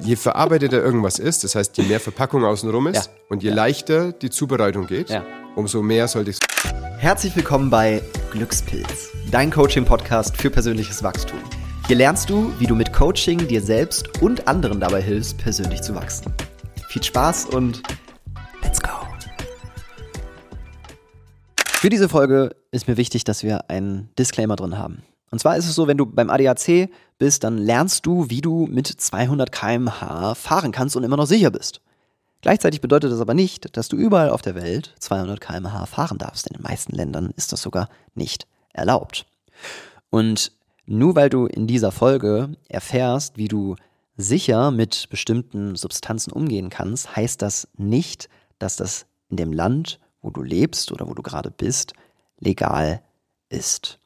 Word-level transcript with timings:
Je 0.00 0.16
verarbeiteter 0.16 0.82
irgendwas 0.82 1.18
ist, 1.18 1.44
das 1.44 1.54
heißt, 1.54 1.76
je 1.78 1.84
mehr 1.84 2.00
Verpackung 2.00 2.44
außenrum 2.44 2.86
ist 2.88 3.06
Ja. 3.06 3.12
und 3.28 3.42
je 3.42 3.50
Ja. 3.50 3.54
leichter 3.54 4.12
die 4.12 4.30
Zubereitung 4.30 4.86
geht, 4.86 5.10
Ja. 5.10 5.24
umso 5.56 5.82
mehr 5.82 6.08
sollte 6.08 6.30
ich 6.30 6.38
Herzlich 6.98 7.34
willkommen 7.34 7.68
bei 7.68 8.00
Glückspilz, 8.30 9.10
dein 9.30 9.50
Coaching-Podcast 9.50 10.36
für 10.36 10.50
persönliches 10.50 11.02
Wachstum. 11.02 11.38
Hier 11.88 11.96
lernst 11.96 12.30
du, 12.30 12.52
wie 12.60 12.66
du 12.66 12.76
mit 12.76 12.92
Coaching 12.92 13.48
dir 13.48 13.60
selbst 13.60 14.22
und 14.22 14.46
anderen 14.46 14.78
dabei 14.78 15.02
hilfst, 15.02 15.36
persönlich 15.38 15.82
zu 15.82 15.94
wachsen. 15.96 16.32
Viel 16.88 17.02
Spaß 17.02 17.46
und 17.46 17.82
let's 18.62 18.80
go! 18.80 18.90
Für 21.66 21.88
diese 21.88 22.08
Folge 22.08 22.54
ist 22.70 22.86
mir 22.86 22.96
wichtig, 22.96 23.24
dass 23.24 23.42
wir 23.42 23.68
einen 23.68 24.08
Disclaimer 24.16 24.54
drin 24.54 24.78
haben. 24.78 25.02
Und 25.32 25.38
zwar 25.38 25.56
ist 25.56 25.66
es 25.66 25.74
so, 25.74 25.88
wenn 25.88 25.96
du 25.96 26.04
beim 26.04 26.28
ADAC 26.28 26.90
bist, 27.16 27.42
dann 27.42 27.56
lernst 27.56 28.04
du, 28.04 28.28
wie 28.28 28.42
du 28.42 28.66
mit 28.66 28.86
200 28.86 29.50
km/h 29.50 30.34
fahren 30.34 30.72
kannst 30.72 30.94
und 30.94 31.04
immer 31.04 31.16
noch 31.16 31.26
sicher 31.26 31.50
bist. 31.50 31.80
Gleichzeitig 32.42 32.82
bedeutet 32.82 33.10
das 33.10 33.20
aber 33.20 33.32
nicht, 33.32 33.78
dass 33.78 33.88
du 33.88 33.96
überall 33.96 34.28
auf 34.28 34.42
der 34.42 34.54
Welt 34.54 34.94
200 34.98 35.40
km/h 35.40 35.86
fahren 35.86 36.18
darfst, 36.18 36.44
denn 36.44 36.56
in 36.56 36.62
den 36.62 36.70
meisten 36.70 36.94
Ländern 36.94 37.32
ist 37.34 37.50
das 37.50 37.62
sogar 37.62 37.88
nicht 38.14 38.46
erlaubt. 38.74 39.24
Und 40.10 40.52
nur 40.84 41.16
weil 41.16 41.30
du 41.30 41.46
in 41.46 41.66
dieser 41.66 41.92
Folge 41.92 42.50
erfährst, 42.68 43.38
wie 43.38 43.48
du 43.48 43.76
sicher 44.18 44.70
mit 44.70 45.08
bestimmten 45.08 45.76
Substanzen 45.76 46.30
umgehen 46.30 46.68
kannst, 46.68 47.16
heißt 47.16 47.40
das 47.40 47.68
nicht, 47.78 48.28
dass 48.58 48.76
das 48.76 49.06
in 49.30 49.38
dem 49.38 49.54
Land, 49.54 49.98
wo 50.20 50.28
du 50.28 50.42
lebst 50.42 50.92
oder 50.92 51.08
wo 51.08 51.14
du 51.14 51.22
gerade 51.22 51.50
bist, 51.50 51.94
legal 52.38 53.00
ist. 53.48 53.98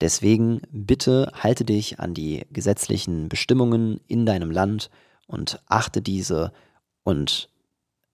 Deswegen 0.00 0.62
bitte 0.70 1.30
halte 1.34 1.64
dich 1.64 2.00
an 2.00 2.14
die 2.14 2.46
gesetzlichen 2.50 3.28
Bestimmungen 3.28 4.00
in 4.06 4.24
deinem 4.24 4.50
Land 4.50 4.90
und 5.26 5.60
achte 5.66 6.00
diese 6.00 6.52
und 7.02 7.50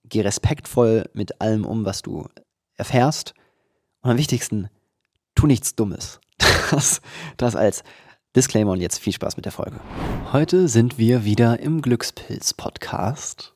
geh 0.04 0.20
respektvoll 0.20 1.08
mit 1.12 1.40
allem 1.40 1.64
um, 1.64 1.84
was 1.84 2.02
du 2.02 2.28
erfährst. 2.74 3.34
Und 4.02 4.10
am 4.10 4.18
wichtigsten, 4.18 4.68
tu 5.34 5.46
nichts 5.46 5.74
Dummes. 5.74 6.20
Das, 6.72 7.00
das 7.36 7.54
als 7.54 7.84
Disclaimer 8.34 8.72
und 8.72 8.80
jetzt 8.80 8.98
viel 8.98 9.12
Spaß 9.12 9.36
mit 9.36 9.44
der 9.44 9.52
Folge. 9.52 9.78
Heute 10.32 10.66
sind 10.66 10.98
wir 10.98 11.24
wieder 11.24 11.60
im 11.60 11.80
Glückspilz-Podcast. 11.80 13.54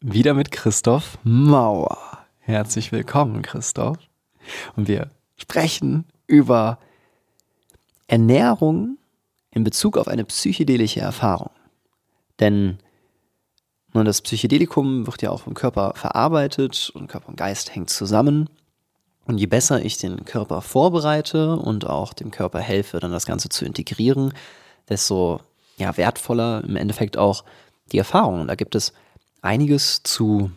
Wieder 0.00 0.34
mit 0.34 0.50
Christoph 0.50 1.18
Mauer. 1.22 2.26
Herzlich 2.40 2.90
willkommen, 2.90 3.42
Christoph. 3.42 3.98
Und 4.74 4.88
wir 4.88 5.08
sprechen 5.36 6.04
über 6.26 6.80
Ernährung 8.06 8.98
in 9.50 9.64
Bezug 9.64 9.96
auf 9.96 10.08
eine 10.08 10.24
psychedelische 10.24 11.00
Erfahrung. 11.00 11.50
Denn 12.40 12.78
nun, 13.92 14.04
das 14.04 14.22
Psychedelikum 14.22 15.06
wird 15.06 15.22
ja 15.22 15.30
auch 15.30 15.42
vom 15.42 15.54
Körper 15.54 15.92
verarbeitet 15.94 16.90
und 16.94 17.06
Körper 17.06 17.28
und 17.28 17.36
Geist 17.36 17.74
hängt 17.74 17.90
zusammen. 17.90 18.50
Und 19.24 19.38
je 19.38 19.46
besser 19.46 19.82
ich 19.82 19.96
den 19.98 20.24
Körper 20.24 20.60
vorbereite 20.60 21.56
und 21.56 21.86
auch 21.86 22.12
dem 22.12 22.30
Körper 22.30 22.58
helfe, 22.58 22.98
dann 22.98 23.12
das 23.12 23.24
Ganze 23.24 23.48
zu 23.48 23.64
integrieren, 23.64 24.34
desto 24.88 25.40
ja, 25.76 25.96
wertvoller 25.96 26.62
im 26.64 26.76
Endeffekt 26.76 27.16
auch 27.16 27.44
die 27.92 27.98
Erfahrung. 27.98 28.40
Und 28.40 28.48
da 28.48 28.56
gibt 28.56 28.74
es 28.74 28.92
einiges 29.42 30.02
zu 30.02 30.50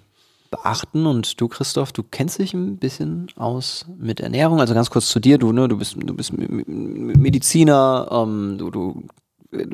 beachten. 0.49 1.05
Und 1.05 1.39
du, 1.39 1.47
Christoph, 1.47 1.91
du 1.91 2.03
kennst 2.03 2.39
dich 2.39 2.53
ein 2.53 2.77
bisschen 2.77 3.27
aus 3.35 3.85
mit 3.97 4.19
Ernährung. 4.19 4.59
Also 4.59 4.73
ganz 4.73 4.89
kurz 4.89 5.07
zu 5.07 5.19
dir, 5.19 5.37
du, 5.37 5.51
ne, 5.51 5.67
du 5.67 5.77
bist, 5.77 5.95
du 5.97 6.13
bist 6.13 6.33
Mediziner, 6.35 8.07
ähm, 8.11 8.57
du, 8.57 8.71
du, 8.71 9.03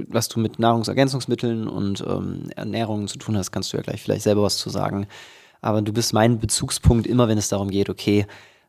was 0.07 0.27
du 0.27 0.39
mit 0.39 0.59
Nahrungsergänzungsmitteln 0.59 1.67
und 1.67 2.03
ähm, 2.07 2.49
Ernährung 2.55 3.07
zu 3.07 3.17
tun 3.17 3.37
hast, 3.37 3.51
kannst 3.51 3.73
du 3.73 3.77
ja 3.77 3.83
gleich 3.83 4.01
vielleicht 4.01 4.23
selber 4.23 4.43
was 4.43 4.57
zu 4.57 4.69
sagen. 4.69 5.07
Aber 5.61 5.81
du 5.81 5.93
bist 5.93 6.13
mein 6.13 6.39
Bezugspunkt 6.39 7.07
immer, 7.07 7.27
wenn 7.27 7.37
es 7.37 7.49
darum 7.49 7.69
geht, 7.69 7.89
okay, 7.89 8.25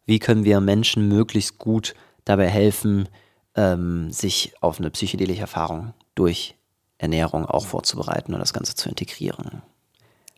wie 0.06 0.18
können 0.18 0.44
wir 0.44 0.61
Menschen 0.61 1.08
möglichst 1.08 1.58
gut 1.58 1.95
dabei 2.24 2.48
helfen, 2.48 3.08
ähm, 3.57 4.11
sich 4.11 4.55
auf 4.61 4.78
eine 4.78 4.90
psychedelische 4.90 5.40
Erfahrung 5.40 5.95
durch 6.14 6.55
Ernährung 6.98 7.46
auch 7.46 7.67
vorzubereiten 7.67 8.34
und 8.34 8.40
das 8.40 8.52
Ganze 8.52 8.74
zu 8.74 8.89
integrieren. 8.89 9.62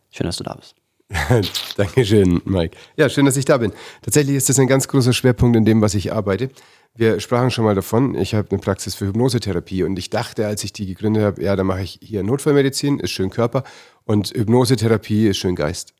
Schön, 0.09 0.25
dass 0.25 0.37
du 0.37 0.43
da 0.43 0.55
bist. 0.55 0.75
Dankeschön, 1.77 2.41
Mike. 2.45 2.75
Ja, 2.97 3.07
schön, 3.09 3.25
dass 3.25 3.37
ich 3.37 3.45
da 3.45 3.57
bin. 3.57 3.71
Tatsächlich 4.01 4.35
ist 4.35 4.49
das 4.49 4.59
ein 4.59 4.67
ganz 4.67 4.87
großer 4.87 5.13
Schwerpunkt 5.13 5.55
in 5.55 5.65
dem, 5.65 5.81
was 5.81 5.95
ich 5.95 6.11
arbeite. 6.11 6.49
Wir 6.95 7.19
sprachen 7.19 7.51
schon 7.51 7.63
mal 7.63 7.75
davon, 7.75 8.15
ich 8.15 8.33
habe 8.33 8.49
eine 8.51 8.59
Praxis 8.59 8.95
für 8.95 9.05
Hypnosetherapie 9.05 9.83
und 9.83 9.97
ich 9.99 10.09
dachte, 10.09 10.47
als 10.47 10.63
ich 10.63 10.73
die 10.73 10.87
gegründet 10.87 11.23
habe, 11.23 11.43
ja, 11.43 11.55
da 11.55 11.63
mache 11.63 11.83
ich 11.83 11.99
hier 12.01 12.23
Notfallmedizin, 12.23 12.99
ist 12.99 13.11
schön 13.11 13.29
Körper 13.29 13.63
und 14.03 14.31
Hypnosetherapie 14.31 15.27
ist 15.27 15.37
schön 15.37 15.55
Geist. 15.55 15.93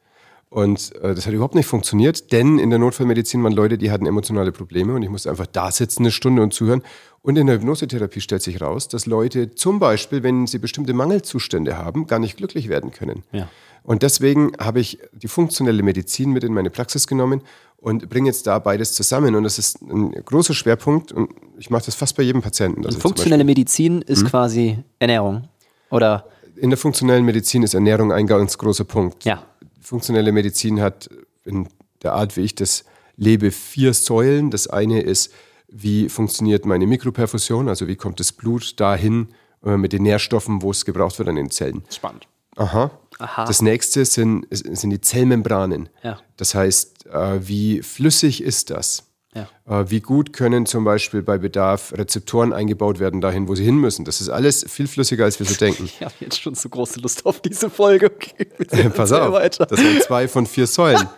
Und 0.50 0.96
äh, 1.02 1.14
das 1.14 1.28
hat 1.28 1.34
überhaupt 1.34 1.56
nicht 1.56 1.68
funktioniert, 1.68 2.32
denn 2.32 2.58
in 2.58 2.70
der 2.70 2.80
Notfallmedizin 2.80 3.44
waren 3.44 3.54
Leute, 3.54 3.78
die 3.78 3.92
hatten 3.92 4.06
emotionale 4.06 4.52
Probleme 4.52 4.94
und 4.94 5.04
ich 5.04 5.10
musste 5.10 5.30
einfach 5.30 5.46
da 5.46 5.72
sitzen 5.72 6.04
eine 6.04 6.12
Stunde 6.12 6.42
und 6.42 6.54
zuhören. 6.54 6.84
Und 7.22 7.38
in 7.38 7.48
der 7.48 7.58
Hypnosetherapie 7.58 8.22
stellt 8.22 8.42
sich 8.42 8.62
raus, 8.62 8.88
dass 8.88 9.06
Leute 9.06 9.54
zum 9.54 9.80
Beispiel, 9.80 10.24
wenn 10.24 10.48
sie 10.48 10.58
bestimmte 10.58 10.94
Mangelzustände 10.94 11.78
haben, 11.78 12.08
gar 12.08 12.20
nicht 12.20 12.38
glücklich 12.38 12.70
werden 12.70 12.92
können. 12.92 13.24
Ja. 13.34 13.50
Und 13.88 14.04
deswegen 14.04 14.52
habe 14.60 14.82
ich 14.82 15.00
die 15.14 15.30
funktionelle 15.30 15.82
Medizin 15.82 16.32
mit 16.32 16.44
in 16.44 16.54
meine 16.54 16.70
Praxis 16.70 17.08
genommen 17.08 17.42
und 17.78 18.10
bringe 18.10 18.28
jetzt 18.28 18.46
da 18.46 18.60
beides 18.60 18.92
zusammen. 18.92 19.34
Und 19.34 19.46
das 19.46 19.58
ist 19.60 19.82
ein 19.82 20.12
großer 20.12 20.54
Schwerpunkt 20.54 21.14
und 21.14 21.30
ich 21.58 21.70
mache 21.70 21.86
das 21.86 21.96
fast 21.96 22.18
bei 22.18 22.24
jedem 22.24 22.42
Patienten. 22.42 22.86
Und 22.86 22.94
funktionelle 22.96 23.46
Medizin 23.46 24.02
ist 24.02 24.26
quasi 24.26 24.78
Ernährung. 25.00 25.48
Oder 25.90 26.26
in 26.58 26.70
der 26.70 26.76
funktionellen 26.76 27.24
Medizin 27.24 27.64
ist 27.64 27.76
Ernährung 27.76 28.12
ein 28.12 28.28
ganz 28.28 28.58
großer 28.58 28.84
Punkt. 28.84 29.24
ja. 29.24 29.42
Funktionelle 29.80 30.34
Medizin 30.34 30.82
hat 30.82 31.10
in 31.46 31.70
der 32.04 32.12
Art, 32.12 32.36
wie 32.36 32.42
ich 32.42 32.56
das 32.56 32.84
lebe, 33.16 33.52
vier 33.52 33.94
Säulen. 33.94 34.52
Das 34.52 34.68
eine 34.68 35.00
ist, 35.00 35.32
wie 35.70 36.10
funktioniert 36.10 36.66
meine 36.66 36.86
Mikroperfusion, 36.88 37.70
also 37.70 37.88
wie 37.88 37.96
kommt 37.96 38.20
das 38.20 38.34
Blut 38.34 38.78
dahin 38.82 39.30
äh, 39.64 39.78
mit 39.78 39.94
den 39.94 40.04
Nährstoffen, 40.04 40.62
wo 40.62 40.72
es 40.72 40.84
gebraucht 40.84 41.20
wird 41.20 41.30
an 41.30 41.38
den 41.38 41.52
Zellen. 41.52 41.84
Spannend. 41.90 42.28
Aha. 42.58 42.92
Aha. 43.20 43.46
Das 43.46 43.62
nächste 43.62 44.06
sind, 44.06 44.46
sind 44.52 44.90
die 44.90 45.02
Zellmembranen. 45.02 45.90
Ja. 46.04 46.20
Das 46.38 46.56
heißt, 46.56 47.08
äh, 47.08 47.48
wie 47.48 47.82
flüssig 47.82 48.42
ist 48.44 48.70
das? 48.70 49.04
Ja. 49.34 49.48
Äh, 49.82 49.90
wie 49.90 50.00
gut 50.02 50.34
können 50.34 50.66
zum 50.66 50.84
Beispiel 50.84 51.22
bei 51.22 51.38
Bedarf 51.38 51.94
Rezeptoren 51.94 52.54
eingebaut 52.54 53.00
werden 53.00 53.22
dahin, 53.22 53.48
wo 53.48 53.56
sie 53.56 53.64
hin 53.64 53.78
müssen? 53.78 54.06
Das 54.06 54.22
ist 54.22 54.30
alles 54.30 54.66
viel 54.68 54.88
flüssiger, 54.88 55.26
als 55.26 55.40
wir 55.40 55.46
so 55.46 55.56
denken. 55.60 55.86
Ich 55.86 56.02
habe 56.02 56.14
jetzt 56.20 56.42
schon 56.42 56.56
so 56.56 56.70
große 56.70 57.00
Lust 57.00 57.26
auf 57.26 57.42
diese 57.42 57.70
Folge. 57.70 58.08
Okay, 58.08 58.90
Pass 58.90 59.12
auf, 59.12 59.34
Weiter. 59.34 59.66
das 59.66 59.80
sind 59.80 60.02
zwei 60.04 60.28
von 60.28 60.46
vier 60.46 60.68
Säulen. 60.68 61.08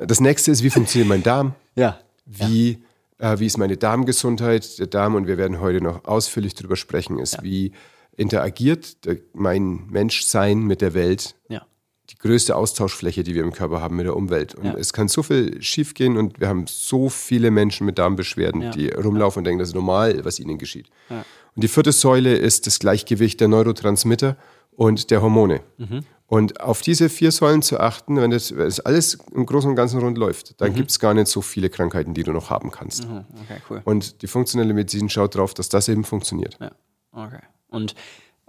Das 0.00 0.20
nächste 0.20 0.52
ist, 0.52 0.62
wie 0.62 0.70
funktioniert 0.70 1.08
mein 1.08 1.22
Darm? 1.24 1.54
ja. 1.74 1.98
Wie, 2.24 2.78
äh, 3.18 3.38
wie 3.40 3.46
ist 3.46 3.56
meine 3.58 3.76
Darmgesundheit? 3.76 4.78
Der 4.78 4.86
Darm, 4.86 5.14
und 5.16 5.26
wir 5.26 5.38
werden 5.38 5.60
heute 5.60 5.80
noch 5.82 6.04
ausführlich 6.04 6.54
darüber 6.54 6.76
sprechen, 6.76 7.18
ist, 7.18 7.42
wie 7.42 7.72
interagiert 8.18 8.96
mein 9.32 9.86
Menschsein 9.88 10.58
mit 10.60 10.80
der 10.82 10.92
Welt? 10.94 11.34
Ja. 11.48 11.62
Die 12.10 12.16
größte 12.18 12.56
Austauschfläche, 12.56 13.22
die 13.22 13.34
wir 13.34 13.42
im 13.42 13.52
Körper 13.52 13.80
haben 13.80 13.96
mit 13.96 14.06
der 14.06 14.16
Umwelt. 14.16 14.54
Und 14.54 14.64
Ja. 14.64 14.74
es 14.76 14.92
kann 14.92 15.08
so 15.08 15.22
viel 15.22 15.62
schiefgehen 15.62 16.16
und 16.16 16.40
wir 16.40 16.48
haben 16.48 16.64
so 16.66 17.08
viele 17.08 17.50
Menschen 17.50 17.84
mit 17.86 17.98
Darmbeschwerden, 17.98 18.62
Ja. 18.62 18.70
die 18.70 18.88
rumlaufen 18.88 19.40
und 19.40 19.44
denken, 19.44 19.60
das 19.60 19.68
ist 19.70 19.74
normal, 19.74 20.24
was 20.24 20.38
ihnen 20.40 20.58
geschieht. 20.58 20.88
Und 21.10 21.64
die 21.64 21.68
vierte 21.68 21.92
Säule 21.92 22.34
ist 22.36 22.66
das 22.66 22.78
Gleichgewicht 22.78 23.40
der 23.40 23.48
Neurotransmitter 23.48 24.36
und 24.72 25.10
der 25.10 25.22
Hormone. 25.22 25.60
Mhm. 25.76 26.00
Und 26.26 26.60
auf 26.60 26.82
diese 26.82 27.08
vier 27.08 27.32
Säulen 27.32 27.62
zu 27.62 27.80
achten, 27.80 28.16
wenn 28.16 28.30
das, 28.30 28.52
wenn 28.54 28.66
das 28.66 28.80
alles 28.80 29.18
im 29.34 29.46
Großen 29.46 29.70
und 29.70 29.76
Ganzen 29.76 29.98
rund 30.00 30.18
läuft, 30.18 30.50
Mhm. 30.50 30.54
dann 30.58 30.74
gibt 30.74 30.90
es 30.90 30.98
gar 31.00 31.14
nicht 31.14 31.26
so 31.28 31.40
viele 31.40 31.70
Krankheiten, 31.70 32.12
die 32.14 32.22
du 32.22 32.32
noch 32.32 32.50
haben 32.50 32.70
kannst. 32.70 33.04
Okay, 33.04 33.60
cool. 33.70 33.80
Und 33.84 34.20
die 34.22 34.26
funktionelle 34.26 34.74
Medizin 34.74 35.08
schaut 35.08 35.34
darauf, 35.34 35.54
dass 35.54 35.68
das 35.68 35.88
eben 35.88 36.04
funktioniert. 36.04 36.58
Ja. 36.60 36.70
Okay. 37.12 37.40
Und 37.68 37.94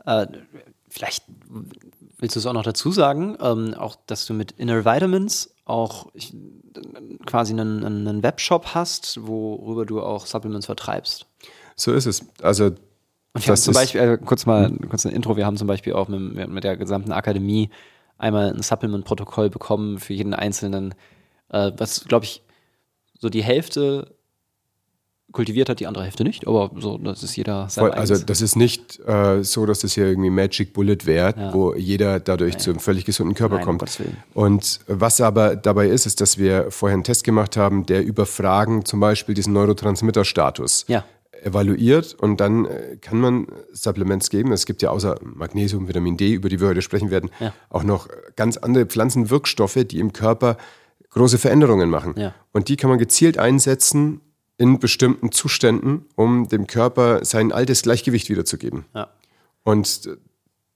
äh, 0.06 0.28
vielleicht 0.90 1.24
willst 2.18 2.35
du 2.35 2.40
es 2.40 2.46
auch 2.46 2.53
noch 2.53 2.63
dazu 2.63 2.92
sagen, 2.92 3.38
ähm, 3.42 3.74
auch, 3.75 3.95
dass 4.07 4.25
du 4.25 4.33
mit 4.33 4.51
Inner 4.54 4.86
Vitamins 4.86 5.54
auch 5.66 6.10
ich, 6.13 6.33
quasi 7.25 7.54
einen, 7.54 7.83
einen 7.86 8.24
Webshop 8.24 8.74
hast, 8.74 9.19
worüber 9.27 9.86
du 9.86 10.01
auch 10.01 10.25
Supplements 10.25 10.66
vertreibst. 10.66 11.27
So 11.75 11.94
ist 11.94 12.06
es. 12.07 12.25
Also 12.42 12.66
Und 12.66 12.75
wir 13.36 13.42
haben 13.44 13.48
Das 13.54 13.62
zum 13.63 13.71
ist- 13.71 13.77
Beispiel, 13.77 14.01
äh, 14.01 14.18
kurz 14.18 14.45
mal, 14.45 14.71
kurz 14.89 15.06
ein 15.06 15.12
Intro, 15.13 15.38
wir 15.38 15.45
haben 15.45 15.57
zum 15.57 15.68
Beispiel 15.68 15.94
auch 15.94 16.07
mit, 16.07 16.50
mit 16.50 16.63
der 16.63 16.75
gesamten 16.77 17.12
Akademie 17.12 17.69
einmal 18.18 18.51
ein 18.54 18.62
Supplement-Protokoll 18.62 19.50
bekommen 19.50 20.00
für 20.00 20.13
jeden 20.13 20.33
Einzelnen, 20.33 20.94
äh, 21.50 21.71
was, 21.77 22.04
glaube 22.06 22.25
ich, 22.25 22.42
so 23.18 23.30
die 23.30 23.44
Hälfte 23.44 24.16
kultiviert 25.31 25.70
hat, 25.70 25.80
die 25.80 25.88
andere 25.88 26.04
Hälfte 26.06 26.24
nicht, 26.24 26.48
aber 26.48 26.72
so, 26.80 26.98
das 26.98 27.22
ist 27.24 27.36
jeder 27.36 27.70
Voll, 27.70 27.92
also 27.92 28.18
das 28.18 28.42
ist 28.42 28.56
nicht 28.56 29.00
äh, 29.08 29.44
so, 29.44 29.66
dass 29.66 29.80
das 29.80 29.94
hier 29.94 30.08
irgendwie 30.08 30.30
Magic 30.30 30.74
Bullet 30.74 30.98
wäre, 31.06 31.34
Ja. 31.38 31.54
wo 31.54 31.76
jeder 31.76 32.20
dadurch 32.20 32.58
zu 32.58 32.72
einem 32.72 32.80
völlig 32.80 33.06
gesunden 33.06 33.36
Körper 33.36 33.58
Nein, 33.58 33.66
kommt. 33.66 34.00
Und 34.34 34.80
was 34.88 35.22
aber 35.22 35.56
dabei 35.56 35.88
ist, 35.88 36.06
ist, 36.06 36.20
dass 36.22 36.38
wir 36.38 36.72
vorher 36.72 36.94
einen 36.96 37.04
Test 37.04 37.24
gemacht 37.24 37.58
haben, 37.58 37.86
der 37.86 38.04
über 38.04 38.26
Fragen 38.26 38.86
zum 38.86 39.00
Beispiel 39.00 39.36
diesen 39.36 39.54
Neurotransmitterstatus 39.54 40.86
Ja. 40.88 41.04
evaluiert 41.44 42.16
und 42.20 42.40
dann 42.40 42.66
äh, 42.66 42.98
kann 43.00 43.20
man 43.20 43.48
Supplements 43.72 44.30
geben. 44.30 44.52
Es 44.52 44.66
gibt 44.66 44.81
ja 44.81 44.90
außer 44.90 45.18
Magnesium, 45.24 45.88
Vitamin 45.88 46.18
D, 46.18 46.34
über 46.34 46.50
die 46.50 46.60
wir 46.60 46.68
heute 46.68 46.81
sprechen 46.81 47.12
werden, 47.12 47.30
Ja. 47.40 47.54
auch 47.70 47.84
noch 47.84 48.08
ganz 48.36 48.58
andere 48.58 48.86
Pflanzenwirkstoffe, 48.86 49.86
die 49.90 50.00
im 50.00 50.12
Körper 50.12 50.58
große 51.12 51.38
Veränderungen 51.38 51.90
machen. 51.90 52.14
Und 52.52 52.68
die 52.70 52.76
kann 52.78 52.90
man 52.90 53.00
gezielt 53.00 53.38
einsetzen 53.40 54.22
in 54.59 54.77
bestimmten 54.77 55.31
Zuständen, 55.31 56.06
um 56.15 56.47
dem 56.50 56.67
Körper 56.67 57.25
sein 57.25 57.51
altes 57.51 57.81
Gleichgewicht 57.81 58.29
wiederzugeben. 58.29 58.85
Ja. 58.94 59.07
Und 59.63 60.09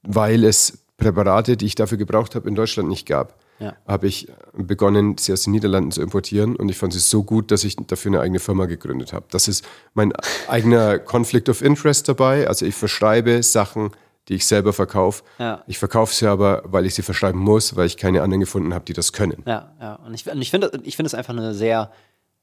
weil 0.02 0.42
es 0.44 0.78
Präparate, 0.96 1.56
die 1.56 1.66
ich 1.66 1.74
dafür 1.74 1.98
gebraucht 1.98 2.34
habe, 2.34 2.48
in 2.48 2.54
Deutschland 2.54 2.88
nicht 2.88 3.06
gab, 3.06 3.38
Ja. 3.60 3.76
habe 3.86 4.06
ich 4.08 4.26
begonnen, 4.54 5.16
sie 5.18 5.32
aus 5.32 5.42
den 5.44 5.52
Niederlanden 5.52 5.90
zu 5.92 6.02
importieren. 6.02 6.56
Und 6.56 6.68
ich 6.70 6.76
fand 6.78 6.92
sie 6.92 6.98
so 6.98 7.22
gut, 7.22 7.50
dass 7.50 7.62
ich 7.62 7.76
dafür 7.76 8.10
eine 8.10 8.20
eigene 8.20 8.40
Firma 8.40 8.66
gegründet 8.66 9.12
habe. 9.12 9.26
Das 9.30 9.46
ist 9.48 9.64
mein 9.92 10.12
eigener 10.48 10.98
Conflict 10.98 11.48
of 11.48 11.62
Interest 11.62 12.08
dabei. 12.08 12.48
Also 12.48 12.64
ich 12.66 12.74
verschreibe 12.74 13.42
Sachen, 13.42 13.90
die 14.28 14.34
ich 14.34 14.46
selber 14.46 14.72
verkaufe. 14.72 15.22
Ja. 15.38 15.62
Ich 15.66 15.78
verkaufe 15.78 16.14
sie 16.14 16.26
aber, 16.26 16.62
weil 16.64 16.86
ich 16.86 16.94
sie 16.94 17.02
verschreiben 17.02 17.38
muss, 17.40 17.76
weil 17.76 17.86
ich 17.86 17.96
keine 17.98 18.22
anderen 18.22 18.40
gefunden 18.40 18.72
habe, 18.72 18.84
die 18.86 18.94
das 18.94 19.12
können. 19.12 19.42
Ja, 19.46 19.72
ja. 19.80 19.94
Und 19.96 20.14
ich, 20.14 20.26
und 20.26 20.40
ich 20.40 20.50
finde 20.50 20.70
ich 20.82 20.96
finde 20.96 21.08
es 21.08 21.14
einfach 21.14 21.34
eine 21.34 21.52
sehr 21.54 21.92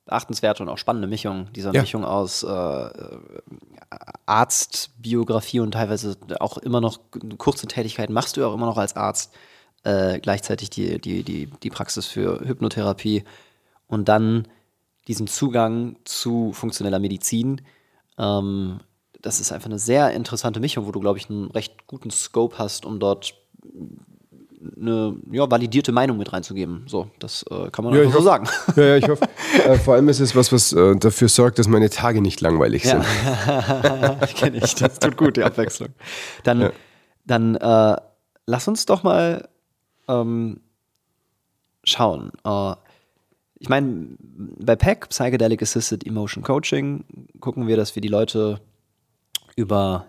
beachtenswerte 0.06 0.64
und 0.64 0.70
auch 0.70 0.78
spannende 0.78 1.08
Mischung. 1.08 1.48
Diese 1.54 1.72
Ja. 1.72 1.82
Mischung 1.82 2.04
aus 2.06 2.44
äh, 2.44 2.90
Arztbiografie 4.26 5.60
und 5.60 5.72
teilweise 5.72 6.18
auch 6.40 6.58
immer 6.58 6.82
noch 6.82 7.00
kurze 7.38 7.68
Tätigkeiten 7.68 8.14
machst 8.14 8.38
du 8.38 8.46
auch 8.46 8.54
immer 8.54 8.66
noch 8.66 8.78
als 8.78 8.96
Arzt. 8.96 9.34
Äh, 9.84 10.20
gleichzeitig 10.20 10.70
die, 10.70 11.00
die, 11.02 11.24
die, 11.24 11.48
die 11.48 11.70
Praxis 11.70 12.06
für 12.06 12.40
Hypnotherapie 12.42 13.24
und 13.88 14.08
dann 14.08 14.48
diesen 15.08 15.26
Zugang 15.28 15.96
zu 16.06 16.54
funktioneller 16.54 17.00
Medizin. 17.00 17.62
Ähm, 18.18 18.80
das 19.22 19.40
ist 19.40 19.52
einfach 19.52 19.68
eine 19.68 19.80
sehr 19.80 20.12
interessante 20.12 20.60
Mischung, 20.60 20.86
wo 20.86 20.92
du, 20.92 21.00
glaube 21.00 21.18
ich, 21.18 21.30
einen 21.30 21.50
recht 21.50 21.88
guten 21.88 22.12
Scope 22.12 22.58
hast, 22.60 22.86
um 22.86 23.00
dort 23.00 23.34
eine 24.80 25.16
ja, 25.32 25.50
validierte 25.50 25.92
Meinung 25.92 26.18
mit 26.18 26.32
reinzugeben. 26.34 26.84
So, 26.88 27.10
das 27.20 27.44
äh, 27.50 27.70
kann 27.72 27.86
man 27.86 27.94
Ja, 27.94 28.02
einfach 28.02 28.14
so 28.14 28.22
sagen. 28.22 28.48
Ja, 28.76 28.84
ja, 28.84 28.98
ich 28.98 29.08
hoffe. 29.08 29.28
äh, 29.66 29.78
vor 29.78 29.96
allem 29.96 30.10
ist 30.10 30.20
es 30.20 30.36
was, 30.36 30.52
was 30.52 30.74
äh, 30.74 30.96
dafür 30.96 31.30
sorgt, 31.30 31.60
dass 31.60 31.68
meine 31.68 31.90
Tage 31.90 32.22
nicht 32.22 32.42
langweilig 32.42 32.84
sind. 32.84 33.04
Kenne 34.36 34.58
ich. 34.64 34.76
Das 34.76 35.00
tut 35.00 35.18
gut, 35.18 35.38
die 35.38 35.44
Abwechslung. 35.44 35.90
Dann, 36.44 36.72
dann 37.26 37.56
äh, 37.56 37.96
lass 38.46 38.68
uns 38.68 38.86
doch 38.86 39.04
mal 39.04 39.48
ähm, 40.08 40.62
schauen. 41.84 42.32
Äh, 42.44 42.76
ich 43.60 43.70
meine, 43.70 44.08
bei 44.20 44.76
PEC, 44.76 45.10
Psychedelic 45.10 45.62
Assisted 45.62 46.06
Emotion 46.06 46.44
Coaching, 46.44 47.06
gucken 47.40 47.68
wir, 47.68 47.78
dass 47.78 47.96
wir 47.96 48.02
die 48.02 48.08
Leute 48.08 48.60
über 49.56 50.08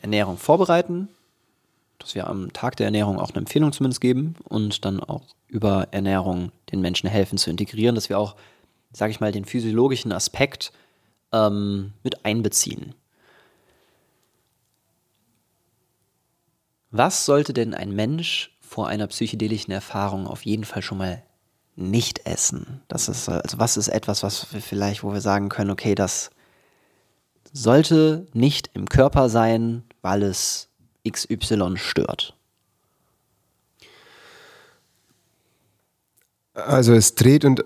Ernährung 0.00 0.38
vorbereiten, 0.38 1.08
dass 1.98 2.14
wir 2.14 2.26
am 2.26 2.52
Tag 2.52 2.76
der 2.76 2.86
Ernährung 2.86 3.18
auch 3.18 3.30
eine 3.30 3.38
Empfehlung 3.38 3.72
zumindest 3.72 4.00
geben 4.00 4.34
und 4.44 4.84
dann 4.84 5.00
auch 5.00 5.22
über 5.48 5.88
Ernährung 5.92 6.52
den 6.72 6.80
Menschen 6.80 7.08
helfen 7.08 7.38
zu 7.38 7.50
integrieren, 7.50 7.94
dass 7.94 8.08
wir 8.08 8.18
auch, 8.18 8.36
sage 8.92 9.10
ich 9.10 9.20
mal, 9.20 9.32
den 9.32 9.44
physiologischen 9.44 10.12
Aspekt 10.12 10.72
ähm, 11.32 11.92
mit 12.02 12.24
einbeziehen. 12.24 12.94
Was 16.90 17.26
sollte 17.26 17.52
denn 17.52 17.74
ein 17.74 17.90
Mensch 17.94 18.56
vor 18.60 18.88
einer 18.88 19.06
psychedelischen 19.06 19.72
Erfahrung 19.72 20.26
auf 20.26 20.46
jeden 20.46 20.64
Fall 20.64 20.82
schon 20.82 20.98
mal 20.98 21.22
nicht 21.74 22.26
essen? 22.26 22.80
Das 22.88 23.08
ist, 23.08 23.28
also 23.28 23.58
was 23.58 23.76
ist 23.76 23.88
etwas, 23.88 24.22
was 24.22 24.52
wir 24.52 24.62
vielleicht, 24.62 25.02
wo 25.02 25.12
wir 25.12 25.20
sagen 25.20 25.48
können, 25.48 25.70
okay, 25.70 25.94
das 25.94 26.30
sollte 27.52 28.26
nicht 28.32 28.70
im 28.74 28.88
Körper 28.88 29.28
sein, 29.28 29.84
weil 30.02 30.22
es 30.22 30.68
XY 31.10 31.76
stört. 31.76 32.34
Also 36.54 36.94
es 36.94 37.14
dreht 37.14 37.44
und 37.44 37.64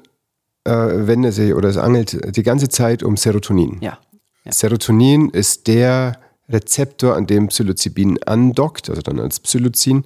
äh, 0.64 0.70
wendet 0.70 1.34
sich 1.34 1.54
oder 1.54 1.68
es 1.68 1.76
angelt 1.76 2.36
die 2.36 2.42
ganze 2.42 2.68
Zeit 2.68 3.02
um 3.02 3.16
Serotonin. 3.16 3.78
Ja. 3.80 3.98
ja. 4.44 4.52
Serotonin 4.52 5.30
ist 5.30 5.68
der 5.68 6.18
Rezeptor, 6.48 7.14
an 7.14 7.26
dem 7.26 7.48
Psilocybin 7.48 8.22
andockt, 8.24 8.90
also 8.90 9.02
dann 9.02 9.20
als 9.20 9.38
Psilocin. 9.40 10.04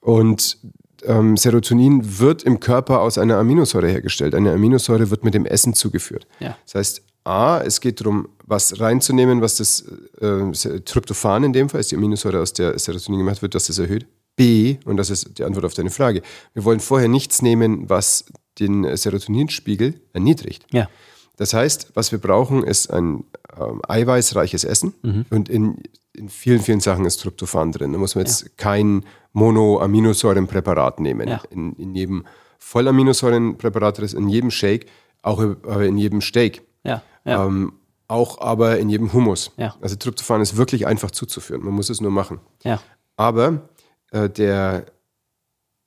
Und 0.00 0.58
ähm, 1.04 1.36
Serotonin 1.36 2.18
wird 2.18 2.42
im 2.42 2.60
Körper 2.60 3.00
aus 3.00 3.18
einer 3.18 3.36
Aminosäure 3.36 3.88
hergestellt. 3.88 4.34
Eine 4.34 4.52
Aminosäure 4.52 5.10
wird 5.10 5.24
mit 5.24 5.34
dem 5.34 5.46
Essen 5.46 5.74
zugeführt. 5.74 6.26
Ja. 6.40 6.56
Das 6.64 6.74
heißt, 6.74 7.02
A, 7.28 7.60
es 7.60 7.80
geht 7.80 8.00
darum, 8.00 8.28
was 8.46 8.80
reinzunehmen, 8.80 9.42
was 9.42 9.56
das 9.56 9.84
äh, 10.20 10.80
Tryptophan 10.80 11.44
in 11.44 11.52
dem 11.52 11.68
Fall 11.68 11.80
ist, 11.80 11.90
die 11.90 11.96
Aminosäure, 11.96 12.40
aus 12.40 12.54
der 12.54 12.78
Serotonin 12.78 13.20
gemacht 13.20 13.42
wird, 13.42 13.54
dass 13.54 13.66
das 13.66 13.78
erhöht. 13.78 14.06
B, 14.34 14.78
und 14.84 14.96
das 14.96 15.10
ist 15.10 15.38
die 15.38 15.44
Antwort 15.44 15.66
auf 15.66 15.74
deine 15.74 15.90
Frage, 15.90 16.22
wir 16.54 16.64
wollen 16.64 16.80
vorher 16.80 17.08
nichts 17.08 17.42
nehmen, 17.42 17.90
was 17.90 18.24
den 18.58 18.96
Serotoninspiegel 18.96 20.00
erniedrigt. 20.12 20.64
Ja. 20.72 20.88
Das 21.36 21.54
heißt, 21.54 21.92
was 21.94 22.12
wir 22.12 22.18
brauchen, 22.18 22.64
ist 22.64 22.90
ein 22.92 23.24
ähm, 23.58 23.80
eiweißreiches 23.86 24.64
Essen. 24.64 24.94
Und 25.30 25.48
in, 25.48 25.82
in 26.12 26.28
vielen, 26.28 26.60
vielen 26.60 26.80
Sachen 26.80 27.04
ist 27.04 27.18
Tryptophan 27.18 27.72
drin. 27.72 27.92
Da 27.92 27.98
muss 27.98 28.14
man 28.14 28.24
jetzt 28.24 28.56
kein 28.56 29.04
Monoaminosäurenpräparat 29.34 30.98
nehmen. 30.98 31.28
Ja. 31.28 31.42
In, 31.50 31.74
in 31.74 31.94
jedem 31.94 32.24
Vollaminosäurenpräparat 32.58 33.98
in 34.14 34.28
jedem 34.28 34.50
Shake, 34.50 34.86
auch 35.22 35.40
äh, 35.40 35.86
in 35.86 35.96
jedem 35.98 36.20
Steak. 36.20 36.62
Ja. 36.84 37.02
Ja. 37.28 37.44
Ähm, 37.44 37.74
auch 38.08 38.40
aber 38.40 38.78
in 38.78 38.88
jedem 38.88 39.12
Hummus. 39.12 39.52
Ja. 39.58 39.76
Also 39.80 39.96
Tryptophan 39.96 40.40
ist 40.40 40.56
wirklich 40.56 40.86
einfach 40.86 41.10
zuzuführen. 41.10 41.62
Man 41.62 41.74
muss 41.74 41.90
es 41.90 42.00
nur 42.00 42.10
machen. 42.10 42.40
ja. 42.64 42.80
Aber 43.16 43.68
äh, 44.12 44.30
der, 44.30 44.86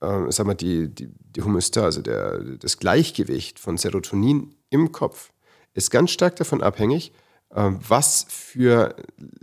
äh, 0.02 0.30
sag 0.30 0.46
mal, 0.46 0.54
die, 0.54 0.88
die, 0.94 1.08
die 1.18 1.42
Homöostase, 1.42 1.86
also 1.86 2.02
der, 2.02 2.38
das 2.58 2.78
Gleichgewicht 2.78 3.58
von 3.58 3.78
Serotonin 3.78 4.54
im 4.68 4.92
Kopf 4.92 5.32
ist 5.72 5.90
ganz 5.90 6.10
stark 6.10 6.36
davon 6.36 6.62
abhängig, 6.62 7.12
äh, 7.54 7.70
was 7.88 8.26
für 8.28 8.94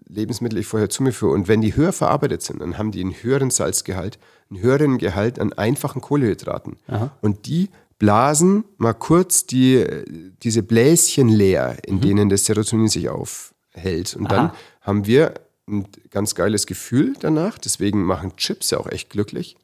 Lebensmittel 0.08 0.60
ich 0.60 0.68
vorher 0.68 0.90
zu 0.90 1.02
mir 1.02 1.14
führe. 1.14 1.34
Und 1.34 1.48
wenn 1.48 1.62
die 1.62 1.76
höher 1.76 1.92
verarbeitet 1.92 2.44
sind, 2.44 2.62
dann 2.62 2.78
haben 2.78 2.92
die 2.92 3.02
einen 3.02 3.14
höheren 3.14 3.50
Salzgehalt, 3.50 4.20
einen 4.52 4.62
höheren 4.62 5.00
Gehalt 5.00 5.40
an 5.40 5.52
einfachen 5.54 6.02
Kohlenhydraten. 6.02 6.78
Und 7.22 7.48
die 7.48 7.70
blasen 8.00 8.64
mal 8.78 8.94
kurz 8.94 9.46
die, 9.46 9.86
diese 10.42 10.64
Bläschen 10.64 11.30
leer, 11.30 11.78
in 11.86 12.02
denen 12.02 12.30
das 12.30 12.46
Serotonin 12.46 12.88
sich 12.88 13.10
aufhält. 13.10 14.16
Und 14.16 14.32
dann 14.32 14.48
Aha. 14.48 14.56
haben 14.82 15.06
wir 15.06 15.34
ein 15.68 15.86
ganz 16.10 16.34
geiles 16.34 16.66
Gefühl 16.66 17.14
danach. 17.20 17.58
Deswegen 17.58 18.04
machen 18.04 18.36
Chips 18.38 18.72
ja 18.72 18.80
auch 18.80 18.88
echt 18.88 19.10
glücklich. 19.10 19.58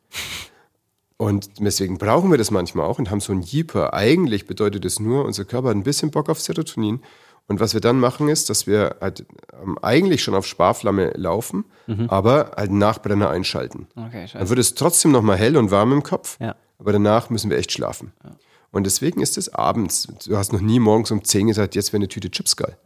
Und 1.18 1.50
deswegen 1.60 1.98
brauchen 1.98 2.30
wir 2.30 2.38
das 2.38 2.52
manchmal 2.52 2.86
auch 2.86 3.00
und 3.00 3.10
haben 3.10 3.22
so 3.22 3.32
ein 3.32 3.42
Jeeper. 3.42 3.94
Eigentlich 3.94 4.48
bedeutet 4.48 4.84
es 4.84 5.00
nur, 5.00 5.24
unser 5.26 5.46
Körper 5.46 5.70
hat 5.70 5.76
ein 5.78 5.84
bisschen 5.84 6.12
Bock 6.12 6.30
auf 6.30 6.42
Serotonin. 6.42 7.02
Und 7.48 7.60
was 7.60 7.74
wir 7.74 7.82
dann 7.82 8.00
machen, 8.00 8.28
ist, 8.28 8.50
dass 8.50 8.68
wir 8.68 8.98
halt 9.00 9.26
ähm, 9.64 9.78
eigentlich 9.82 10.24
schon 10.24 10.34
auf 10.34 10.48
Sparflamme 10.48 11.12
laufen, 11.16 11.64
aber 12.08 12.52
halt 12.58 12.70
einen 12.70 12.80
Nachbrenner 12.80 13.30
einschalten. 13.30 13.88
Okay, 13.96 14.26
Dann 14.34 14.50
wird 14.50 14.60
es 14.60 14.74
trotzdem 14.74 15.12
nochmal 15.12 15.38
hell 15.38 15.56
und 15.56 15.70
warm 15.70 15.94
im 15.94 16.02
Kopf, 16.04 16.38
Ja. 16.42 16.56
Aber 16.78 16.92
danach 16.94 17.30
müssen 17.30 17.50
wir 17.50 17.58
echt 17.58 17.72
schlafen. 17.72 18.12
Und 18.72 18.86
deswegen 18.86 19.22
ist 19.22 19.38
es 19.38 19.54
abends. 19.54 20.08
Du 20.28 20.38
hast 20.38 20.52
noch 20.52 20.62
nie 20.62 20.80
morgens 20.80 21.12
um 21.12 21.24
10 21.24 21.48
gesagt, 21.48 21.76
jetzt 21.76 21.94
wäre 21.94 21.98
eine 22.00 22.08
Tüte 22.10 22.30
Chips 22.30 22.56
geil. 22.56 22.78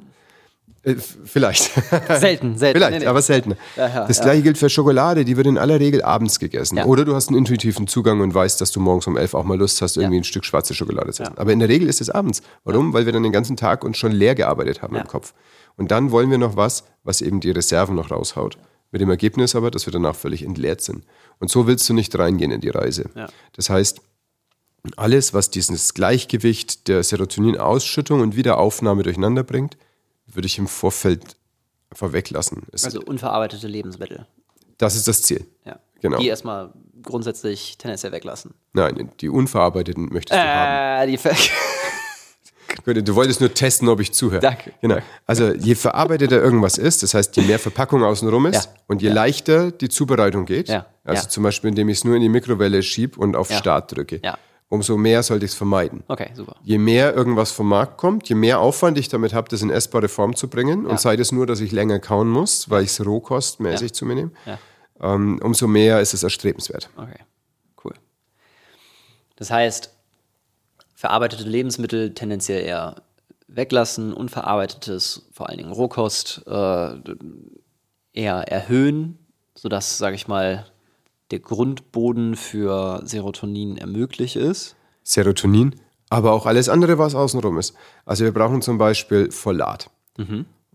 Äh, 0.84 0.96
vielleicht. 0.96 1.64
Selten, 2.20 2.58
selten. 2.58 2.78
Vielleicht, 2.80 2.92
Nee, 2.92 3.00
nee. 3.00 3.06
aber 3.06 3.22
seltener. 3.22 3.58
Ja, 3.76 4.08
das 4.08 4.22
gleiche 4.22 4.44
gilt 4.44 4.58
für 4.58 4.70
Schokolade, 4.70 5.26
die 5.26 5.36
wird 5.36 5.48
in 5.48 5.58
aller 5.58 5.80
Regel 5.80 6.02
abends 6.02 6.40
gegessen. 6.40 6.80
Oder 6.80 7.04
du 7.06 7.16
hast 7.16 7.28
einen 7.28 7.38
intuitiven 7.38 7.88
Zugang 7.88 8.22
und 8.22 8.34
weißt, 8.34 8.62
dass 8.62 8.72
du 8.72 8.80
morgens 8.80 9.06
um 9.08 9.18
11 9.18 9.34
auch 9.34 9.44
mal 9.44 9.58
Lust 9.58 9.82
hast, 9.82 9.98
irgendwie 9.98 10.18
ein 10.18 10.24
Stück 10.24 10.46
schwarze 10.46 10.74
Schokolade 10.74 11.12
zu 11.12 11.24
essen. 11.24 11.38
Aber 11.38 11.52
in 11.52 11.60
der 11.60 11.68
Regel 11.68 11.90
ist 11.90 12.00
es 12.02 12.10
abends. 12.10 12.42
Warum? 12.64 12.94
Weil 12.94 13.06
wir 13.06 13.12
dann 13.14 13.24
den 13.24 13.32
ganzen 13.34 13.58
Tag 13.58 13.84
uns 13.84 13.98
schon 13.98 14.12
leer 14.14 14.36
gearbeitet 14.36 14.82
haben 14.82 14.96
im 14.96 15.08
Kopf. 15.08 15.34
Und 15.76 15.92
dann 15.92 16.12
wollen 16.12 16.32
wir 16.32 16.38
noch 16.38 16.56
was, 16.56 16.84
was 17.04 17.22
eben 17.22 17.40
die 17.40 17.52
Reserven 17.52 17.96
noch 17.96 18.12
raushaut. 18.12 18.58
Mit 18.92 19.02
dem 19.02 19.10
Ergebnis 19.10 19.56
aber, 19.56 19.72
dass 19.72 19.86
wir 19.86 19.94
danach 19.94 20.16
völlig 20.16 20.44
entleert 20.44 20.82
sind. 20.82 21.04
Und 21.40 21.50
so 21.50 21.68
willst 21.68 21.88
du 21.90 21.94
nicht 21.94 22.18
reingehen 22.18 22.52
in 22.52 22.62
die 22.62 22.70
Reise. 22.70 23.10
Ja. 23.16 23.28
Das 23.54 23.70
heißt, 23.70 24.02
alles, 24.96 25.34
was 25.34 25.50
dieses 25.50 25.94
Gleichgewicht 25.94 26.88
der 26.88 27.04
Serotoninausschüttung 27.04 28.22
und 28.22 28.36
Wiederaufnahme 28.36 29.04
durcheinander 29.04 29.44
bringt, 29.44 29.78
würde 30.28 30.46
ich 30.46 30.58
im 30.58 30.68
Vorfeld 30.68 31.36
einfach 31.90 32.14
weglassen. 32.14 32.64
Es, 32.72 32.86
Also 32.86 33.02
unverarbeitete 33.02 33.68
Lebensmittel. 33.68 34.26
das 34.78 34.96
ist 34.96 35.08
das 35.08 35.22
Ziel. 35.22 35.46
Ja. 35.66 35.80
Genau. 36.02 36.18
Die 36.20 36.28
erstmal 36.28 36.72
grundsätzlich 37.04 37.78
tendenziell 37.78 38.12
weglassen. 38.12 38.54
Nein, 38.74 39.12
die 39.20 39.30
unverarbeiteten 39.30 40.10
möchtest 40.14 40.40
du 40.40 40.44
haben. 40.44 41.04
Äh, 41.04 41.12
die 41.12 41.18
Ver 41.18 41.32
Gut, 41.32 41.52
Du 42.86 43.16
wolltest 43.16 43.40
nur 43.42 43.54
testen, 43.54 43.88
ob 43.90 44.00
ich 44.00 44.12
zuhöre. 44.14 44.40
Danke. 44.42 44.72
Genau. 44.82 44.98
Also 45.26 45.54
je 45.54 45.76
verarbeiteter 45.76 46.42
irgendwas 46.42 46.78
ist, 46.78 47.04
das 47.04 47.14
heißt, 47.14 47.36
je 47.38 47.44
mehr 47.44 47.60
Verpackung 47.60 48.04
außenrum 48.04 48.46
ist 48.48 48.66
Ja. 48.66 48.72
und 48.88 49.02
je 49.02 49.10
leichter 49.10 49.72
die 49.72 49.90
Zubereitung 49.90 50.46
geht, 50.46 50.70
Ja. 50.70 50.86
also 51.04 51.24
Ja. 51.24 51.30
zum 51.30 51.44
Beispiel, 51.44 51.70
indem 51.70 51.90
ich 51.90 52.00
es 52.00 52.04
nur 52.04 52.16
in 52.16 52.22
die 52.22 52.30
Mikrowelle 52.30 52.82
schiebe 52.82 53.20
und 53.20 53.36
auf 53.36 53.50
Ja. 53.52 53.58
Start 53.58 53.96
drücke. 53.96 54.20
Ja. 54.24 54.38
umso 54.72 54.98
mehr 54.98 55.24
sollte 55.24 55.46
ich 55.46 55.52
es 55.54 55.58
vermeiden. 55.58 56.04
Okay, 56.08 56.30
super. 56.36 56.56
Je 56.62 56.78
mehr 56.78 57.16
irgendwas 57.16 57.50
vom 57.52 57.68
Markt 57.70 57.98
kommt, 57.98 58.30
je 58.30 58.36
mehr 58.36 58.60
Aufwand 58.60 59.00
ich 59.00 59.10
damit 59.10 59.34
habe, 59.34 59.50
das 59.50 59.64
in 59.64 59.72
essbare 59.72 60.08
Form 60.08 60.36
zu 60.36 60.48
bringen, 60.48 60.84
Ja. 60.84 60.90
und 60.92 61.00
sei 61.00 61.16
es 61.16 61.32
nur, 61.32 61.48
dass 61.48 61.60
ich 61.60 61.72
länger 61.72 61.98
kauen 61.98 62.30
muss, 62.30 62.70
weil 62.70 62.84
ich 62.84 62.92
es 62.92 63.04
rohkostmäßig 63.04 63.90
Ja. 63.90 63.94
zu 63.94 64.06
mir 64.06 64.14
nehme, 64.14 64.32
Ja. 64.46 64.60
ähm, 65.02 65.40
umso 65.42 65.66
mehr 65.68 66.02
ist 66.02 66.14
es 66.14 66.22
erstrebenswert. 66.22 66.88
Okay, 66.98 67.18
cool. 67.84 67.94
Das 69.38 69.50
heißt, 69.50 69.92
verarbeitete 71.00 71.44
Lebensmittel 71.44 72.14
tendenziell 72.14 72.62
eher 72.62 73.04
weglassen, 73.48 74.12
unverarbeitetes, 74.12 75.30
vor 75.32 75.48
allen 75.48 75.58
Dingen 75.58 75.72
Rohkost, 75.72 76.44
äh, 76.46 76.90
eher 78.12 78.36
erhöhen, 78.52 79.18
sodass, 79.56 79.98
sage 79.98 80.18
ich 80.18 80.28
mal, 80.28 80.66
der 81.32 81.40
Grundboden 81.40 82.36
für 82.36 83.00
Serotonin 83.06 83.78
ermöglich 83.78 84.36
ist. 84.36 84.76
Serotonin, 85.04 85.80
aber 86.10 86.34
auch 86.34 86.46
alles 86.46 86.68
andere, 86.68 86.98
was 86.98 87.16
außenrum 87.16 87.58
ist. 87.58 87.76
Also 88.04 88.26
wir 88.26 88.34
brauchen 88.34 88.62
zum 88.62 88.78
Beispiel 88.78 89.32
Folat. 89.32 89.90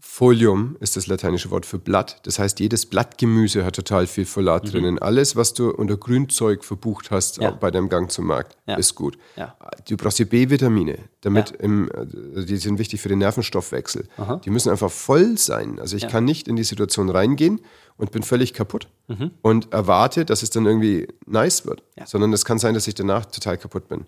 Folium 0.06 0.76
ist 0.80 0.96
das 0.96 1.06
lateinische 1.08 1.50
Wort 1.50 1.66
für 1.66 1.78
Blatt. 1.78 2.20
Das 2.24 2.38
heißt, 2.38 2.60
jedes 2.60 2.86
Blattgemüse 2.86 3.64
hat 3.64 3.74
total 3.74 4.06
viel 4.06 4.26
Folat 4.26 4.70
drinnen. 4.72 4.98
Alles, 5.00 5.34
was 5.34 5.54
du 5.54 5.70
unter 5.70 5.96
Grünzeug 5.96 6.62
verbucht 6.62 7.10
hast 7.10 7.38
Ja. 7.38 7.50
bei 7.50 7.70
deinem 7.72 7.88
Gang 7.88 8.12
zum 8.12 8.26
Markt, 8.26 8.56
Ja. 8.66 8.76
ist 8.76 8.94
gut. 8.94 9.18
Ja. 9.34 9.56
Du 9.88 9.96
brauchst 9.96 10.18
die 10.20 10.24
B-Vitamine, 10.26 10.98
damit 11.22 11.50
im, 11.52 11.90
äh, 11.90 12.44
die 12.44 12.58
sind 12.58 12.78
wichtig 12.78 13.00
für 13.00 13.08
den 13.08 13.18
Nervenstoffwechsel. 13.18 14.06
Die 14.44 14.50
müssen 14.50 14.70
einfach 14.70 14.90
voll 14.92 15.36
sein. 15.38 15.80
Also 15.80 15.96
ich 15.96 16.06
kann 16.06 16.24
nicht 16.24 16.46
in 16.46 16.54
die 16.56 16.64
Situation 16.64 17.08
reingehen 17.10 17.60
und 17.96 18.12
bin 18.12 18.22
völlig 18.22 18.52
kaputt 18.52 18.88
Mhm. 19.08 19.32
und 19.42 19.72
erwarte, 19.72 20.24
dass 20.24 20.42
es 20.44 20.50
dann 20.50 20.66
irgendwie 20.66 21.08
nice 21.26 21.66
wird. 21.66 21.82
Sondern 22.04 22.32
es 22.34 22.44
kann 22.44 22.58
sein, 22.60 22.74
dass 22.74 22.86
ich 22.86 22.94
danach 22.94 23.24
total 23.26 23.58
kaputt 23.58 23.88
bin. 23.88 24.04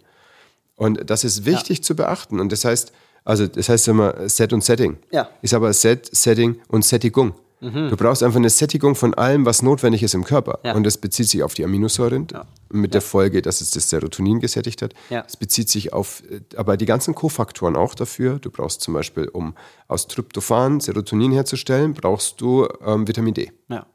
Und 0.76 1.08
das 1.10 1.24
ist 1.24 1.46
wichtig 1.46 1.82
zu 1.82 1.96
beachten. 1.96 2.38
Und 2.38 2.52
das 2.52 2.64
heißt, 2.66 2.92
also 3.26 3.46
das 3.46 3.68
heißt 3.68 3.88
immer 3.88 4.28
Set 4.30 4.54
und 4.54 4.64
Setting. 4.64 4.96
Ja. 5.10 5.28
Ist 5.42 5.52
aber 5.52 5.74
Set, 5.74 6.08
Setting 6.16 6.60
und 6.68 6.84
Sättigung. 6.84 7.34
Du 7.58 7.96
brauchst 7.96 8.22
einfach 8.22 8.36
eine 8.36 8.50
Sättigung 8.50 8.94
von 8.94 9.14
allem, 9.14 9.46
was 9.46 9.62
notwendig 9.62 10.02
ist 10.02 10.14
im 10.14 10.24
Körper. 10.24 10.60
Ja. 10.62 10.74
Und 10.74 10.84
das 10.84 10.98
bezieht 10.98 11.28
sich 11.28 11.42
auf 11.42 11.54
die 11.54 11.64
Aminosäuren, 11.64 12.28
mit 12.68 12.92
der 12.92 13.00
Folge, 13.00 13.40
dass 13.40 13.62
es 13.62 13.70
das 13.70 13.88
Serotonin 13.88 14.40
gesättigt 14.40 14.82
hat. 14.82 14.92
Ja. 15.08 15.24
Es 15.26 15.36
bezieht 15.36 15.70
sich 15.70 15.92
auf, 15.92 16.22
äh, 16.30 16.40
aber 16.56 16.76
die 16.76 16.84
ganzen 16.84 17.14
Kofaktoren 17.14 17.74
auch 17.74 17.94
dafür. 17.94 18.38
Du 18.38 18.50
brauchst 18.50 18.82
zum 18.82 18.92
Beispiel, 18.92 19.28
um 19.28 19.54
aus 19.88 20.06
Tryptophan 20.06 20.80
Serotonin 20.80 21.32
herzustellen, 21.32 21.94
brauchst 21.94 22.40
du 22.40 22.68
ähm, 22.84 23.08
Vitamin 23.08 23.32
D. 23.32 23.50
Ja. 23.68 23.86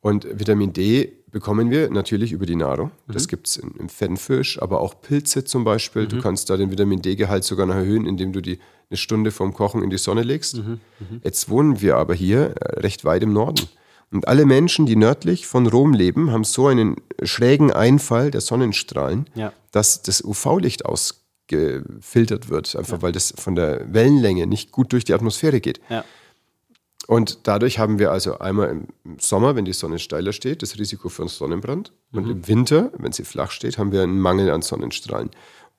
Und 0.00 0.26
Vitamin 0.38 0.72
D 0.72 1.17
bekommen 1.30 1.70
wir 1.70 1.90
natürlich 1.90 2.32
über 2.32 2.46
die 2.46 2.56
Nahrung. 2.56 2.90
Das 3.06 3.28
gibt 3.28 3.48
es 3.48 3.56
im 3.58 3.88
fetten 3.88 4.16
Fisch, 4.16 4.60
aber 4.62 4.80
auch 4.80 5.00
Pilze 5.00 5.44
zum 5.44 5.64
Beispiel. 5.64 6.06
Du 6.06 6.20
kannst 6.20 6.48
da 6.50 6.56
den 6.56 6.70
Vitamin 6.70 7.02
D-Gehalt 7.02 7.44
sogar 7.44 7.66
noch 7.66 7.74
erhöhen, 7.74 8.06
indem 8.06 8.32
du 8.32 8.40
die 8.40 8.58
eine 8.90 8.96
Stunde 8.96 9.30
vorm 9.30 9.52
Kochen 9.52 9.82
in 9.82 9.90
die 9.90 9.98
Sonne 9.98 10.22
legst. 10.22 10.60
Jetzt 11.22 11.48
wohnen 11.50 11.80
wir 11.82 11.96
aber 11.96 12.14
hier 12.14 12.54
äh, 12.56 12.80
recht 12.80 13.04
weit 13.04 13.22
im 13.22 13.32
Norden. 13.32 13.68
Und 14.10 14.26
alle 14.26 14.46
Menschen, 14.46 14.86
die 14.86 14.96
nördlich 14.96 15.46
von 15.46 15.66
Rom 15.66 15.92
leben, 15.92 16.30
haben 16.32 16.44
so 16.44 16.66
einen 16.66 16.96
schrägen 17.22 17.70
Einfall 17.70 18.30
der 18.30 18.40
Sonnenstrahlen, 18.40 19.26
Ja. 19.34 19.52
dass 19.70 20.00
das 20.00 20.24
UV-Licht 20.24 20.86
ausgefiltert 20.86 22.48
wird, 22.48 22.74
einfach 22.76 23.02
weil 23.02 23.12
das 23.12 23.34
von 23.36 23.54
der 23.54 23.92
Wellenlänge 23.92 24.46
nicht 24.46 24.72
gut 24.72 24.92
durch 24.92 25.04
die 25.04 25.12
Atmosphäre 25.14 25.60
geht. 25.60 25.80
Ja. 25.90 26.04
Und 27.08 27.46
dadurch 27.48 27.78
haben 27.78 27.98
wir 27.98 28.12
also 28.12 28.38
einmal 28.38 28.68
im 28.68 28.86
Sommer, 29.18 29.56
wenn 29.56 29.64
die 29.64 29.72
Sonne 29.72 29.98
steiler 29.98 30.34
steht, 30.34 30.60
das 30.62 30.78
Risiko 30.78 31.08
für 31.08 31.22
einen 31.22 31.30
Sonnenbrand. 31.30 31.90
Und 32.12 32.26
Mhm. 32.26 32.30
im 32.30 32.48
Winter, 32.48 32.92
wenn 32.98 33.12
sie 33.12 33.24
flach 33.24 33.50
steht, 33.50 33.78
haben 33.78 33.92
wir 33.92 34.02
einen 34.02 34.20
Mangel 34.20 34.50
an 34.50 34.60
Sonnenstrahlen. 34.60 35.30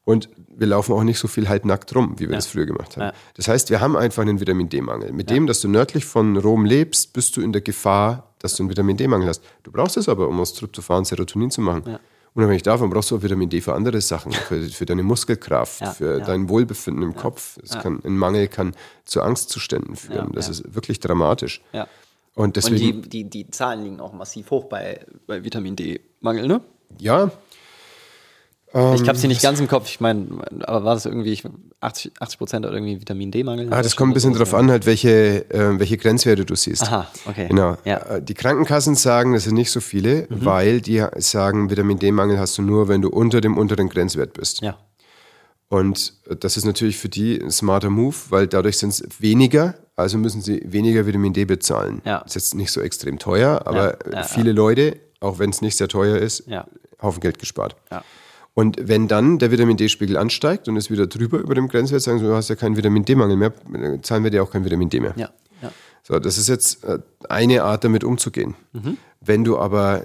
Und 0.06 0.28
wir 0.48 0.66
laufen 0.66 0.92
auch 0.94 1.04
nicht 1.04 1.20
so 1.20 1.28
viel 1.28 1.48
halbnackt 1.48 1.96
rum, 1.96 2.16
wie 2.18 2.28
wir 2.28 2.36
das 2.36 2.48
früher 2.48 2.66
gemacht 2.66 2.98
haben. 2.98 3.04
Ja. 3.04 3.14
Das 3.36 3.48
heißt, 3.48 3.70
wir 3.70 3.80
haben 3.80 3.96
einfach 3.96 4.24
einen 4.24 4.40
Vitamin 4.40 4.70
D-Mangel. 4.70 5.14
Mit 5.14 5.30
dem, 5.30 5.46
dass 5.46 5.62
du 5.62 5.68
nördlich 5.68 6.04
von 6.04 6.36
Rom 6.36 6.66
lebst, 6.66 7.14
bist 7.14 7.38
du 7.38 7.42
in 7.42 7.54
der 7.54 7.62
Gefahr, 7.62 8.34
dass 8.40 8.56
du 8.56 8.64
einen 8.64 8.72
Vitamin 8.72 8.98
D-Mangel 8.98 9.28
hast. 9.28 9.44
Du 9.62 9.72
brauchst 9.72 9.98
es 9.98 10.10
aber, 10.10 10.28
um 10.28 10.40
aus 10.40 10.54
Tryptophan 10.54 11.06
Serotonin 11.06 11.52
zu 11.52 11.62
machen. 11.62 12.00
Unabhängig 12.40 12.64
davon 12.64 12.90
brauchst 12.90 13.12
du 13.12 13.18
auch 13.18 13.22
Vitamin 13.22 13.50
D 13.50 13.60
für 13.60 13.74
andere 13.74 14.00
Sachen, 14.00 14.32
für, 14.48 14.62
für 14.62 14.86
deine 14.86 15.04
Muskelkraft, 15.04 15.82
Ja, 15.82 15.92
für 15.92 16.20
ja. 16.20 16.26
dein 16.26 16.48
Wohlbefinden 16.48 17.04
im 17.04 17.14
Kopf. 17.14 17.58
Es 17.62 17.78
kann, 17.78 18.00
ein 18.06 18.18
Mangel 18.18 18.48
kann 18.48 18.76
zu 19.04 19.22
Angstzuständen 19.22 19.98
führen. 19.98 20.28
Ja, 20.30 20.36
das 20.36 20.46
ja. 20.46 20.52
ist 20.52 20.74
wirklich 20.74 21.02
dramatisch. 21.02 21.62
Ja. 21.74 21.90
Und 22.36 22.46
Und 22.46 22.56
deswegen, 22.56 23.02
die, 23.02 23.10
die, 23.10 23.30
die 23.30 23.52
Zahlen 23.52 23.84
liegen 23.84 24.00
auch 24.00 24.14
massiv 24.14 24.52
hoch 24.52 24.66
bei, 24.66 25.06
bei 25.28 25.44
Vitamin 25.44 25.76
D-Mangel, 25.76 26.48
ne? 26.48 26.62
ja, 26.98 27.30
ich 28.74 29.08
habe 29.08 29.18
sie 29.18 29.28
nicht 29.28 29.42
ganz 29.42 29.60
im 29.60 29.68
Kopf, 29.68 29.88
ich 29.90 30.00
meine, 30.00 30.28
aber 30.62 30.84
war 30.84 30.94
das 30.94 31.06
irgendwie 31.06 31.32
ich- 31.34 31.44
80 31.80 32.12
Prozent 32.38 32.66
oder 32.66 32.76
irgendwie 32.76 33.00
Vitamin 33.02 33.32
D-Mangel? 33.32 33.74
ah, 33.74 33.82
das 33.82 33.96
kommt 33.96 34.12
ein 34.12 34.14
bisschen 34.14 34.34
darauf 34.34 34.54
an, 34.54 34.70
halt, 34.70 34.86
welche, 34.86 35.50
äh, 35.50 35.80
welche 35.80 35.98
Grenzwerte 35.98 36.46
du 36.46 36.56
siehst. 36.56 36.84
Aha, 36.84 37.08
okay. 37.26 37.48
Genau. 37.48 37.78
Ja. 37.86 37.98
Äh, 37.98 38.22
Die 38.22 38.34
Krankenkassen 38.34 38.96
sagen, 38.96 39.34
das 39.34 39.46
sind 39.46 39.56
nicht 39.56 39.72
so 39.72 39.80
viele, 39.80 40.28
weil 40.30 40.82
die 40.82 41.04
sagen, 41.18 41.70
Vitamin 41.70 41.98
D-Mangel 42.00 42.38
hast 42.40 42.58
du 42.58 42.62
nur, 42.62 42.88
wenn 42.88 43.02
du 43.02 43.10
unter 43.10 43.42
dem 43.42 43.58
unteren 43.58 43.90
Grenzwert 43.90 44.34
bist. 44.34 44.62
Ja. 44.62 44.78
Und 45.70 46.14
äh, 46.30 46.36
das 46.36 46.58
ist 46.58 46.66
natürlich 46.66 46.98
für 46.98 47.10
die 47.10 47.40
ein 47.42 47.52
smarter 47.52 47.90
Move, 47.90 48.16
weil 48.30 48.48
dadurch 48.48 48.78
sind 48.78 48.90
es 48.90 49.04
weniger, 49.20 49.76
also 49.96 50.18
müssen 50.18 50.42
sie 50.42 50.62
weniger 50.66 51.06
Vitamin 51.06 51.34
D 51.34 51.46
bezahlen. 51.46 52.02
Ja. 52.06 52.20
Ist 52.20 52.36
jetzt 52.36 52.56
nicht 52.56 52.72
so 52.72 52.82
extrem 52.82 53.20
teuer, 53.20 53.62
aber 53.66 53.98
Ja, 54.12 54.18
ja, 54.20 54.24
viele 54.24 54.52
Leute, 54.52 54.98
auch 55.20 55.40
wenn 55.40 55.50
es 55.52 55.62
nicht 55.62 55.78
sehr 55.78 55.88
teuer 55.88 56.18
ist, 56.18 56.44
Ja. 56.48 56.66
Haufen 57.02 57.22
Geld 57.22 57.40
gespart. 57.40 57.76
Ja. 57.92 58.04
Und 58.60 58.76
wenn 58.78 59.08
dann 59.08 59.40
der 59.40 59.52
Vitamin 59.52 59.78
D-Spiegel 59.78 60.18
ansteigt 60.18 60.68
und 60.68 60.76
ist 60.76 60.92
wieder 60.92 61.08
drüber 61.08 61.40
über 61.40 61.56
dem 61.56 61.70
Grenzwert, 61.70 62.02
sagen 62.02 62.20
sie, 62.20 62.26
du 62.26 62.34
hast 62.34 62.50
ja 62.50 62.56
keinen 62.56 62.76
Vitamin 62.76 63.06
D-Mangel 63.06 63.38
mehr, 63.38 63.54
zahlen 64.02 64.26
wir 64.26 64.32
dir 64.32 64.44
auch 64.44 64.52
kein 64.52 64.66
Vitamin 64.66 64.90
D 64.90 65.00
mehr. 65.00 65.14
Ja. 65.16 65.30
ja. 65.62 65.72
So, 66.04 66.20
das 66.20 66.38
ist 66.38 66.50
jetzt 66.50 66.84
äh, 66.84 67.00
eine 67.30 67.64
Art, 67.64 67.86
damit 67.86 68.04
umzugehen. 68.04 68.56
Wenn 69.22 69.46
du 69.46 69.58
aber 69.58 70.04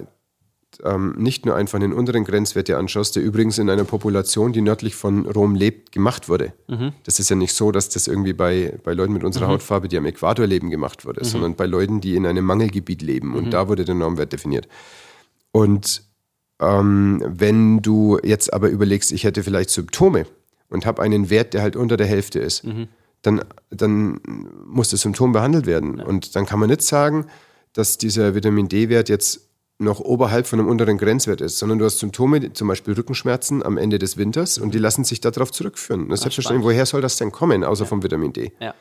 ähm, 0.85 1.17
nicht 1.19 1.47
nur 1.47 1.57
einfach 1.57 1.81
den 1.81 1.93
unteren 1.93 2.23
Grenzwert 2.23 2.69
dir 2.69 2.79
anschaust, 2.79 3.17
der 3.17 3.25
übrigens 3.25 3.59
in 3.59 3.69
einer 3.69 3.83
Population, 3.83 4.53
die 4.53 4.61
nördlich 4.61 4.95
von 4.95 5.27
Rom 5.27 5.57
lebt, 5.57 5.91
gemacht 5.91 6.29
wurde. 6.29 6.53
Das 7.03 7.19
ist 7.19 7.31
ja 7.31 7.35
nicht 7.35 7.55
so, 7.55 7.73
dass 7.73 7.89
das 7.89 8.07
irgendwie 8.07 8.35
bei, 8.35 8.79
bei 8.85 8.95
Leuten 8.95 9.15
mit 9.15 9.25
unserer 9.25 9.49
Hautfarbe, 9.49 9.89
die 9.89 9.99
am 9.99 10.07
Äquator 10.07 10.47
leben, 10.47 10.71
gemacht 10.71 11.05
wurde, 11.05 11.25
sondern 11.25 11.57
bei 11.57 11.67
Leuten, 11.67 12.01
die 12.01 12.15
in 12.15 12.25
einem 12.25 12.45
Mangelgebiet 12.45 13.03
leben. 13.03 13.35
Und 13.35 13.51
da 13.51 13.67
wurde 13.67 13.85
der 13.85 13.97
Normwert 13.97 14.33
definiert. 14.33 14.69
Und 15.51 16.05
ähm, 16.61 17.23
wenn 17.27 17.83
du 17.83 18.19
jetzt 18.23 18.53
aber 18.53 18.69
überlegst, 18.69 19.13
ich 19.13 19.25
hätte 19.25 19.43
vielleicht 19.43 19.71
Symptome 19.71 20.27
und 20.69 20.87
habe 20.87 21.03
einen 21.03 21.31
Wert, 21.31 21.55
der 21.55 21.63
halt 21.63 21.77
unter 21.77 21.97
der 21.97 22.07
Hälfte 22.07 22.39
ist, 22.39 22.65
dann, 23.23 23.43
dann 23.71 24.21
muss 24.67 24.91
das 24.91 25.01
Symptom 25.01 25.33
behandelt 25.33 25.67
werden. 25.67 26.01
Und 26.01 26.37
dann 26.37 26.47
kann 26.47 26.59
man 26.59 26.69
nicht 26.69 26.83
sagen, 26.83 27.27
dass 27.73 27.99
dieser 27.99 28.35
Vitamin 28.35 28.69
D-Wert 28.69 29.09
jetzt 29.09 29.49
noch 29.79 30.01
oberhalb 30.01 30.47
von 30.47 30.61
einem 30.61 30.69
unteren 30.69 30.99
Grenzwert 30.99 31.41
ist, 31.41 31.59
sondern 31.59 31.79
du 31.79 31.85
hast 31.85 31.99
Symptome, 31.99 32.53
zum 32.53 32.69
Beispiel 32.69 32.95
Rückenschmerzen 32.95 33.65
am 33.65 33.77
Ende 33.77 33.99
des 33.99 34.17
Winters 34.17 34.59
und 34.59 34.73
die 34.73 34.79
lassen 34.79 35.05
sich 35.05 35.21
darauf 35.21 35.51
zurückführen. 35.51 36.09
Das 36.09 36.21
ist 36.21 36.23
selbstverständlich, 36.23 36.65
woher 36.65 36.87
soll 36.87 37.01
das 37.01 37.17
denn 37.17 37.33
kommen, 37.33 37.65
außer 37.65 37.85
vom 37.85 38.03
Vitamin 38.03 38.33
D? 38.33 38.53
Ja. 38.61 38.75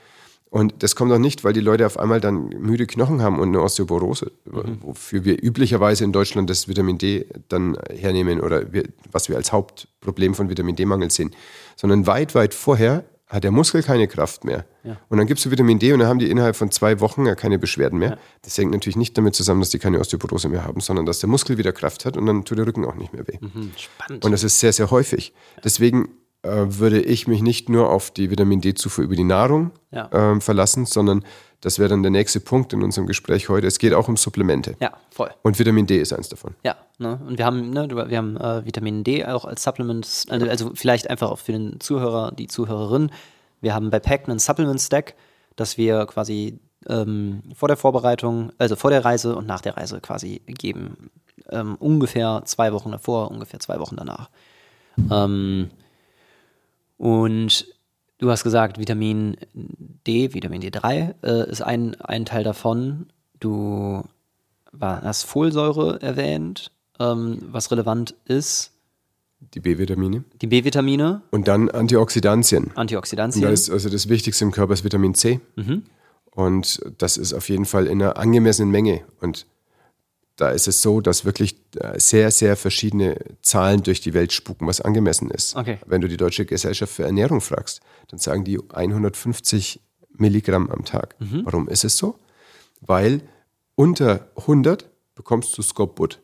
Und 0.53 0.83
das 0.83 0.95
kommt 0.95 1.11
auch 1.11 1.17
nicht, 1.17 1.43
weil 1.43 1.53
die 1.53 1.61
Leute 1.61 1.83
auf 1.83 1.97
einmal 1.97 2.21
dann 2.21 2.49
müde 2.49 2.85
Knochen 2.85 3.23
haben 3.23 3.39
und 3.39 3.47
eine 3.47 3.59
Osteoporose, 3.59 4.31
wofür 4.45 5.25
wir 5.25 5.43
üblicherweise 5.43 6.03
in 6.03 6.11
Deutschland 6.11 6.47
das 6.47 6.67
Vitamin 6.67 6.99
D 6.99 7.25
dann 7.49 7.75
hernehmen 7.89 8.39
oder 8.39 8.71
wir, 8.71 8.83
was 9.11 9.29
wir 9.29 9.35
als 9.35 9.51
Hauptproblem 9.51 10.35
von 10.35 10.51
Vitamin 10.51 10.75
D-Mangel 10.75 11.09
sehen, 11.09 11.31
sondern 11.75 12.05
weit, 12.05 12.35
weit 12.35 12.53
vorher 12.53 13.03
hat 13.25 13.43
der 13.43 13.49
Muskel 13.49 13.81
keine 13.81 14.07
Kraft 14.07 14.43
mehr. 14.43 14.67
Und 15.09 15.17
dann 15.17 15.25
gibst 15.25 15.43
du 15.43 15.49
Vitamin 15.49 15.79
D 15.79 15.91
und 15.91 15.97
dann 15.97 16.07
haben 16.07 16.19
die 16.19 16.29
innerhalb 16.29 16.55
von 16.55 16.69
zwei 16.69 16.99
Wochen 16.99 17.25
ja 17.25 17.33
keine 17.33 17.57
Beschwerden 17.57 17.97
mehr. 17.97 18.19
Das 18.43 18.55
hängt 18.55 18.69
natürlich 18.69 18.95
nicht 18.95 19.17
damit 19.17 19.33
zusammen, 19.33 19.59
dass 19.59 19.71
die 19.71 19.79
keine 19.79 19.99
Osteoporose 19.99 20.49
mehr 20.49 20.63
haben, 20.63 20.81
sondern 20.81 21.07
dass 21.07 21.17
der 21.17 21.29
Muskel 21.29 21.57
wieder 21.57 21.71
Kraft 21.71 22.05
hat 22.05 22.15
und 22.15 22.27
dann 22.27 22.45
tut 22.45 22.59
der 22.59 22.67
Rücken 22.67 22.85
auch 22.85 22.93
nicht 22.93 23.11
mehr 23.11 23.27
weh. 23.27 23.39
Hm, 23.39 23.71
spannend. 23.75 24.23
Und 24.23 24.31
das 24.31 24.43
ist 24.43 24.59
sehr, 24.59 24.71
sehr 24.71 24.91
häufig. 24.91 25.33
Deswegen 25.63 26.09
würde 26.43 27.01
ich 27.01 27.27
mich 27.27 27.41
nicht 27.41 27.69
nur 27.69 27.89
auf 27.89 28.11
die 28.11 28.29
Vitamin 28.29 28.59
D-Zufuhr 28.61 29.05
über 29.05 29.15
die 29.15 29.23
Nahrung 29.23 29.71
Ja. 29.91 30.09
ähm, 30.11 30.41
verlassen, 30.41 30.85
sondern 30.85 31.23
das 31.61 31.79
wäre 31.79 31.87
dann 31.87 32.03
der 32.03 32.11
nächste 32.11 32.41
Punkt 32.41 32.73
in 32.73 32.83
unserem 32.83 33.07
Gespräch 33.07 33.47
heute. 33.47 33.67
Es 33.67 33.79
geht 33.79 33.93
auch 33.93 34.09
um 34.09 34.17
Supplemente. 34.17 34.75
ja, 34.81 34.91
voll. 35.09 35.31
Und 35.43 35.57
Vitamin 35.57 35.87
D 35.87 35.97
ist 36.01 36.11
eins 36.11 36.27
davon. 36.27 36.55
Ja, 36.65 36.75
ne? 36.97 37.17
und 37.25 37.37
wir 37.37 37.45
haben, 37.45 37.69
ne, 37.69 37.87
wir 37.89 38.17
haben 38.17 38.35
äh, 38.35 38.65
Vitamin 38.65 39.05
D 39.05 39.23
auch 39.25 39.45
als 39.45 39.63
Supplements, 39.63 40.25
also, 40.29 40.49
also 40.49 40.71
vielleicht 40.75 41.09
einfach 41.09 41.31
auch 41.31 41.39
für 41.39 41.53
den 41.53 41.79
Zuhörer, 41.79 42.33
die 42.33 42.47
Zuhörerin. 42.47 43.09
Wir 43.61 43.73
haben 43.73 43.89
bei 43.89 44.01
Pack 44.01 44.27
einen 44.27 44.39
Supplement-Stack, 44.39 45.15
dass 45.55 45.77
wir 45.77 46.05
quasi 46.07 46.59
ähm, 46.89 47.43
vor 47.55 47.69
der 47.69 47.77
Vorbereitung, 47.77 48.51
also 48.57 48.75
vor 48.75 48.89
der 48.91 49.05
Reise 49.05 49.37
und 49.37 49.47
nach 49.47 49.61
der 49.61 49.77
Reise 49.77 50.01
quasi 50.01 50.41
geben. 50.45 51.09
Ähm, 51.49 51.75
ungefähr 51.79 52.41
zwei 52.43 52.73
Wochen 52.73 52.91
davor, 52.91 53.31
ungefähr 53.31 53.61
zwei 53.61 53.79
Wochen 53.79 53.95
danach. 53.95 54.29
Ähm, 55.09 55.69
und 57.03 57.67
du 58.17 58.31
hast 58.31 58.45
gesagt, 58.45 58.79
Vitamin 58.79 59.35
D, 59.53 60.33
Vitamin 60.33 60.61
D3 60.61 61.15
äh, 61.21 61.51
ist 61.51 61.61
ein, 61.61 61.99
ein 61.99 62.23
Teil 62.23 62.45
davon. 62.45 63.07
Du 63.41 64.05
war, 64.71 65.01
hast 65.01 65.23
Folsäure 65.23 66.01
erwähnt, 66.01 66.71
ähm, 67.01 67.39
was 67.51 67.69
relevant 67.71 68.15
ist. 68.23 68.71
die 69.53 69.59
B-Vitamine. 69.59 70.23
Die 70.41 70.47
B-Vitamine, 70.47 71.23
Und 71.31 71.49
dann 71.49 71.69
Antioxidantien. 71.69 72.71
Antioxidantien. 72.75 73.43
da 73.43 73.49
ist 73.49 73.69
also 73.69 73.89
das 73.89 74.07
Wichtigste 74.07 74.45
im 74.45 74.51
Körper 74.51 74.71
ist 74.71 74.85
Vitamin 74.85 75.13
C. 75.13 75.41
Und 76.31 76.81
das 76.99 77.17
ist 77.17 77.33
auf 77.33 77.49
jeden 77.49 77.65
Fall 77.65 77.87
in 77.87 78.01
einer 78.01 78.15
angemessenen 78.15 78.71
Menge. 78.71 79.01
Und 79.19 79.45
da 80.35 80.49
ist 80.49 80.67
es 80.67 80.81
so, 80.81 80.99
dass 80.99 81.25
wirklich 81.25 81.55
äh, 81.79 81.99
sehr, 81.99 82.31
sehr 82.31 82.55
verschiedene 82.55 83.17
Zahlen 83.41 83.83
durch 83.83 84.01
die 84.01 84.13
Welt 84.13 84.33
spuken, 84.33 84.65
was 84.67 84.81
angemessen 84.81 85.29
ist. 85.29 85.55
Okay. 85.55 85.77
Wenn 85.85 86.01
du 86.01 86.07
die 86.07 86.17
Deutsche 86.17 86.45
Gesellschaft 86.45 86.93
für 86.93 87.03
Ernährung 87.03 87.41
fragst, 87.41 87.81
dann 88.09 88.19
sagen 88.19 88.43
die 88.43 88.59
150 88.73 89.79
Milligramm 90.15 90.69
am 90.69 90.85
Tag. 90.85 91.15
Warum 91.45 91.67
ist 91.67 91.83
es 91.83 91.97
so? 91.97 92.17
Weil 92.81 93.21
unter 93.75 94.27
100 94.37 94.89
bekommst 95.15 95.57
du 95.57 95.61
Skorbut. 95.61 96.19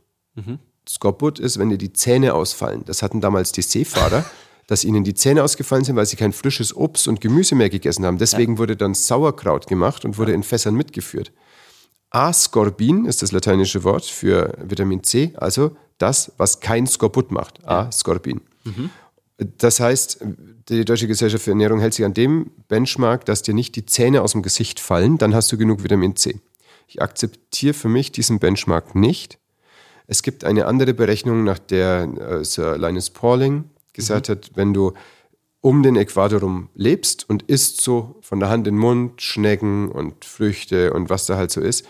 Skorbut 0.87 1.39
ist, 1.39 1.59
wenn 1.59 1.69
dir 1.69 1.77
die 1.77 1.93
Zähne 1.93 2.33
ausfallen. 2.33 2.83
Das 2.85 3.01
hatten 3.03 3.21
damals 3.21 3.51
die 3.51 3.61
Seefahrer, 3.61 4.25
dass 4.67 4.83
ihnen 4.83 5.03
die 5.03 5.13
Zähne 5.13 5.43
ausgefallen 5.43 5.83
sind, 5.83 5.95
weil 5.95 6.05
sie 6.05 6.15
kein 6.15 6.33
frisches 6.33 6.75
Obst 6.75 7.07
und 7.07 7.21
Gemüse 7.21 7.55
mehr 7.55 7.69
gegessen 7.69 8.05
haben. 8.05 8.17
Deswegen 8.17 8.57
wurde 8.57 8.75
dann 8.75 8.93
Sauerkraut 8.93 9.67
gemacht 9.67 10.05
und 10.05 10.17
wurde 10.17 10.33
in 10.33 10.43
Fässern 10.43 10.75
mitgeführt. 10.75 11.31
Ascorbin 12.11 13.05
ist 13.05 13.21
das 13.21 13.31
lateinische 13.31 13.83
Wort 13.83 14.05
für 14.05 14.53
Vitamin 14.63 15.03
C, 15.03 15.33
also 15.37 15.75
das, 15.97 16.31
was 16.37 16.59
kein 16.59 16.87
Skorbut 16.87 17.31
macht. 17.31 17.65
Ascorbin. 17.67 18.41
Das 19.57 19.79
heißt, 19.79 20.19
die 20.69 20.85
Deutsche 20.85 21.07
Gesellschaft 21.07 21.43
für 21.43 21.51
Ernährung 21.51 21.79
hält 21.79 21.93
sich 21.93 22.05
an 22.05 22.13
dem 22.13 22.51
Benchmark, 22.67 23.25
dass 23.25 23.41
dir 23.41 23.53
nicht 23.53 23.75
die 23.75 23.85
Zähne 23.85 24.21
aus 24.21 24.33
dem 24.33 24.41
Gesicht 24.41 24.79
fallen, 24.79 25.17
dann 25.17 25.33
hast 25.33 25.51
du 25.51 25.57
genug 25.57 25.83
Vitamin 25.83 26.15
C. 26.15 26.39
Ich 26.87 27.01
akzeptiere 27.01 27.73
für 27.73 27.89
mich 27.89 28.11
diesen 28.11 28.39
Benchmark 28.39 28.95
nicht. 28.95 29.37
Es 30.07 30.23
gibt 30.23 30.43
eine 30.43 30.65
andere 30.65 30.93
Berechnung, 30.93 31.43
nach 31.43 31.59
der 31.59 32.03
äh, 32.03 32.43
Sir 32.43 32.77
Linus 32.77 33.11
Pauling 33.11 33.65
gesagt 33.93 34.29
hat, 34.29 34.51
wenn 34.55 34.73
du 34.73 34.93
um 35.61 35.83
den 35.83 35.95
Äquator 35.95 36.39
rum 36.39 36.69
lebst 36.73 37.29
und 37.29 37.43
isst 37.43 37.81
so 37.81 38.15
von 38.21 38.39
der 38.39 38.49
Hand 38.49 38.67
in 38.67 38.75
den 38.75 38.79
Mund 38.79 39.21
Schnecken 39.21 39.89
und 39.89 40.25
Früchte 40.25 40.93
und 40.93 41.09
was 41.09 41.25
da 41.25 41.35
halt 41.35 41.51
so 41.51 41.61
ist. 41.61 41.85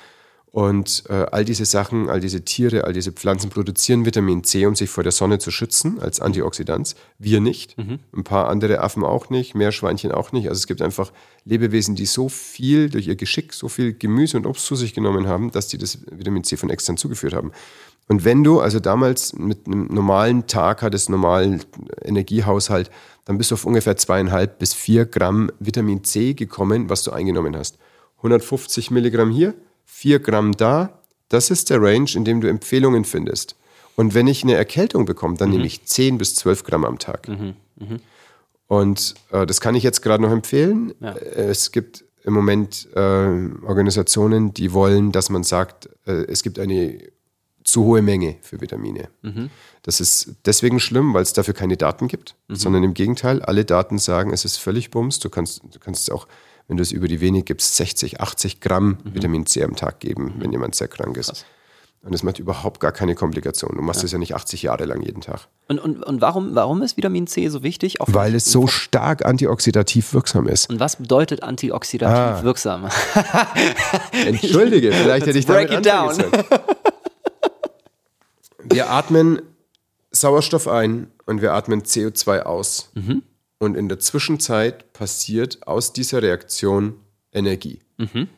Und 0.52 1.04
äh, 1.10 1.28
all 1.32 1.46
diese 1.46 1.66
Sachen, 1.66 2.10
all 2.10 2.20
diese 2.20 2.44
Tiere, 2.44 2.86
all 2.86 2.94
diese 2.94 3.12
Pflanzen 3.12 3.52
produzieren 3.52 4.06
Vitamin 4.06 4.44
C, 4.44 4.66
um 4.66 4.74
sich 4.74 4.90
vor 4.90 5.04
der 5.04 5.12
Sonne 5.12 5.38
zu 5.38 5.52
schützen 5.52 6.00
als 6.00 6.20
Antioxidant. 6.20 6.96
Wir 7.20 7.40
nicht. 7.40 7.78
Ein 8.16 8.24
paar 8.24 8.50
andere 8.50 8.80
Affen 8.80 9.04
auch 9.04 9.30
nicht, 9.30 9.54
Meerschweinchen 9.54 10.12
auch 10.12 10.32
nicht. 10.32 10.50
Also 10.50 10.58
es 10.58 10.66
gibt 10.66 10.82
einfach 10.82 11.12
Lebewesen, 11.46 11.96
die 11.96 12.08
so 12.08 12.30
viel 12.30 12.90
durch 12.90 13.06
ihr 13.06 13.16
Geschick, 13.16 13.54
so 13.54 13.70
viel 13.70 13.94
Gemüse 13.94 14.38
und 14.38 14.48
Obst 14.48 14.66
zu 14.66 14.76
sich 14.76 14.96
genommen 14.96 15.28
haben, 15.28 15.52
dass 15.52 15.68
die 15.68 15.78
das 15.78 16.00
Vitamin 16.10 16.44
C 16.44 16.58
von 16.58 16.72
extern 16.72 16.98
zugeführt 16.98 17.36
haben. 17.36 17.52
Und 18.10 18.26
wenn 18.26 18.44
du 18.44 18.60
also 18.60 18.80
damals 18.80 19.34
mit 19.34 19.68
einem 19.68 19.86
normalen 19.88 20.48
Tag 20.48 20.82
hattest, 20.82 21.10
normalen 21.10 21.62
Energiehaushalt, 22.04 22.90
dann 23.26 23.38
bist 23.38 23.52
du 23.52 23.56
auf 23.56 23.66
ungefähr 23.66 23.96
zweieinhalb 23.98 24.58
bis 24.58 24.74
vier 24.74 25.06
Gramm 25.06 25.52
Vitamin 25.60 26.04
C 26.04 26.34
gekommen, 26.34 26.90
was 26.90 27.04
du 27.04 27.12
eingenommen 27.12 27.56
hast. 27.56 27.78
150 28.18 28.90
Milligramm 28.90 29.30
hier, 29.30 29.54
4 29.86 30.20
Gramm 30.20 30.54
da. 30.54 31.00
Das 31.30 31.52
ist 31.52 31.70
der 31.70 31.82
Range, 31.82 32.10
in 32.16 32.26
dem 32.26 32.42
du 32.42 32.50
Empfehlungen 32.50 33.06
findest. 33.06 33.56
Und 33.96 34.16
wenn 34.16 34.26
ich 34.26 34.44
eine 34.44 34.56
Erkältung 34.56 35.06
bekomme, 35.06 35.38
dann 35.38 35.52
nehme 35.52 35.66
ich 35.66 35.86
10 35.86 36.18
bis 36.18 36.34
12 36.36 36.64
Gramm 36.64 36.86
am 36.86 36.98
Tag. 36.98 37.28
Und 38.68 39.14
äh, 39.32 39.46
das 39.46 39.62
kann 39.62 39.76
ich 39.76 39.84
jetzt 39.84 40.02
gerade 40.02 40.24
noch 40.24 40.32
empfehlen. 40.32 40.94
Ja. 41.00 41.14
Äh, 41.14 41.50
Es 41.50 41.72
gibt 41.72 42.06
im 42.24 42.34
Moment 42.34 42.88
äh, 42.96 43.00
Organisationen, 43.00 44.54
die 44.54 44.74
wollen, 44.74 45.12
dass 45.12 45.30
man 45.30 45.44
sagt, 45.44 45.90
äh, 46.08 46.26
es 46.28 46.42
gibt 46.44 46.58
eine 46.60 47.00
zu 47.70 47.84
hohe 47.84 48.02
Menge 48.02 48.38
für 48.42 48.60
Vitamine. 48.62 49.10
Das 49.84 50.02
ist 50.02 50.36
deswegen 50.46 50.80
schlimm, 50.80 51.14
weil 51.14 51.24
es 51.24 51.34
dafür 51.34 51.54
keine 51.54 51.78
Daten 51.78 52.08
gibt, 52.08 52.36
sondern 52.50 52.84
im 52.84 52.94
Gegenteil, 52.94 53.42
alle 53.42 53.66
Daten 53.66 53.98
sagen, 54.00 54.32
es 54.34 54.46
ist 54.46 54.58
völlig 54.58 54.92
Bums. 54.92 55.20
Du 55.20 55.30
kannst, 55.30 55.62
du 55.64 55.80
kannst 55.80 56.12
auch, 56.12 56.28
wenn 56.68 56.78
du 56.78 56.84
es 56.84 56.92
über 56.92 57.08
die 57.08 57.22
Vene 57.22 57.42
gibst, 57.44 57.76
60, 57.78 58.20
80 58.22 58.60
Gramm 58.62 58.98
Vitamin 59.04 59.46
C 59.46 59.64
am 59.64 59.76
Tag 59.76 60.00
geben, 60.00 60.34
wenn 60.40 60.52
jemand 60.52 60.76
sehr 60.76 60.88
krank 60.88 61.18
ist. 61.18 61.46
Und 62.02 62.16
es 62.16 62.24
macht 62.24 62.40
überhaupt 62.40 62.80
gar 62.80 62.94
keine 62.94 63.14
Komplikation. 63.14 63.72
Du 63.76 63.82
machst 63.82 64.06
es 64.06 64.14
ja 64.14 64.18
nicht 64.18 64.34
80 64.34 64.64
Jahre 64.64 64.86
lang 64.86 65.02
jeden 65.02 65.20
Tag. 65.20 65.50
Und, 65.68 65.80
und, 65.80 66.02
und 66.02 66.22
warum, 66.22 66.56
warum 66.56 66.82
ist 66.82 66.96
Vitamin 66.96 67.28
C 67.28 67.50
so 67.50 67.62
wichtig? 67.62 67.96
Weil 68.00 68.36
es 68.36 68.46
so 68.46 68.68
stark 68.68 69.26
antioxidativ 69.26 70.14
wirksam 70.14 70.48
ist. 70.48 70.70
und 70.70 70.80
was 70.80 70.96
bedeutet 70.96 71.44
antioxidativ 71.44 72.40
Ah. 72.40 72.44
wirksam? 72.44 72.88
Entschuldige, 74.26 74.92
vielleicht 74.94 75.26
hätte 75.28 75.40
ich 75.40 75.46
break 75.46 75.70
damit 75.84 76.18
it 76.20 76.32
sollen. 76.32 76.44
Wir 78.64 78.90
atmen 78.90 79.42
Sauerstoff 80.12 80.68
ein 80.68 81.12
und 81.26 81.42
wir 81.42 81.54
atmen 81.54 81.84
CO2 81.84 82.42
aus. 82.42 82.92
Und 83.60 83.76
in 83.76 83.90
der 83.90 84.00
Zwischenzeit 84.00 84.94
passiert 84.94 85.68
aus 85.68 85.94
dieser 85.94 86.22
Reaktion 86.22 86.96
Energie. 87.32 87.80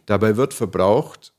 Dabei 0.06 0.36
wird 0.38 0.54
verbraucht 0.54 1.34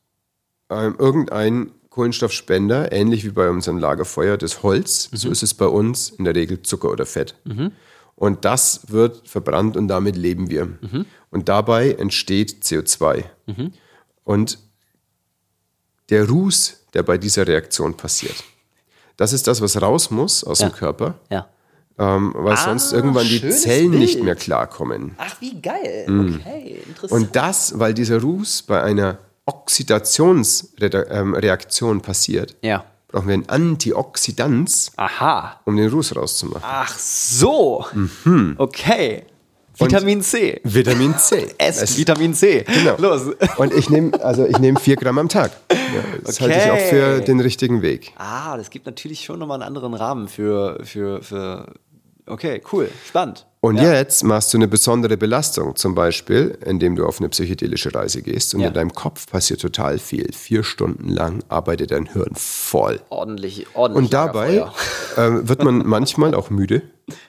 ähm, 0.70 0.94
irgendein 0.98 1.72
Kohlenstoffspender, 1.90 2.90
ähnlich 2.92 3.24
wie 3.24 3.30
bei 3.30 3.50
unserem 3.50 3.76
Lagerfeuer, 3.78 4.38
das 4.38 4.62
Holz. 4.62 5.10
So 5.12 5.28
ist 5.30 5.42
es 5.42 5.52
bei 5.52 5.66
uns 5.66 6.10
in 6.10 6.24
der 6.24 6.34
Regel 6.34 6.62
Zucker 6.62 6.90
oder 6.90 7.04
Fett. 7.04 7.34
Und 8.14 8.44
das 8.44 8.90
wird 8.90 9.28
verbrannt 9.28 9.76
und 9.76 9.88
damit 9.88 10.16
leben 10.16 10.48
wir. 10.48 10.68
Und 11.30 11.48
dabei 11.48 11.92
entsteht 11.92 12.62
CO2. 12.62 13.24
Und 14.24 14.58
der 16.08 16.28
Ruß, 16.28 16.86
der 16.94 17.02
bei 17.02 17.18
dieser 17.18 17.46
Reaktion 17.46 17.96
passiert, 17.96 18.42
das 19.16 19.32
ist 19.32 19.46
das, 19.46 19.60
was 19.60 19.80
raus 19.80 20.10
muss 20.10 20.42
aus 20.44 20.60
Ja. 20.60 20.68
dem 20.68 20.74
Körper, 20.74 21.14
ja. 21.30 21.46
ähm, 21.98 22.32
weil 22.36 22.56
sonst 22.56 22.92
irgendwann 22.92 23.26
die 23.26 23.48
Zellen 23.50 23.90
nicht 23.90 24.14
Bild. 24.14 24.24
mehr 24.24 24.34
klarkommen. 24.36 25.14
Ach, 25.18 25.36
wie 25.40 25.60
geil. 25.60 26.06
Okay, 26.08 26.82
interessant. 26.88 27.12
Und 27.12 27.36
das, 27.36 27.78
weil 27.78 27.94
dieser 27.94 28.20
Ruß 28.20 28.62
bei 28.62 28.82
einer 28.82 29.18
Oxidationsreaktion 29.46 32.00
passiert, 32.00 32.56
ja. 32.62 32.84
brauchen 33.08 33.28
wir 33.28 33.34
ein 33.34 33.48
Antioxidans, 33.48 34.92
Aha. 34.96 35.60
um 35.64 35.76
den 35.76 35.90
Ruß 35.90 36.16
rauszumachen. 36.16 36.62
Ach 36.64 36.96
so. 36.98 37.84
Mhm. 38.24 38.54
Okay. 38.58 39.26
Vitamin 39.78 40.22
C. 40.22 40.60
Vitamin 40.64 41.16
C. 41.18 41.48
Esst 41.58 41.82
Es- 41.82 41.98
Vitamin 41.98 42.34
C. 42.34 42.64
Genau. 42.64 42.96
Los. 42.98 43.22
Und 43.56 43.72
ich 43.74 43.88
nehme 43.90 44.22
also 44.22 44.44
ich 44.46 44.58
nehme 44.58 44.78
vier 44.78 44.96
Gramm 44.96 45.18
am 45.18 45.28
Tag. 45.28 45.52
Ja, 45.70 45.78
das 46.24 46.40
halte 46.40 46.56
ich 46.58 46.70
auch 46.70 46.88
für 46.90 47.14
Okay. 47.16 47.24
den 47.24 47.40
richtigen 47.40 47.82
Weg. 47.82 48.12
Ah, 48.16 48.56
das 48.56 48.70
gibt 48.70 48.86
natürlich 48.86 49.24
schon 49.24 49.38
nochmal 49.38 49.56
einen 49.62 49.66
anderen 49.68 49.94
Rahmen 49.94 50.28
für, 50.28 50.78
für, 50.84 51.22
für. 51.22 51.66
Okay, 52.26 52.62
cool. 52.72 52.90
Spannend. 53.06 53.46
Und 53.64 53.76
Ja. 53.76 53.92
jetzt 53.94 54.24
machst 54.24 54.52
du 54.52 54.58
eine 54.58 54.66
besondere 54.66 55.16
Belastung, 55.16 55.76
zum 55.76 55.94
Beispiel, 55.94 56.58
indem 56.66 56.96
du 56.96 57.06
auf 57.06 57.20
eine 57.20 57.28
psychedelische 57.28 57.94
Reise 57.94 58.20
gehst 58.20 58.54
und 58.54 58.60
Ja. 58.60 58.66
in 58.68 58.74
deinem 58.74 58.92
Kopf 58.92 59.28
passiert 59.30 59.60
total 59.60 60.00
viel. 60.00 60.32
Vier 60.32 60.64
Stunden 60.64 61.08
lang 61.08 61.44
arbeitet 61.48 61.92
dein 61.92 62.06
Hirn 62.06 62.32
voll. 62.34 62.98
Ordentlich, 63.08 63.68
ordentlich. 63.74 64.02
Und 64.06 64.12
dabei 64.12 64.66
ähm, 65.16 65.48
wird 65.48 65.62
man 65.62 65.78
manchmal 65.86 66.34
auch 66.34 66.50
müde. 66.50 66.82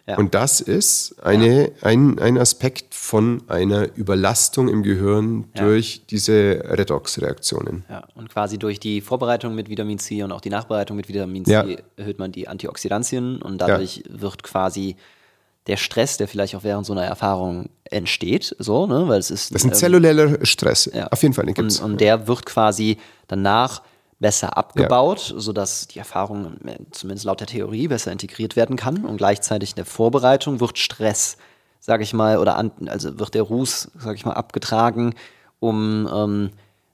Ja. 0.08 0.18
Und 0.18 0.34
das 0.34 0.60
ist 0.60 1.18
eine, 1.24 1.72
ein, 1.82 2.18
ein 2.18 2.40
Aspekt 2.40 2.96
von 2.96 3.44
einer 3.48 3.96
Überlastung 3.96 4.70
im 4.70 4.82
Gehirn 4.82 5.46
durch 5.56 6.08
diese 6.10 6.64
Redox-Reaktionen. 6.68 7.86
Ja, 7.90 8.06
und 8.16 8.30
quasi 8.30 8.58
durch 8.58 8.80
die 8.80 9.02
Vorbereitung 9.02 9.54
mit 9.54 9.70
Vitamin 9.70 10.00
C 10.00 10.24
und 10.24 10.32
auch 10.32 10.42
die 10.42 10.50
Nachbereitung 10.50 10.98
mit 10.98 11.08
Vitamin 11.10 11.46
C 11.46 11.78
erhöht 11.96 12.18
man 12.18 12.32
die 12.32 12.48
Antioxidantien 12.48 13.40
und 13.40 13.60
dadurch 13.60 14.04
wird 14.10 14.42
quasi 14.42 14.96
der 15.68 15.78
Stress, 15.78 16.18
der 16.18 16.28
vielleicht 16.28 16.56
auch 16.56 16.64
während 16.64 16.86
so 16.86 16.94
einer 16.94 17.06
Erfahrung 17.06 17.70
entsteht, 17.86 18.56
so, 18.60 18.86
ne, 18.86 19.08
weil 19.08 19.20
es 19.20 19.32
ist. 19.32 19.54
Das 19.54 19.62
ist 19.62 19.66
ein 19.66 19.72
ähm, 19.72 19.78
zellulärer 19.78 20.46
Stress. 20.46 20.90
ja. 20.94 21.08
Auf 21.08 21.22
jeden 21.22 21.34
Fall, 21.34 21.46
den 21.46 21.54
gibt's. 21.54 21.80
Und, 21.80 21.94
und 21.94 22.02
der 22.02 22.28
wird 22.28 22.46
quasi 22.46 22.98
danach 23.28 23.82
besser 24.20 24.58
abgebaut, 24.58 25.34
sodass 25.38 25.88
die 25.88 26.00
Erfahrung 26.00 26.58
äh, 26.66 26.78
zumindest 26.92 27.26
laut 27.26 27.40
der 27.40 27.48
Theorie 27.48 27.88
besser 27.88 28.12
integriert 28.12 28.56
werden 28.56 28.76
kann. 28.76 29.06
Und 29.06 29.18
gleichzeitig 29.18 29.72
in 29.72 29.76
der 29.76 29.86
Vorbereitung 29.86 30.60
wird 30.60 30.78
Stress, 30.78 31.38
sage 31.80 32.04
ich 32.04 32.14
mal, 32.14 32.38
oder 32.38 32.58
an, 32.58 32.72
also 32.88 33.20
wird 33.20 33.34
der 33.34 33.44
Ruß, 33.44 33.92
sage 34.00 34.16
ich 34.16 34.26
mal, 34.26 34.34
abgetragen, 34.34 35.14
um 35.60 36.10
ähm, 36.14 36.50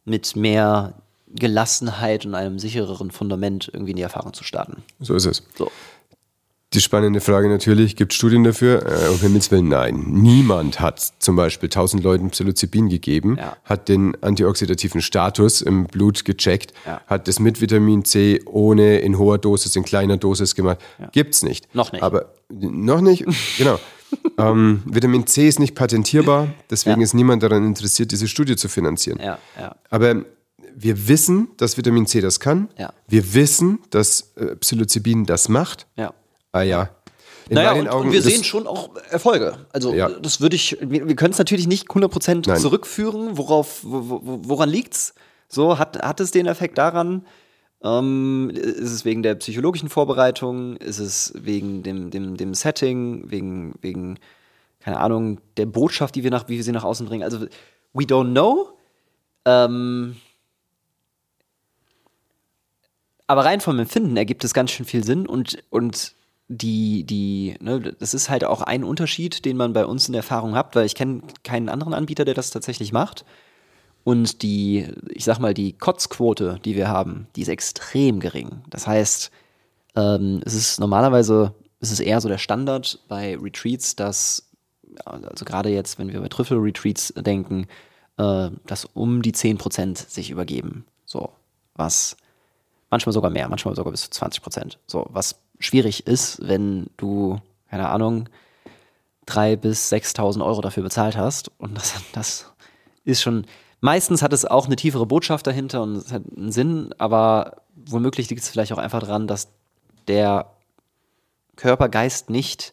mit 0.05 0.35
mehr 0.35 0.93
Gelassenheit 1.27 2.25
und 2.25 2.33
einem 2.33 2.57
sichereren 2.57 3.11
Fundament 3.11 3.69
irgendwie 3.71 3.91
in 3.91 3.97
die 3.97 4.03
Erfahrung 4.03 4.33
zu 4.33 4.43
starten. 4.43 4.83
so 4.99 5.13
ist 5.13 5.25
es. 5.25 5.43
So. 5.55 5.71
Die 6.73 6.81
spannende 6.81 7.19
Frage 7.19 7.49
natürlich, 7.49 7.95
gibt 7.95 8.11
es 8.11 8.15
Studien 8.17 8.43
dafür? 8.43 8.85
Äh, 8.85 9.09
um 9.09 9.17
Himmels 9.19 9.49
Willen, 9.49 9.69
nein. 9.69 10.03
Niemand 10.07 10.79
hat 10.79 10.99
zum 11.17 11.35
Beispiel 11.35 11.67
1000 11.67 12.03
Leuten 12.03 12.29
Psilocybin 12.29 12.89
gegeben, 12.89 13.37
Ja. 13.39 13.57
hat 13.63 13.89
den 13.89 14.15
antioxidativen 14.21 15.01
Status 15.01 15.63
im 15.63 15.85
Blut 15.87 16.25
gecheckt, 16.25 16.73
Ja. 16.85 17.01
hat 17.07 17.27
das 17.27 17.39
mit 17.39 17.59
Vitamin 17.59 18.05
C 18.05 18.41
ohne 18.45 18.99
in 18.99 19.17
hoher 19.17 19.39
Dosis, 19.39 19.75
in 19.75 19.83
kleiner 19.83 20.17
Dosis 20.17 20.53
gemacht. 20.53 20.77
Gibt's 21.11 21.41
nicht. 21.41 21.73
Noch 21.73 21.91
nicht. 21.91 22.03
Aber 22.03 22.33
noch 22.49 23.01
nicht, 23.01 23.25
genau. 23.57 23.79
ähm, 24.37 24.83
Vitamin 24.85 25.25
C 25.25 25.47
ist 25.47 25.57
nicht 25.59 25.73
patentierbar, 25.73 26.49
deswegen 26.69 26.99
Ja. 26.99 27.03
ist 27.03 27.15
niemand 27.15 27.41
daran 27.41 27.65
interessiert, 27.65 28.11
diese 28.11 28.27
Studie 28.27 28.55
zu 28.55 28.69
finanzieren. 28.69 29.19
Ja, 29.19 29.39
ja. 29.59 29.75
Aber 29.89 30.23
wir 30.75 31.07
wissen, 31.07 31.47
dass 31.57 31.77
Vitamin 31.77 32.05
C 32.05 32.21
das 32.21 32.39
kann. 32.39 32.69
Ja. 32.77 32.93
Wir 33.07 33.33
wissen, 33.33 33.79
dass 33.89 34.33
äh, 34.35 34.55
Psilocybin 34.55 35.25
das 35.25 35.49
macht. 35.49 35.87
Ah 36.51 36.61
ja. 36.61 36.89
In 37.49 37.55
naja, 37.55 37.73
und, 37.73 37.87
Augen 37.87 38.07
und 38.07 38.13
wir 38.13 38.21
sehen 38.21 38.43
schon 38.43 38.67
auch 38.67 38.95
Erfolge. 39.09 39.65
Also 39.73 39.93
Ja. 39.93 40.09
das 40.09 40.39
würde 40.39 40.55
ich, 40.55 40.77
wir, 40.81 41.07
wir 41.07 41.15
können 41.15 41.33
es 41.33 41.39
natürlich 41.39 41.67
nicht 41.67 41.87
100% 41.87 42.47
Nein. 42.47 42.59
zurückführen. 42.59 43.37
Worauf, 43.37 43.79
wo, 43.83 44.21
wo, 44.23 44.39
woran 44.43 44.69
liegt's? 44.69 45.15
So, 45.47 45.79
hat, 45.79 45.99
hat 46.01 46.19
es 46.19 46.29
den 46.29 46.45
Effekt 46.45 46.77
daran? 46.77 47.25
Ähm, 47.83 48.51
ist 48.53 48.91
es 48.91 49.03
wegen 49.05 49.23
der 49.23 49.35
psychologischen 49.35 49.89
Vorbereitung? 49.89 50.77
Ist 50.77 50.99
es 50.99 51.33
wegen 51.35 51.81
dem, 51.81 52.11
dem, 52.11 52.37
dem 52.37 52.53
Setting? 52.53 53.31
Wegen, 53.31 53.73
wegen, 53.81 54.19
keine 54.79 54.99
Ahnung, 54.99 55.39
der 55.57 55.65
Botschaft, 55.65 56.13
die 56.15 56.23
wir 56.23 56.29
nach, 56.31 56.47
wie 56.49 56.57
wir 56.57 56.63
sie 56.63 56.71
nach 56.71 56.83
außen 56.83 57.07
bringen? 57.07 57.23
Also, 57.23 57.47
we 57.93 58.03
don't 58.03 58.31
know. 58.31 58.69
Ähm, 59.45 60.17
aber 63.25 63.45
rein 63.45 63.61
vom 63.61 63.79
Empfinden 63.79 64.17
ergibt 64.17 64.43
es 64.43 64.53
ganz 64.53 64.71
schön 64.71 64.85
viel 64.85 65.03
Sinn 65.03 65.25
und, 65.25 65.63
und 65.69 66.15
die, 66.49 67.03
die, 67.03 67.55
ne, 67.61 67.79
das 67.79 68.15
ist 68.15 68.29
halt 68.29 68.43
auch 68.43 68.61
ein 68.61 68.83
Unterschied, 68.83 69.45
den 69.45 69.55
man 69.55 69.71
bei 69.71 69.85
uns 69.85 70.09
in 70.09 70.15
Erfahrung 70.15 70.55
hat, 70.55 70.75
weil 70.75 70.85
ich 70.85 70.95
kenne 70.95 71.21
keinen 71.43 71.69
anderen 71.69 71.93
Anbieter, 71.93 72.25
der 72.25 72.33
das 72.33 72.49
tatsächlich 72.49 72.91
macht. 72.91 73.23
Und 74.03 74.41
die, 74.41 74.87
ich 75.09 75.25
sag 75.25 75.39
mal, 75.39 75.53
die 75.53 75.73
Kotzquote, 75.73 76.59
die 76.65 76.75
wir 76.75 76.87
haben, 76.87 77.27
die 77.35 77.43
ist 77.43 77.49
extrem 77.49 78.19
gering. 78.19 78.63
Das 78.69 78.87
heißt, 78.87 79.29
ähm, 79.95 80.41
es 80.43 80.55
ist 80.55 80.79
normalerweise, 80.79 81.53
es 81.79 81.91
ist 81.91 81.99
eher 81.99 82.19
so 82.19 82.27
der 82.27 82.39
Standard 82.39 82.99
bei 83.07 83.37
Retreats, 83.37 83.95
dass, 83.95 84.49
also 85.05 85.45
gerade 85.45 85.69
jetzt, 85.69 85.99
wenn 85.99 86.11
wir 86.11 86.19
bei 86.19 86.29
Trüffel-Retreats 86.29 87.13
denken, 87.17 87.67
äh, 88.17 88.49
dass 88.65 88.85
um 88.85 89.21
die 89.21 89.33
10% 89.33 90.09
sich 90.09 90.31
übergeben. 90.31 90.85
So, 91.05 91.31
was 91.75 92.17
manchmal 92.89 93.13
sogar 93.13 93.29
mehr, 93.29 93.47
manchmal 93.49 93.75
sogar 93.75 93.91
bis 93.91 94.01
zu 94.01 94.09
20 94.09 94.41
Prozent. 94.41 94.79
So, 94.87 95.05
was 95.09 95.39
schwierig 95.59 96.07
ist, 96.07 96.39
wenn 96.47 96.87
du, 96.97 97.39
keine 97.69 97.89
Ahnung, 97.89 98.29
3.000 99.27 99.57
bis 99.57 99.91
6.000 99.91 100.43
Euro 100.43 100.61
dafür 100.61 100.83
bezahlt 100.83 101.17
hast. 101.17 101.51
Und 101.57 101.77
das, 101.77 101.93
das 102.13 102.53
ist 103.03 103.21
schon, 103.21 103.45
meistens 103.81 104.21
hat 104.21 104.33
es 104.33 104.45
auch 104.45 104.65
eine 104.65 104.75
tiefere 104.75 105.05
Botschaft 105.05 105.47
dahinter 105.47 105.83
und 105.83 105.95
es 105.95 106.11
hat 106.11 106.23
einen 106.35 106.51
Sinn, 106.51 106.93
aber 106.97 107.61
womöglich 107.75 108.29
liegt 108.29 108.41
es 108.41 108.49
vielleicht 108.49 108.73
auch 108.73 108.77
einfach 108.77 109.01
daran, 109.01 109.27
dass 109.27 109.49
der 110.07 110.51
Körpergeist 111.55 112.29
nicht 112.29 112.71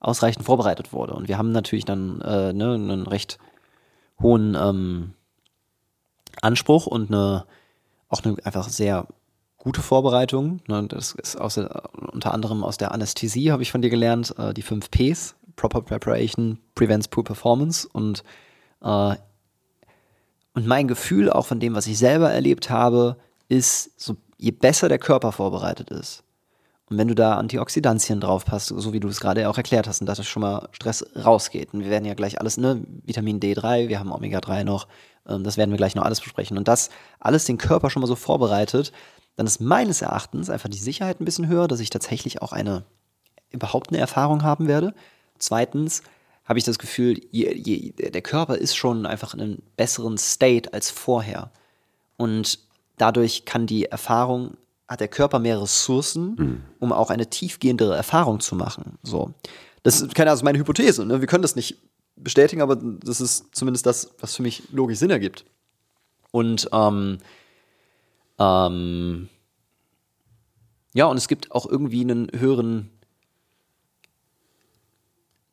ausreichend 0.00 0.44
vorbereitet 0.44 0.92
wurde. 0.92 1.14
Und 1.14 1.28
wir 1.28 1.38
haben 1.38 1.52
natürlich 1.52 1.84
dann 1.84 2.20
äh, 2.20 2.52
ne, 2.52 2.74
einen 2.74 3.06
recht 3.06 3.38
hohen 4.20 4.54
ähm, 4.54 5.14
Anspruch 6.42 6.86
und 6.86 7.10
eine 7.10 7.46
auch 8.08 8.22
eine 8.22 8.36
einfach 8.44 8.68
sehr 8.68 9.06
gute 9.66 9.82
Vorbereitung. 9.82 10.60
Ne, 10.68 10.86
das 10.86 11.16
ist 11.20 11.34
aus 11.34 11.58
unter 11.58 12.32
anderem 12.32 12.62
aus 12.62 12.76
der 12.76 12.92
Anästhesie, 12.92 13.50
habe 13.50 13.64
ich 13.64 13.72
von 13.72 13.82
dir 13.82 13.90
gelernt, 13.90 14.32
äh, 14.38 14.54
die 14.54 14.62
fünf 14.62 14.92
Ps. 14.92 15.34
Proper 15.56 15.82
Preparation 15.82 16.60
prevents 16.76 17.08
poor 17.08 17.24
performance. 17.24 17.88
Und, 17.92 18.22
äh, 18.80 19.16
und 20.54 20.66
mein 20.68 20.86
Gefühl 20.86 21.30
auch 21.30 21.46
von 21.46 21.58
dem, 21.58 21.74
was 21.74 21.88
ich 21.88 21.98
selber 21.98 22.30
erlebt 22.30 22.70
habe, 22.70 23.16
ist, 23.48 23.90
so, 24.00 24.16
je 24.38 24.52
besser 24.52 24.88
der 24.88 25.00
Körper 25.00 25.32
vorbereitet 25.32 25.90
ist, 25.90 26.22
und 26.88 26.98
wenn 26.98 27.08
du 27.08 27.16
da 27.16 27.34
Antioxidantien 27.34 28.20
draufpasst, 28.20 28.68
so 28.68 28.92
wie 28.92 29.00
du 29.00 29.08
es 29.08 29.18
gerade 29.18 29.48
auch 29.48 29.56
erklärt 29.56 29.88
hast, 29.88 30.00
und 30.00 30.06
dass 30.06 30.18
das 30.18 30.28
schon 30.28 30.42
mal 30.42 30.68
Stress 30.70 31.04
rausgeht. 31.16 31.74
Und 31.74 31.82
wir 31.82 31.90
werden 31.90 32.04
ja 32.04 32.14
gleich 32.14 32.40
alles, 32.40 32.58
ne, 32.58 32.80
Vitamin 33.04 33.40
D3, 33.40 33.88
wir 33.88 33.98
haben 33.98 34.12
Omega-3 34.12 34.62
noch, 34.62 34.86
ähm, 35.28 35.42
das 35.42 35.56
werden 35.56 35.72
wir 35.72 35.78
gleich 35.78 35.96
noch 35.96 36.04
alles 36.04 36.20
besprechen. 36.20 36.56
Und 36.56 36.68
das 36.68 36.90
alles 37.18 37.44
den 37.44 37.58
Körper 37.58 37.90
schon 37.90 38.02
mal 38.02 38.06
so 38.06 38.14
vorbereitet, 38.14 38.92
dann 39.36 39.46
ist 39.46 39.60
meines 39.60 40.02
Erachtens 40.02 40.50
einfach 40.50 40.68
die 40.68 40.78
Sicherheit 40.78 41.20
ein 41.20 41.24
bisschen 41.24 41.48
höher, 41.48 41.68
dass 41.68 41.80
ich 41.80 41.90
tatsächlich 41.90 42.42
auch 42.42 42.52
eine, 42.52 42.84
überhaupt 43.50 43.90
eine 43.90 43.98
Erfahrung 43.98 44.42
haben 44.42 44.66
werde. 44.66 44.94
Zweitens 45.38 46.02
habe 46.46 46.58
ich 46.58 46.64
das 46.64 46.78
Gefühl, 46.78 47.20
je, 47.30 47.52
je, 47.52 47.90
der 47.92 48.22
Körper 48.22 48.56
ist 48.56 48.76
schon 48.76 49.04
einfach 49.04 49.34
in 49.34 49.40
einem 49.40 49.58
besseren 49.76 50.16
State 50.16 50.72
als 50.72 50.90
vorher. 50.90 51.50
Und 52.16 52.60
dadurch 52.96 53.44
kann 53.44 53.66
die 53.66 53.86
Erfahrung, 53.86 54.56
hat 54.88 55.00
der 55.00 55.08
Körper 55.08 55.38
mehr 55.38 55.60
Ressourcen, 55.60 56.62
um 56.78 56.92
auch 56.92 57.10
eine 57.10 57.28
tiefgehendere 57.28 57.96
Erfahrung 57.96 58.40
zu 58.40 58.54
machen. 58.54 58.98
So. 59.02 59.34
Das 59.82 60.00
ist 60.00 60.14
keine 60.14 60.32
ist 60.32 60.42
meine 60.42 60.58
Hypothese. 60.58 61.04
Ne? 61.04 61.20
Wir 61.20 61.26
können 61.26 61.42
das 61.42 61.56
nicht 61.56 61.78
bestätigen, 62.16 62.62
aber 62.62 62.76
das 62.76 63.20
ist 63.20 63.54
zumindest 63.54 63.84
das, 63.84 64.14
was 64.20 64.36
für 64.36 64.42
mich 64.42 64.62
logisch 64.72 64.98
Sinn 64.98 65.10
ergibt. 65.10 65.44
Und 66.30 66.68
ähm, 66.72 67.18
ähm, 68.38 69.28
ja, 70.92 71.06
und 71.06 71.16
es 71.16 71.28
gibt 71.28 71.52
auch 71.52 71.66
irgendwie 71.66 72.00
einen 72.00 72.30
höheren, 72.34 72.90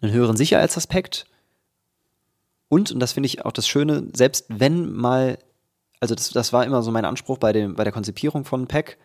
einen 0.02 0.14
höheren 0.14 0.38
Sicherheitsaspekt. 0.38 1.26
Und, 2.70 2.92
und 2.92 3.00
das 3.00 3.14
finde 3.14 3.28
ich 3.28 3.46
auch 3.46 3.52
das 3.52 3.68
Schöne, 3.68 4.08
selbst 4.16 4.46
wenn 4.48 4.92
mal, 4.92 5.38
also 6.00 6.16
das, 6.16 6.30
das 6.30 6.54
war 6.54 6.66
immer 6.66 6.82
so 6.82 6.92
mein 6.92 7.06
Anspruch 7.06 7.38
bei, 7.38 7.54
dem, 7.54 7.76
bei 7.76 7.84
der 7.84 7.94
Konzipierung 7.94 8.46
von 8.46 8.68
PEC, 8.68 8.98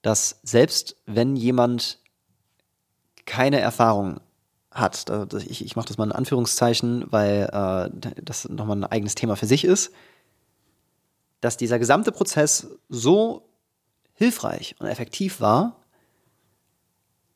dass 0.00 0.40
selbst 0.42 0.96
wenn 1.06 1.36
jemand 1.36 1.98
keine 3.24 3.60
Erfahrung 3.60 4.20
hat, 4.70 5.10
ich, 5.46 5.64
ich 5.64 5.76
mache 5.76 5.88
das 5.88 5.98
mal 5.98 6.04
in 6.04 6.12
Anführungszeichen, 6.12 7.04
weil 7.10 7.50
äh, 7.52 8.12
das 8.22 8.48
nochmal 8.48 8.78
ein 8.78 8.84
eigenes 8.84 9.14
Thema 9.14 9.36
für 9.36 9.46
sich 9.46 9.64
ist, 9.64 9.92
dass 11.42 11.58
dieser 11.58 11.78
gesamte 11.78 12.12
Prozess 12.12 12.68
so 12.88 13.46
hilfreich 14.14 14.76
und 14.78 14.86
effektiv 14.86 15.40
war, 15.40 15.76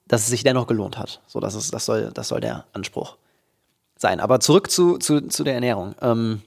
dass 0.07 0.23
es 0.23 0.29
sich 0.29 0.45
dennoch 0.45 0.69
gelohnt 0.69 0.97
hat. 0.97 1.21
So, 1.27 1.41
das, 1.41 1.55
ist, 1.55 1.75
das, 1.75 1.85
soll, 1.85 2.13
das 2.15 2.29
soll 2.29 2.41
der 2.41 2.67
Anspruch 2.73 3.19
sein. 3.97 4.21
Aber 4.21 4.39
zurück 4.39 4.71
zu, 4.71 4.99
zu, 4.99 5.29
zu 5.29 5.43
der 5.43 5.55
Ernährung. 5.55 5.97
Ähm, 6.01 6.43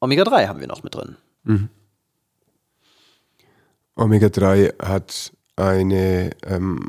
Omega-3 0.00 0.48
haben 0.48 0.60
wir 0.60 0.66
noch 0.66 0.82
mit 0.82 0.94
drin. 0.94 1.16
Omega-3 3.96 4.82
hat 4.82 5.32
eine, 5.56 6.30
ähm, 6.44 6.88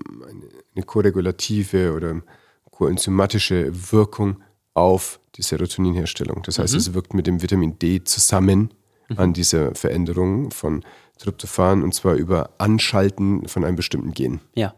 eine 0.74 0.86
koregulative 0.86 1.94
oder 1.94 2.22
koenzymatische 2.70 3.92
Wirkung 3.92 4.42
auf 4.74 5.20
die 5.36 5.42
Serotoninherstellung. 5.42 6.44
Das 6.44 6.60
heißt, 6.60 6.74
es 6.74 6.94
wirkt 6.94 7.14
mit 7.14 7.28
dem 7.28 7.42
Vitamin 7.42 7.80
D 7.80 8.04
zusammen 8.04 8.74
an 9.18 9.34
dieser 9.34 9.76
Veränderung 9.76 10.52
von 10.52 10.84
Tryptophan 11.18 11.84
und 11.84 11.94
zwar 11.94 12.16
über 12.16 12.52
Anschalten 12.58 13.48
von 13.48 13.64
einem 13.66 13.76
bestimmten 13.76 14.14
Gen. 14.14 14.40
Ja. 14.56 14.74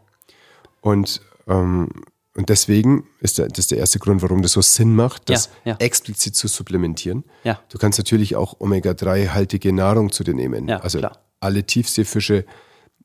Und, 0.80 1.20
ähm, 1.46 1.88
und 2.36 2.48
deswegen 2.48 3.06
ist 3.20 3.38
das 3.38 3.68
der 3.68 3.78
erste 3.78 3.98
Grund, 4.00 4.22
warum 4.22 4.42
das 4.42 4.52
so 4.52 4.60
Sinn 4.60 4.94
macht, 4.96 5.30
das 5.30 5.50
Ja, 5.64 5.72
ja. 5.72 5.76
explizit 5.78 6.34
zu 6.34 6.48
supplementieren. 6.48 7.24
Ja. 7.44 7.60
Du 7.68 7.78
kannst 7.78 7.98
natürlich 7.98 8.34
auch 8.36 8.58
Omega-3-haltige 8.60 9.72
Nahrung 9.72 10.10
zu 10.10 10.24
dir 10.24 10.34
nehmen. 10.34 10.68
Ja, 10.68 10.78
also 10.78 10.98
klar. 10.98 11.18
alle 11.40 11.64
Tiefseefische, 11.64 12.44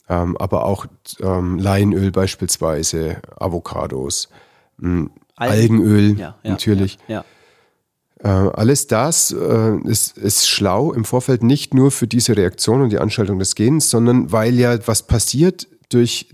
ähm, 0.09 0.35
aber 0.37 0.65
auch 0.65 0.87
ähm, 1.21 1.59
Leinöl 1.59 2.11
beispielsweise, 2.11 3.21
Avocados, 3.37 4.29
Algen. 4.81 5.11
Algenöl 5.35 6.17
ja, 6.17 6.37
natürlich. 6.43 6.97
Ja, 7.07 7.23
alles 8.27 8.87
das 8.87 9.31
äh, 9.31 9.77
ist, 9.85 10.17
ist 10.17 10.47
schlau 10.49 10.91
im 10.91 11.05
Vorfeld 11.05 11.41
nicht 11.41 11.73
nur 11.73 11.89
für 11.91 12.07
diese 12.07 12.35
Reaktion 12.35 12.81
und 12.81 12.89
die 12.89 12.99
Anschaltung 12.99 13.39
des 13.39 13.55
Gens, 13.55 13.89
sondern 13.89 14.31
weil 14.31 14.55
ja 14.55 14.77
was 14.87 15.03
passiert 15.03 15.67
durch 15.89 16.29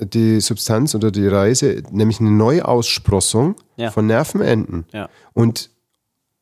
die 0.00 0.40
Substanz 0.40 0.94
oder 0.94 1.10
die 1.10 1.26
Reise, 1.28 1.82
nämlich 1.90 2.20
eine 2.20 2.30
Neuaussprossung 2.30 3.54
Ja. 3.76 3.90
von 3.90 4.06
Nervenenden. 4.06 4.84
ja. 4.92 5.08
Und 5.32 5.70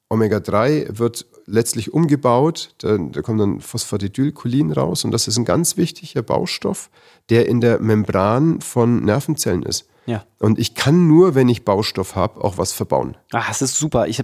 Omega-3 0.09 0.99
wird 0.99 1.27
letztlich 1.47 1.93
umgebaut, 1.93 2.75
da, 2.79 2.97
da 2.97 3.23
kommt 3.23 3.41
dann 3.41 3.61
Phosphatidylcholin 3.61 4.73
raus 4.73 5.05
und 5.05 5.11
das 5.11 5.29
ist 5.29 5.37
ein 5.37 5.45
ganz 5.45 5.77
wichtiger 5.77 6.23
Baustoff, 6.23 6.91
der 7.29 7.47
in 7.49 7.61
der 7.61 7.81
Membran 7.81 8.61
von 8.61 9.05
Nervenzellen 9.05 9.63
ist. 9.63 9.87
Ja. 10.07 10.25
Und 10.39 10.59
ich 10.59 10.75
kann 10.75 11.07
nur, 11.09 11.35
wenn 11.35 11.49
ich 11.49 11.65
Baustoff 11.65 12.15
habe, 12.15 12.43
auch 12.43 12.59
was 12.59 12.73
verbauen. 12.73 13.17
Ah, 13.33 13.43
das 13.49 13.61
ist 13.63 13.77
super. 13.79 14.07
Ich 14.07 14.23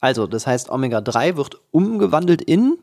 also, 0.00 0.26
das 0.26 0.46
heißt, 0.46 0.70
Omega-3 0.70 1.36
wird 1.36 1.60
umgewandelt 1.70 2.42
in, 2.42 2.78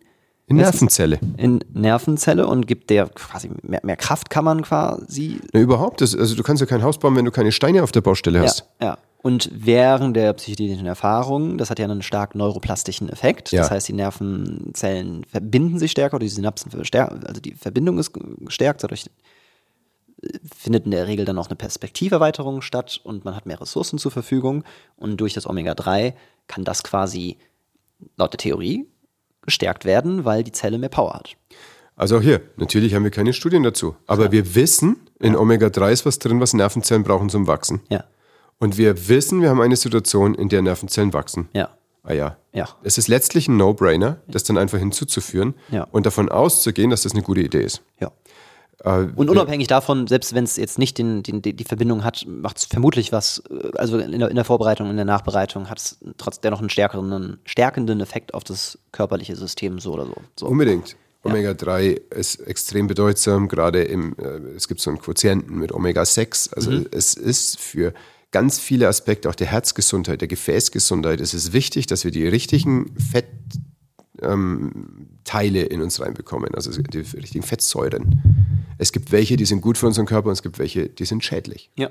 In 0.48 0.58
Nervenzelle. 0.58 1.20
in 1.38 1.64
Nervenzelle 1.74 2.48
und 2.48 2.68
gibt 2.68 2.90
der 2.90 3.08
quasi 3.10 3.50
mehr, 3.64 3.82
mehr 3.84 3.98
Kraft, 3.98 4.30
kann 4.30 4.46
man 4.46 4.62
quasi. 4.62 5.40
Ja, 5.54 5.60
überhaupt, 5.60 6.02
das, 6.02 6.16
also 6.16 6.36
du 6.36 6.44
kannst 6.44 6.62
ja 6.62 6.68
kein 6.68 6.84
Haus 6.84 6.98
bauen, 7.00 7.16
wenn 7.16 7.26
du 7.26 7.32
keine 7.32 7.52
Steine 7.52 7.84
auf 7.84 7.92
der 7.92 8.02
Baustelle 8.02 8.40
Ja, 8.40 8.46
hast. 8.46 8.66
ja. 8.82 8.98
Und 9.22 9.50
während 9.54 10.16
der 10.16 10.32
psychedelischen 10.32 10.86
Erfahrung, 10.88 11.58
das 11.58 11.70
hat 11.70 11.78
ja 11.78 11.84
einen 11.86 12.02
stark 12.02 12.36
neuroplastischen 12.36 13.10
Effekt. 13.10 13.52
Ja. 13.52 13.64
Das 13.64 13.72
heißt, 13.72 13.90
die 13.90 13.94
Nervenzellen 13.94 15.26
verbinden 15.26 15.78
sich 15.78 15.92
stärker, 15.92 16.16
oder 16.16 16.24
die 16.24 16.30
Synapsen 16.30 16.72
verstärken, 16.72 17.26
also 17.26 17.42
die 17.42 17.54
Verbindung 17.54 17.98
ist 17.98 18.14
gestärkt, 18.40 18.82
dadurch 18.82 19.10
findet 20.58 20.86
in 20.86 20.92
der 20.92 21.08
Regel 21.08 21.26
dann 21.26 21.38
auch 21.38 21.48
eine 21.48 21.56
Perspektiverweiterung 21.56 22.62
statt 22.62 23.00
und 23.04 23.26
man 23.26 23.36
hat 23.36 23.46
mehr 23.46 23.62
Ressourcen 23.62 24.00
zur 24.00 24.12
Verfügung. 24.12 24.64
Und 24.96 25.18
durch 25.18 25.34
das 25.34 25.48
Omega-3 25.48 26.14
kann 26.48 26.64
das 26.66 26.84
quasi 26.84 27.38
laut 28.18 28.34
der 28.34 28.38
Theorie 28.40 28.86
gestärkt 29.42 29.86
werden, 29.86 30.26
weil 30.26 30.44
die 30.44 30.52
Zelle 30.52 30.78
mehr 30.78 30.90
Power 30.90 31.14
hat. 31.14 31.36
Also 31.96 32.18
auch 32.18 32.22
hier, 32.22 32.42
natürlich 32.56 32.94
haben 32.94 33.04
wir 33.04 33.12
keine 33.12 33.34
Studien 33.34 33.64
dazu. 33.64 33.96
Aber 34.08 34.32
wir 34.32 34.56
wissen, 34.56 34.98
In 35.20 35.36
Omega-3 35.36 35.92
ist 35.92 36.06
was 36.06 36.18
drin, 36.20 36.40
was 36.40 36.54
Nervenzellen 36.54 37.04
brauchen 37.04 37.30
zum 37.30 37.46
Wachsen. 37.48 37.82
Ja. 37.90 38.06
Und 38.58 38.78
wir 38.78 39.10
wissen, 39.10 39.42
wir 39.42 39.50
haben 39.50 39.60
eine 39.62 39.76
Situation, 39.76 40.34
in 40.34 40.48
der 40.50 40.62
Nervenzellen 40.62 41.12
wachsen. 41.14 41.50
Ja. 41.54 41.70
Ah 42.04 42.14
ja. 42.14 42.38
Ja. 42.54 42.70
Es 42.84 42.98
ist 42.98 43.10
letztlich 43.10 43.48
ein 43.50 43.58
No-Brainer, 43.58 44.22
das 44.28 44.44
dann 44.44 44.58
einfach 44.58 44.80
hinzuzuführen 44.80 45.56
Ja. 45.72 45.88
und 45.92 46.06
davon 46.06 46.30
auszugehen, 46.30 46.90
dass 46.90 47.04
das 47.04 47.12
eine 47.14 47.22
gute 47.22 47.42
Idee 47.42 47.64
ist. 47.64 47.82
Ja. 48.00 48.12
Äh, 48.84 49.08
Und 49.16 49.30
unabhängig 49.30 49.68
davon, 49.68 50.08
selbst 50.08 50.34
wenn 50.34 50.44
es 50.46 50.56
jetzt 50.56 50.80
nicht 50.80 50.98
den, 50.98 51.22
den, 51.24 51.42
die 51.42 51.64
Verbindung 51.64 52.04
hat, 52.04 52.26
macht 52.28 52.58
es 52.58 52.66
vermutlich 52.66 53.12
was, 53.12 53.44
äh, 53.50 53.78
also 53.78 53.98
in 53.98 54.20
der, 54.20 54.30
in 54.30 54.36
der 54.36 54.46
Vorbereitung, 54.46 54.90
in 54.90 54.96
der 54.96 55.06
Nachbereitung 55.06 55.70
hat 55.70 55.80
es 55.80 55.98
trotzdem 56.18 56.44
dennoch 56.44 56.60
einen 56.60 56.70
stärkeren, 56.70 57.40
stärkenden 57.46 58.00
Effekt 58.00 58.34
auf 58.34 58.44
das 58.44 58.78
körperliche 58.92 59.36
System, 59.36 59.80
so 59.80 59.94
oder 59.94 60.06
so. 60.06 60.16
so. 60.38 60.48
Unbedingt. 60.48 60.96
Omega-3 61.24 62.00
ist 62.12 62.40
extrem 62.48 62.88
bedeutsam, 62.88 63.50
gerade 63.50 63.84
im, 63.84 64.16
äh, 64.18 64.56
es 64.56 64.70
gibt 64.70 64.80
so 64.80 64.90
einen 64.90 65.00
Quotienten 65.00 65.58
mit 65.60 65.74
Omega-6. 65.74 66.54
Also 66.54 66.72
Mhm. 66.72 66.86
es 66.92 67.16
ist 67.16 67.60
für 67.60 67.94
ganz 68.32 68.60
viele 68.60 68.88
Aspekte, 68.88 69.28
auch 69.30 69.36
der 69.36 69.48
Herzgesundheit, 69.48 70.22
der 70.22 70.30
Gefäßgesundheit, 70.30 71.20
es 71.20 71.34
ist 71.34 71.52
wichtig, 71.52 71.88
dass 71.88 72.06
wir 72.06 72.12
die 72.12 72.26
richtigen 72.28 72.96
Fettteile 74.22 75.64
in 75.64 75.82
uns 75.82 76.00
reinbekommen, 76.00 76.56
also 76.56 76.72
die 76.72 77.00
richtigen 77.00 77.44
Fettsäuren. 77.44 78.22
Es 78.80 78.92
gibt 78.92 79.12
welche, 79.12 79.36
die 79.38 79.46
sind 79.46 79.62
gut 79.62 79.78
für 79.78 79.86
unseren 79.88 80.06
Körper 80.08 80.28
und 80.30 80.34
es 80.34 80.42
gibt 80.42 80.58
welche, 80.58 80.90
die 80.90 81.06
sind 81.06 81.24
schädlich. 81.24 81.70
Ja, 81.76 81.90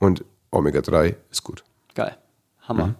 Und 0.00 0.24
Omega-3 0.50 1.14
ist 1.30 1.42
gut. 1.44 1.62
geil. 1.94 2.16
Hammer. 2.62 2.94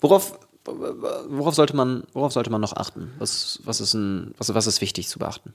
Worauf, 0.00 0.38
worauf, 0.64 1.54
sollte 1.54 1.76
man, 1.76 2.04
worauf 2.14 2.32
sollte 2.32 2.50
man 2.50 2.60
noch 2.60 2.72
achten? 2.74 3.10
Was, 3.18 3.60
was, 3.64 3.80
ist 3.82 3.92
ein, 3.94 4.34
was, 4.38 4.54
was 4.54 4.66
ist 4.66 4.80
wichtig 4.80 5.08
zu 5.08 5.18
beachten? 5.18 5.52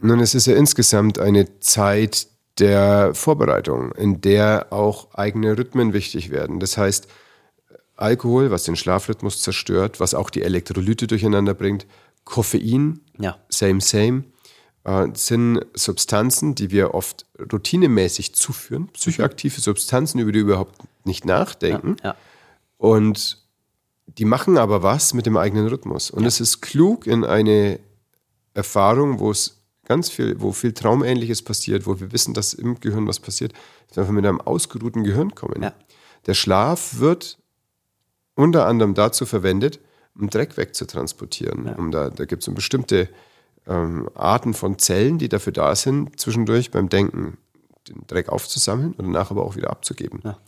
Nun, 0.00 0.20
es 0.20 0.34
ist 0.34 0.46
ja 0.46 0.54
insgesamt 0.54 1.18
eine 1.18 1.58
Zeit 1.60 2.28
der 2.58 3.14
Vorbereitung, 3.14 3.92
in 3.92 4.20
der 4.20 4.68
auch 4.70 5.12
eigene 5.14 5.58
Rhythmen 5.58 5.92
wichtig 5.92 6.30
werden. 6.30 6.58
Das 6.60 6.78
heißt, 6.78 7.08
Alkohol, 7.96 8.50
was 8.52 8.62
den 8.62 8.76
Schlafrhythmus 8.76 9.42
zerstört, 9.42 9.98
was 9.98 10.14
auch 10.14 10.30
die 10.30 10.42
Elektrolyte 10.42 11.06
durcheinander 11.08 11.52
bringt, 11.54 11.86
Koffein, 12.24 13.00
Ja. 13.18 13.38
same, 13.48 13.80
same, 13.80 14.24
äh, 14.84 15.08
sind 15.14 15.64
Substanzen, 15.74 16.54
die 16.54 16.70
wir 16.70 16.94
oft 16.94 17.26
routinemäßig 17.52 18.34
zuführen, 18.34 18.88
psychoaktive 18.88 19.60
Substanzen, 19.60 20.18
über 20.18 20.32
die 20.32 20.38
wir 20.38 20.52
überhaupt 20.52 20.76
nicht 21.04 21.24
nachdenken. 21.24 21.96
Ja. 22.02 22.16
Und 22.76 23.38
die 24.06 24.24
machen 24.24 24.58
aber 24.58 24.82
was 24.82 25.14
mit 25.14 25.26
dem 25.26 25.36
eigenen 25.36 25.68
Rhythmus. 25.68 26.10
Und 26.10 26.24
es 26.24 26.40
ist 26.40 26.60
klug 26.60 27.06
in 27.06 27.24
eine 27.24 27.78
Erfahrung, 28.54 29.18
wo 29.18 29.30
es 29.30 29.58
ganz 29.84 30.10
viel, 30.10 30.40
wo 30.40 30.52
viel 30.52 30.72
Traumähnliches 30.72 31.42
passiert, 31.42 31.86
wo 31.86 31.98
wir 32.00 32.12
wissen, 32.12 32.34
dass 32.34 32.54
im 32.54 32.78
Gehirn 32.80 33.06
was 33.06 33.20
passiert, 33.20 33.52
dass 33.88 33.96
wir 33.96 34.02
einfach 34.02 34.14
mit 34.14 34.26
einem 34.26 34.40
ausgeruhten 34.40 35.04
Gehirn 35.04 35.34
kommen. 35.34 35.62
Ja. 35.62 35.72
Der 36.26 36.34
Schlaf 36.34 36.98
wird 36.98 37.38
unter 38.34 38.66
anderem 38.66 38.94
dazu 38.94 39.26
verwendet, 39.26 39.80
um 40.14 40.30
Dreck 40.30 40.56
wegzutransportieren. 40.56 41.74
Um 41.74 41.90
da 41.90 42.10
da 42.10 42.24
gibt 42.24 42.46
es 42.46 42.54
bestimmte 42.54 43.08
ähm, 43.68 44.08
Arten 44.14 44.54
von 44.54 44.78
Zellen, 44.78 45.18
die 45.18 45.28
dafür 45.28 45.52
da 45.52 45.74
sind, 45.74 46.18
zwischendurch 46.18 46.70
beim 46.70 46.88
Denken 46.88 47.38
den 47.88 48.06
Dreck 48.06 48.28
aufzusammeln 48.28 48.92
und 48.92 49.06
danach 49.06 49.30
aber 49.30 49.44
auch 49.44 49.56
wieder 49.56 49.70
abzugeben. 49.70 50.20
Ja. 50.24 50.38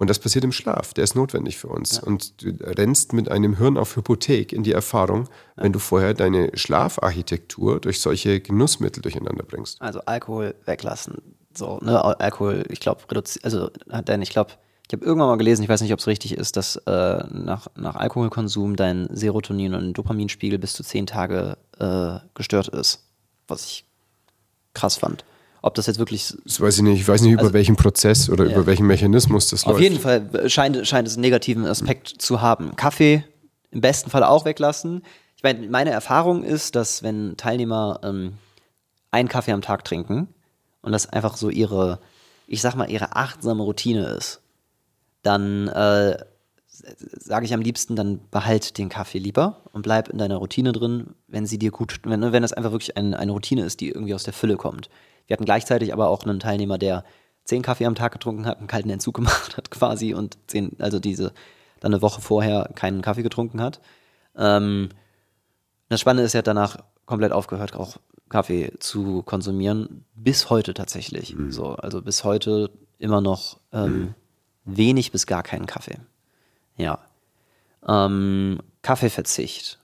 Und 0.00 0.08
das 0.08 0.20
passiert 0.20 0.44
im 0.44 0.52
Schlaf, 0.52 0.94
der 0.94 1.02
ist 1.02 1.16
notwendig 1.16 1.58
für 1.58 1.66
uns. 1.66 1.98
Und 1.98 2.40
du 2.40 2.50
rennst 2.64 3.12
mit 3.12 3.28
einem 3.32 3.56
Hirn 3.56 3.76
auf 3.76 3.96
Hypothek 3.96 4.52
in 4.52 4.62
die 4.62 4.70
Erfahrung, 4.70 5.28
wenn 5.56 5.72
du 5.72 5.80
vorher 5.80 6.14
deine 6.14 6.52
Schlafarchitektur 6.54 7.80
durch 7.80 8.00
solche 8.00 8.40
Genussmittel 8.40 9.02
durcheinander 9.02 9.42
bringst. 9.42 9.82
Also 9.82 10.00
Alkohol 10.06 10.54
weglassen. 10.66 11.20
So, 11.52 11.80
ne, 11.82 12.00
Al- 12.04 12.14
Alkohol, 12.14 12.64
ich 12.68 12.78
glaube, 12.78 13.02
reduziert, 13.10 13.44
also 13.44 13.70
hat 13.90 14.08
denn, 14.08 14.22
ich 14.22 14.30
glaube, 14.30 14.52
ich 14.88 14.94
habe 14.94 15.04
irgendwann 15.04 15.28
mal 15.28 15.36
gelesen, 15.38 15.62
ich 15.62 15.68
weiß 15.68 15.82
nicht, 15.82 15.92
ob 15.92 15.98
es 15.98 16.06
richtig 16.06 16.32
ist, 16.32 16.56
dass 16.56 16.76
äh, 16.76 17.24
nach, 17.30 17.68
nach 17.76 17.94
Alkoholkonsum 17.96 18.74
dein 18.76 19.08
Serotonin- 19.08 19.74
und 19.74 19.92
Dopaminspiegel 19.92 20.58
bis 20.58 20.72
zu 20.72 20.82
zehn 20.82 21.06
Tage 21.06 21.58
äh, 21.78 22.18
gestört 22.34 22.68
ist. 22.68 23.04
Was 23.48 23.64
ich 23.66 23.84
krass 24.74 24.96
fand. 24.96 25.24
Ob 25.60 25.74
das 25.74 25.86
jetzt 25.86 25.98
wirklich 25.98 26.34
Das 26.44 26.60
weiß 26.60 26.76
ich 26.78 26.82
nicht. 26.82 27.00
Ich 27.00 27.08
weiß 27.08 27.20
nicht, 27.22 27.32
über 27.32 27.42
Also- 27.42 27.52
welchen 27.52 27.76
Prozess 27.76 28.30
oder 28.30 28.44
über 28.44 28.64
welchen 28.66 28.86
Mechanismus 28.86 29.50
das 29.50 29.64
Auf 29.64 29.72
läuft. 29.72 29.82
jeden 29.82 29.98
Fall 30.00 30.48
scheint, 30.48 30.86
scheint 30.86 31.06
es 31.08 31.14
einen 31.14 31.22
negativen 31.22 31.66
Aspekt 31.66 32.08
zu 32.08 32.40
haben. 32.40 32.74
Kaffee 32.76 33.24
im 33.70 33.80
besten 33.80 34.08
Fall 34.08 34.22
auch 34.24 34.44
weglassen. 34.44 35.02
Ich 35.36 35.42
meine, 35.42 35.68
meine 35.68 35.90
Erfahrung 35.90 36.42
ist, 36.44 36.74
dass 36.76 37.02
wenn 37.02 37.36
Teilnehmer 37.36 38.00
ähm, 38.02 38.34
einen 39.10 39.28
Kaffee 39.28 39.52
am 39.52 39.60
Tag 39.62 39.84
trinken 39.84 40.28
und 40.80 40.92
das 40.92 41.08
einfach 41.12 41.36
so 41.36 41.50
ihre, 41.50 41.98
ich 42.46 42.60
sag 42.62 42.74
mal, 42.76 42.88
ihre 42.90 43.16
achtsame 43.16 43.62
Routine 43.62 44.06
ist, 44.16 44.40
dann 45.28 45.68
äh, 45.68 46.16
sage 46.66 47.44
ich 47.44 47.52
am 47.52 47.60
liebsten, 47.60 47.96
dann 47.96 48.20
behalt 48.30 48.78
den 48.78 48.88
Kaffee 48.88 49.18
lieber 49.18 49.60
und 49.72 49.82
bleib 49.82 50.08
in 50.08 50.16
deiner 50.16 50.36
Routine 50.36 50.72
drin, 50.72 51.14
wenn 51.26 51.44
sie 51.44 51.58
dir 51.58 51.70
gut, 51.70 52.00
wenn, 52.04 52.32
wenn 52.32 52.42
das 52.42 52.54
einfach 52.54 52.72
wirklich 52.72 52.96
ein, 52.96 53.14
eine 53.14 53.32
Routine 53.32 53.62
ist, 53.64 53.80
die 53.80 53.90
irgendwie 53.90 54.14
aus 54.14 54.22
der 54.22 54.32
Fülle 54.32 54.56
kommt. 54.56 54.88
Wir 55.26 55.34
hatten 55.34 55.44
gleichzeitig 55.44 55.92
aber 55.92 56.08
auch 56.08 56.24
einen 56.24 56.40
Teilnehmer, 56.40 56.78
der 56.78 57.04
zehn 57.44 57.60
Kaffee 57.60 57.84
am 57.84 57.94
Tag 57.94 58.12
getrunken 58.12 58.46
hat, 58.46 58.58
einen 58.58 58.68
kalten 58.68 58.88
Entzug 58.88 59.14
gemacht 59.16 59.56
hat 59.56 59.70
quasi 59.70 60.14
und 60.14 60.38
zehn, 60.46 60.76
also 60.78 60.98
diese 60.98 61.32
dann 61.80 61.92
eine 61.92 62.02
Woche 62.02 62.20
vorher 62.20 62.70
keinen 62.74 63.02
Kaffee 63.02 63.22
getrunken 63.22 63.60
hat. 63.60 63.80
Ähm, 64.34 64.88
das 65.90 66.00
Spannende 66.00 66.24
ist, 66.24 66.34
er 66.34 66.38
hat 66.38 66.46
danach 66.46 66.78
komplett 67.06 67.32
aufgehört, 67.32 67.74
auch 67.74 67.98
Kaffee 68.28 68.72
zu 68.78 69.22
konsumieren, 69.22 70.04
bis 70.14 70.50
heute 70.50 70.74
tatsächlich. 70.74 71.34
So, 71.50 71.74
also 71.74 72.02
bis 72.02 72.24
heute 72.24 72.70
immer 72.98 73.20
noch 73.20 73.60
ähm, 73.72 74.14
wenig 74.76 75.12
bis 75.12 75.26
gar 75.26 75.42
keinen 75.42 75.66
Kaffee. 75.66 75.98
Ja. 76.76 76.98
Ähm, 77.86 78.60
Kaffeeverzicht. 78.82 79.78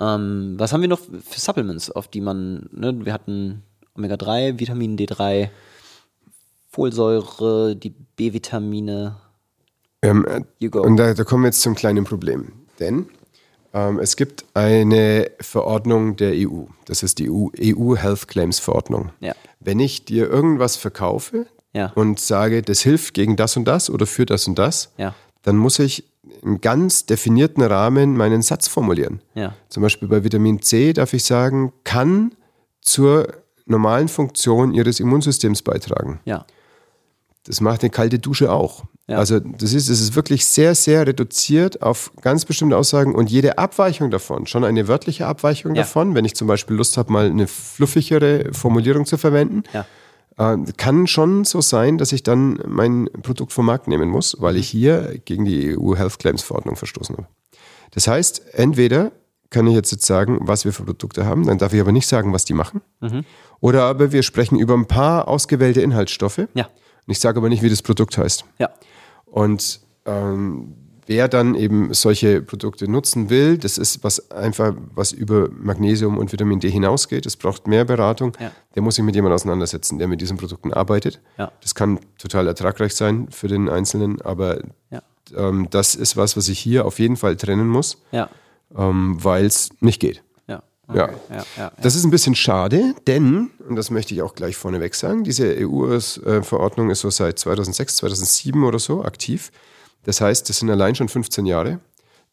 Ähm, 0.00 0.54
was 0.58 0.72
haben 0.72 0.80
wir 0.80 0.88
noch 0.88 1.00
für 1.00 1.40
Supplements, 1.40 1.90
auf 1.90 2.08
die 2.08 2.20
man, 2.20 2.68
ne, 2.72 3.04
wir 3.04 3.12
hatten 3.12 3.62
Omega-3, 3.96 4.58
Vitamin 4.58 4.96
D3, 4.96 5.50
Folsäure, 6.68 7.76
die 7.76 7.90
B-Vitamine. 7.90 9.16
Ähm, 10.02 10.26
äh. 10.60 10.68
Und 10.68 10.96
da, 10.96 11.14
da 11.14 11.24
kommen 11.24 11.44
wir 11.44 11.48
jetzt 11.48 11.62
zum 11.62 11.76
kleinen 11.76 12.04
Problem. 12.04 12.52
Denn 12.80 13.06
ähm, 13.72 14.00
es 14.00 14.16
gibt 14.16 14.44
eine 14.54 15.30
Verordnung 15.40 16.16
der 16.16 16.32
EU. 16.34 16.64
Das 16.86 17.04
ist 17.04 17.20
die 17.20 17.30
EU, 17.30 17.48
EU 17.60 17.96
Health 17.96 18.26
Claims 18.26 18.58
Verordnung. 18.58 19.10
Ja. 19.20 19.34
Wenn 19.60 19.78
ich 19.78 20.04
dir 20.04 20.28
irgendwas 20.28 20.76
verkaufe 20.76 21.46
Ja. 21.74 21.92
und 21.94 22.20
sage, 22.20 22.62
das 22.62 22.80
hilft 22.80 23.12
gegen 23.14 23.36
das 23.36 23.56
und 23.56 23.64
das 23.66 23.90
oder 23.90 24.06
für 24.06 24.24
das 24.26 24.46
und 24.46 24.58
das, 24.58 24.92
Ja. 24.96 25.14
dann 25.42 25.56
muss 25.56 25.78
ich 25.78 26.04
im 26.42 26.60
ganz 26.60 27.04
definierten 27.06 27.62
Rahmen 27.62 28.16
meinen 28.16 28.42
Satz 28.42 28.68
formulieren. 28.68 29.20
Ja. 29.34 29.54
Zum 29.68 29.82
Beispiel 29.82 30.08
bei 30.08 30.24
Vitamin 30.24 30.62
C 30.62 30.92
darf 30.92 31.12
ich 31.12 31.24
sagen, 31.24 31.72
kann 31.84 32.32
zur 32.80 33.28
normalen 33.66 34.08
Funktion 34.08 34.72
ihres 34.72 35.00
Immunsystems 35.00 35.62
beitragen. 35.62 36.20
Ja. 36.24 36.46
Das 37.46 37.60
macht 37.60 37.82
eine 37.82 37.90
kalte 37.90 38.18
Dusche 38.18 38.50
auch. 38.52 38.84
Ja. 39.06 39.18
Also 39.18 39.38
das 39.38 39.74
ist, 39.74 39.90
das 39.90 40.00
ist 40.00 40.16
wirklich 40.16 40.46
sehr, 40.46 40.74
sehr 40.74 41.06
reduziert 41.06 41.82
auf 41.82 42.10
ganz 42.22 42.46
bestimmte 42.46 42.76
Aussagen 42.76 43.14
und 43.14 43.30
jede 43.30 43.58
Abweichung 43.58 44.10
davon, 44.10 44.46
schon 44.46 44.64
eine 44.64 44.88
wörtliche 44.88 45.26
Abweichung 45.26 45.74
davon, 45.74 46.14
wenn 46.14 46.24
ich 46.24 46.34
zum 46.34 46.48
Beispiel 46.48 46.74
Lust 46.76 46.96
habe, 46.96 47.12
mal 47.12 47.26
eine 47.26 47.46
fluffigere 47.46 48.50
Formulierung 48.52 49.04
zu 49.04 49.18
verwenden. 49.18 49.64
Äh, 50.38 50.56
kann 50.76 51.06
schon 51.06 51.44
so 51.44 51.60
sein, 51.60 51.98
dass 51.98 52.12
ich 52.12 52.22
dann 52.22 52.58
mein 52.66 53.08
Produkt 53.22 53.52
vom 53.52 53.66
Markt 53.66 53.88
nehmen 53.88 54.08
muss, 54.08 54.36
weil 54.40 54.56
ich 54.56 54.68
hier 54.68 55.20
gegen 55.24 55.44
die 55.44 55.78
EU 55.78 55.94
Health 55.94 56.18
Claims 56.18 56.42
Verordnung 56.42 56.76
verstoßen 56.76 57.16
habe. 57.16 57.28
Das 57.92 58.08
heißt, 58.08 58.54
entweder 58.54 59.12
kann 59.50 59.66
ich 59.68 59.74
jetzt, 59.74 59.92
jetzt 59.92 60.06
sagen, 60.06 60.38
was 60.42 60.64
wir 60.64 60.72
für 60.72 60.82
Produkte 60.82 61.24
haben, 61.26 61.46
dann 61.46 61.58
darf 61.58 61.72
ich 61.72 61.80
aber 61.80 61.92
nicht 61.92 62.08
sagen, 62.08 62.32
was 62.32 62.44
die 62.44 62.54
machen. 62.54 62.80
Oder 63.60 63.84
aber 63.84 64.10
wir 64.10 64.24
sprechen 64.24 64.58
über 64.58 64.74
ein 64.74 64.86
paar 64.86 65.28
ausgewählte 65.28 65.80
Inhaltsstoffe. 65.80 66.48
Ja. 66.54 66.64
Und 66.66 67.12
ich 67.12 67.20
sage 67.20 67.38
aber 67.38 67.48
nicht, 67.48 67.62
wie 67.62 67.70
das 67.70 67.82
Produkt 67.82 68.18
heißt. 68.18 68.44
Ja. 68.58 68.70
Und 69.26 69.80
ähm, 70.06 70.74
wer 71.06 71.28
dann 71.28 71.54
eben 71.54 71.92
solche 71.94 72.40
Produkte 72.42 72.90
nutzen 72.90 73.30
will, 73.30 73.58
das 73.58 73.78
ist 73.78 74.02
was 74.04 74.30
einfach, 74.30 74.74
was 74.94 75.12
über 75.12 75.48
Magnesium 75.50 76.18
und 76.18 76.32
Vitamin 76.32 76.60
D 76.60 76.70
hinausgeht. 76.70 77.26
Es 77.26 77.36
braucht 77.36 77.66
mehr 77.66 77.84
Beratung. 77.84 78.32
Ja. 78.40 78.50
Der 78.74 78.82
muss 78.82 78.94
sich 78.96 79.04
mit 79.04 79.14
jemandem 79.14 79.34
auseinandersetzen, 79.36 79.98
der 79.98 80.08
mit 80.08 80.20
diesen 80.20 80.36
Produkten 80.36 80.72
arbeitet. 80.72 81.20
Ja. 81.38 81.52
Das 81.60 81.74
kann 81.74 82.00
total 82.18 82.46
ertragreich 82.46 82.94
sein 82.94 83.28
für 83.30 83.48
den 83.48 83.68
Einzelnen, 83.68 84.20
aber 84.22 84.60
Ja. 84.90 85.02
ähm, 85.36 85.68
das 85.70 85.94
ist 85.94 86.16
was, 86.16 86.36
was 86.36 86.48
ich 86.48 86.58
hier 86.58 86.84
auf 86.86 86.98
jeden 86.98 87.16
Fall 87.16 87.36
trennen 87.36 87.68
muss, 87.68 87.98
ähm, 88.76 89.16
weil 89.22 89.44
es 89.46 89.70
nicht 89.80 90.00
geht. 90.00 90.22
Ja. 90.48 90.62
Ja. 90.92 91.10
Ja. 91.30 91.44
Ja. 91.58 91.72
Das 91.80 91.94
ist 91.96 92.04
ein 92.04 92.10
bisschen 92.10 92.34
schade, 92.34 92.94
denn, 93.06 93.50
und 93.68 93.76
das 93.76 93.90
möchte 93.90 94.14
ich 94.14 94.22
auch 94.22 94.34
gleich 94.34 94.56
vorneweg 94.56 94.94
sagen, 94.94 95.22
diese 95.24 95.54
EU-Verordnung 95.58 96.90
ist 96.90 97.00
so 97.00 97.10
seit 97.10 97.38
2006, 97.38 97.96
2007 97.96 98.64
oder 98.64 98.78
so 98.78 99.04
aktiv. 99.04 99.50
Das 100.04 100.20
heißt, 100.20 100.48
das 100.48 100.58
sind 100.58 100.70
allein 100.70 100.94
schon 100.94 101.08
15 101.08 101.46
Jahre. 101.46 101.80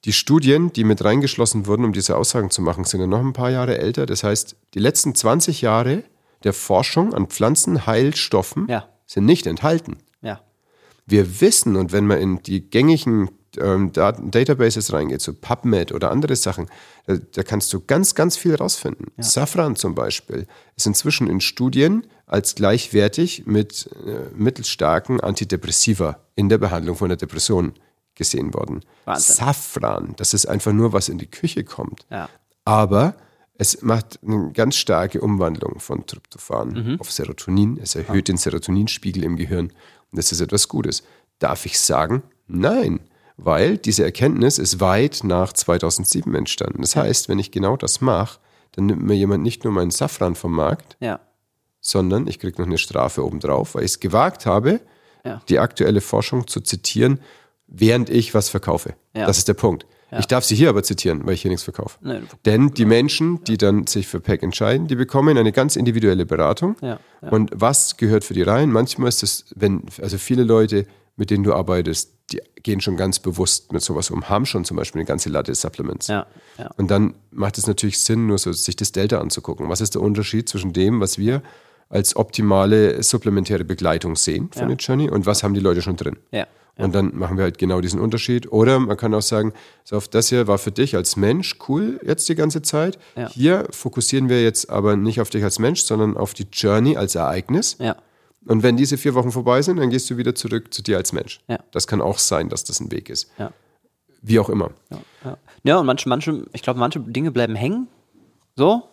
Die 0.05 0.13
Studien, 0.13 0.73
die 0.73 0.83
mit 0.83 1.03
reingeschlossen 1.03 1.67
wurden, 1.67 1.85
um 1.85 1.93
diese 1.93 2.17
Aussagen 2.17 2.49
zu 2.49 2.61
machen, 2.61 2.85
sind 2.85 3.01
ja 3.01 3.07
noch 3.07 3.19
ein 3.19 3.33
paar 3.33 3.51
Jahre 3.51 3.77
älter. 3.77 4.05
Das 4.05 4.23
heißt, 4.23 4.55
die 4.73 4.79
letzten 4.79 5.13
20 5.13 5.61
Jahre 5.61 6.03
der 6.43 6.53
Forschung 6.53 7.13
an 7.13 7.27
Pflanzenheilstoffen 7.27 8.67
Ja. 8.67 8.87
sind 9.05 9.25
nicht 9.25 9.45
enthalten. 9.47 9.97
Ja. 10.21 10.41
Wir 11.05 11.41
wissen, 11.41 11.75
und 11.75 11.91
wenn 11.91 12.07
man 12.07 12.19
in 12.19 12.41
die 12.43 12.69
gängigen 12.69 13.29
ähm, 13.59 13.91
Daten, 13.91 14.31
Databases 14.31 14.93
reingeht, 14.93 15.21
so 15.21 15.33
PubMed 15.33 15.91
oder 15.91 16.09
andere 16.09 16.35
Sachen, 16.35 16.67
da, 17.05 17.17
da 17.17 17.43
kannst 17.43 17.73
du 17.73 17.81
ganz, 17.81 18.15
ganz 18.15 18.37
viel 18.37 18.55
rausfinden. 18.55 19.07
Safran 19.17 19.75
zum 19.75 19.93
Beispiel 19.93 20.47
ist 20.77 20.87
inzwischen 20.87 21.27
in 21.27 21.41
Studien 21.41 22.07
als 22.31 22.55
gleichwertig 22.55 23.43
mit 23.45 23.89
äh, 24.05 24.33
mittelstarken 24.35 25.19
Antidepressiva 25.19 26.19
in 26.35 26.49
der 26.49 26.57
Behandlung 26.57 26.95
von 26.95 27.09
der 27.09 27.17
Depression 27.17 27.73
gesehen 28.15 28.53
worden. 28.53 28.81
Wahnsinn. 29.05 29.35
Safran, 29.35 30.13
das 30.17 30.33
ist 30.33 30.45
einfach 30.45 30.71
nur, 30.73 30.93
was 30.93 31.09
in 31.09 31.17
die 31.17 31.27
Küche 31.29 31.63
kommt. 31.63 32.05
Ja. 32.09 32.29
Aber 32.65 33.15
es 33.57 33.81
macht 33.81 34.19
eine 34.25 34.51
ganz 34.53 34.75
starke 34.77 35.21
Umwandlung 35.21 35.79
von 35.79 36.05
Tryptophan 36.05 36.69
Mhm. 36.69 36.97
auf 36.99 37.11
Serotonin. 37.11 37.79
Es 37.81 37.95
erhöht 37.95 38.27
den 38.27 38.37
Serotoninspiegel 38.37 39.23
im 39.23 39.35
Gehirn. 39.37 39.67
Und 39.67 40.17
das 40.17 40.31
ist 40.31 40.41
etwas 40.41 40.67
Gutes. 40.67 41.03
Darf 41.39 41.65
ich 41.65 41.79
sagen? 41.79 42.23
Nein. 42.47 42.99
Weil 43.37 43.77
diese 43.77 44.03
Erkenntnis 44.03 44.57
ist 44.57 44.79
weit 44.79 45.21
nach 45.23 45.53
2007 45.53 46.33
entstanden. 46.35 46.81
Das 46.81 46.95
heißt, 46.95 47.27
wenn 47.29 47.39
ich 47.39 47.51
genau 47.51 47.75
das 47.77 48.01
mache, 48.01 48.39
dann 48.73 48.85
nimmt 48.85 49.03
mir 49.03 49.15
jemand 49.15 49.43
nicht 49.43 49.63
nur 49.63 49.73
meinen 49.73 49.91
Safran 49.91 50.35
vom 50.35 50.53
Markt, 50.53 50.95
Ja. 50.99 51.19
Sondern 51.81 52.27
ich 52.27 52.39
kriege 52.39 52.61
noch 52.61 52.67
eine 52.67 52.77
Strafe 52.77 53.25
obendrauf, 53.25 53.75
weil 53.75 53.83
ich 53.83 53.91
es 53.91 53.99
gewagt 53.99 54.45
habe, 54.45 54.79
Ja. 55.25 55.41
die 55.49 55.59
aktuelle 55.59 55.99
Forschung 56.01 56.47
zu 56.47 56.61
zitieren, 56.61 57.19
während 57.67 58.09
ich 58.09 58.33
was 58.33 58.49
verkaufe. 58.49 58.95
Ja. 59.15 59.25
Das 59.27 59.37
ist 59.37 59.47
der 59.47 59.53
Punkt. 59.55 59.85
Ich 60.19 60.25
darf 60.25 60.43
sie 60.43 60.55
hier 60.55 60.67
aber 60.67 60.83
zitieren, 60.83 61.25
weil 61.25 61.35
ich 61.35 61.41
hier 61.41 61.49
nichts 61.51 61.63
verkaufe. 61.63 61.97
Nee. 62.01 62.19
Denn 62.45 62.73
die 62.73 62.83
Menschen, 62.83 63.41
die 63.45 63.55
dann 63.57 63.87
sich 63.87 64.07
für 64.07 64.19
Pack 64.19 64.43
entscheiden, 64.43 64.87
die 64.87 64.95
bekommen 64.95 65.37
eine 65.37 65.53
ganz 65.53 65.77
individuelle 65.77 66.25
Beratung. 66.25 66.75
Ja, 66.81 66.99
ja. 67.21 67.29
Und 67.29 67.49
was 67.53 67.95
gehört 67.95 68.25
für 68.25 68.33
die 68.33 68.41
rein? 68.41 68.71
Manchmal 68.73 69.07
ist 69.07 69.23
es, 69.23 69.45
wenn, 69.55 69.83
also 70.01 70.17
viele 70.17 70.43
Leute, 70.43 70.85
mit 71.15 71.29
denen 71.29 71.45
du 71.45 71.53
arbeitest, 71.53 72.11
die 72.33 72.41
gehen 72.61 72.81
schon 72.81 72.97
ganz 72.97 73.19
bewusst 73.19 73.71
mit 73.71 73.83
sowas 73.83 74.09
um, 74.11 74.27
haben 74.27 74.45
schon 74.45 74.65
zum 74.65 74.75
Beispiel 74.75 74.99
eine 74.99 75.07
ganze 75.07 75.29
Latte 75.29 75.55
Supplements. 75.55 76.07
Ja, 76.07 76.27
ja. 76.57 76.69
Und 76.75 76.91
dann 76.91 77.13
macht 77.31 77.57
es 77.57 77.65
natürlich 77.65 78.01
Sinn, 78.01 78.27
nur 78.27 78.37
so 78.37 78.51
sich 78.51 78.75
das 78.75 78.91
Delta 78.91 79.19
anzugucken. 79.21 79.69
Was 79.69 79.79
ist 79.79 79.95
der 79.95 80.01
Unterschied 80.01 80.49
zwischen 80.49 80.73
dem, 80.73 80.99
was 80.99 81.19
wir 81.19 81.41
als 81.91 82.15
optimale 82.15 83.03
supplementäre 83.03 83.63
Begleitung 83.63 84.15
sehen 84.15 84.49
von 84.51 84.63
Ja. 84.63 84.67
der 84.69 84.77
Journey 84.77 85.09
und 85.09 85.25
was 85.25 85.43
haben 85.43 85.53
die 85.53 85.59
Leute 85.59 85.81
schon 85.81 85.95
drin? 85.97 86.17
Ja. 86.31 86.47
Und 86.77 86.95
dann 86.95 87.15
machen 87.15 87.37
wir 87.37 87.43
halt 87.43 87.59
genau 87.59 87.79
diesen 87.81 87.99
Unterschied. 87.99 88.51
Oder 88.51 88.79
man 88.79 88.97
kann 88.97 89.13
auch 89.13 89.21
sagen, 89.21 89.53
so 89.83 89.97
auf 89.97 90.07
das 90.07 90.29
hier 90.29 90.47
war 90.47 90.57
für 90.57 90.71
dich 90.71 90.95
als 90.95 91.15
Mensch 91.15 91.57
cool 91.67 91.99
jetzt 92.03 92.27
die 92.27 92.33
ganze 92.33 92.63
Zeit. 92.63 92.97
Ja. 93.15 93.29
Hier 93.29 93.67
fokussieren 93.69 94.29
wir 94.29 94.41
jetzt 94.41 94.69
aber 94.69 94.95
nicht 94.95 95.21
auf 95.21 95.29
dich 95.29 95.43
als 95.43 95.59
Mensch, 95.59 95.81
sondern 95.83 96.17
auf 96.17 96.33
die 96.33 96.47
Journey 96.51 96.97
als 96.97 97.13
Ereignis. 97.13 97.75
Ja. 97.79 97.97
Und 98.47 98.63
wenn 98.63 98.77
diese 98.77 98.97
vier 98.97 99.13
Wochen 99.13 99.31
vorbei 99.31 99.61
sind, 99.61 99.77
dann 99.77 99.91
gehst 99.91 100.09
du 100.09 100.17
wieder 100.17 100.33
zurück 100.33 100.73
zu 100.73 100.81
dir 100.81 100.97
als 100.97 101.13
Mensch. 101.13 101.41
Das 101.71 101.85
kann 101.85 102.01
auch 102.01 102.17
sein, 102.17 102.49
dass 102.49 102.63
das 102.63 102.79
ein 102.79 102.91
Weg 102.91 103.09
ist. 103.09 103.29
Wie 104.23 104.39
auch 104.39 104.49
immer. 104.49 104.71
Ja 105.63 105.77
und 105.77 105.85
manche, 105.85 106.09
manche, 106.09 106.45
ich 106.53 106.63
glaube, 106.63 106.79
manche 106.79 106.99
Dinge 106.99 107.29
bleiben 107.31 107.53
hängen, 107.55 107.87
so, 108.55 108.83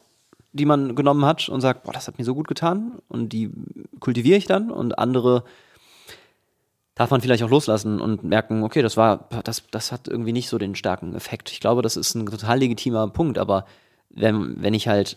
die 0.52 0.64
man 0.64 0.94
genommen 0.94 1.24
hat 1.24 1.48
und 1.48 1.61
sagt, 1.61 1.84
boah, 1.84 1.92
das 1.92 2.08
hat 2.08 2.18
mir 2.18 2.24
so 2.24 2.34
gut 2.34 2.48
getan 2.48 2.98
und 3.08 3.32
die 3.32 3.50
kultiviere 4.00 4.38
ich 4.38 4.46
dann 4.46 4.70
und 4.70 4.98
andere 4.98 5.44
darf 6.94 7.11
man 7.11 7.20
vielleicht 7.20 7.44
auch 7.44 7.50
loslassen 7.50 8.00
und 8.00 8.24
merken, 8.24 8.64
okay, 8.64 8.82
das 8.82 8.96
war, 8.96 9.28
das, 9.44 9.62
das 9.70 9.92
hat 9.92 10.08
irgendwie 10.08 10.32
nicht 10.32 10.48
so 10.48 10.58
den 10.58 10.74
starken 10.74 11.14
Effekt. 11.14 11.52
Ich 11.52 11.61
glaube, 11.61 11.80
das 11.80 11.96
ist 11.96 12.14
ein 12.14 12.26
total 12.26 12.58
legitimer 12.58 13.08
Punkt, 13.08 13.38
aber 13.38 13.66
wenn, 14.11 14.61
wenn 14.61 14.74
ich 14.74 14.88
halt 14.88 15.16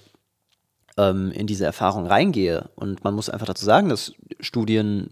ähm, 0.97 1.31
in 1.31 1.47
diese 1.47 1.65
Erfahrung 1.65 2.05
reingehe 2.05 2.69
und 2.75 3.03
man 3.03 3.15
muss 3.15 3.29
einfach 3.29 3.47
dazu 3.47 3.65
sagen, 3.65 3.89
dass 3.89 4.13
Studien 4.39 5.09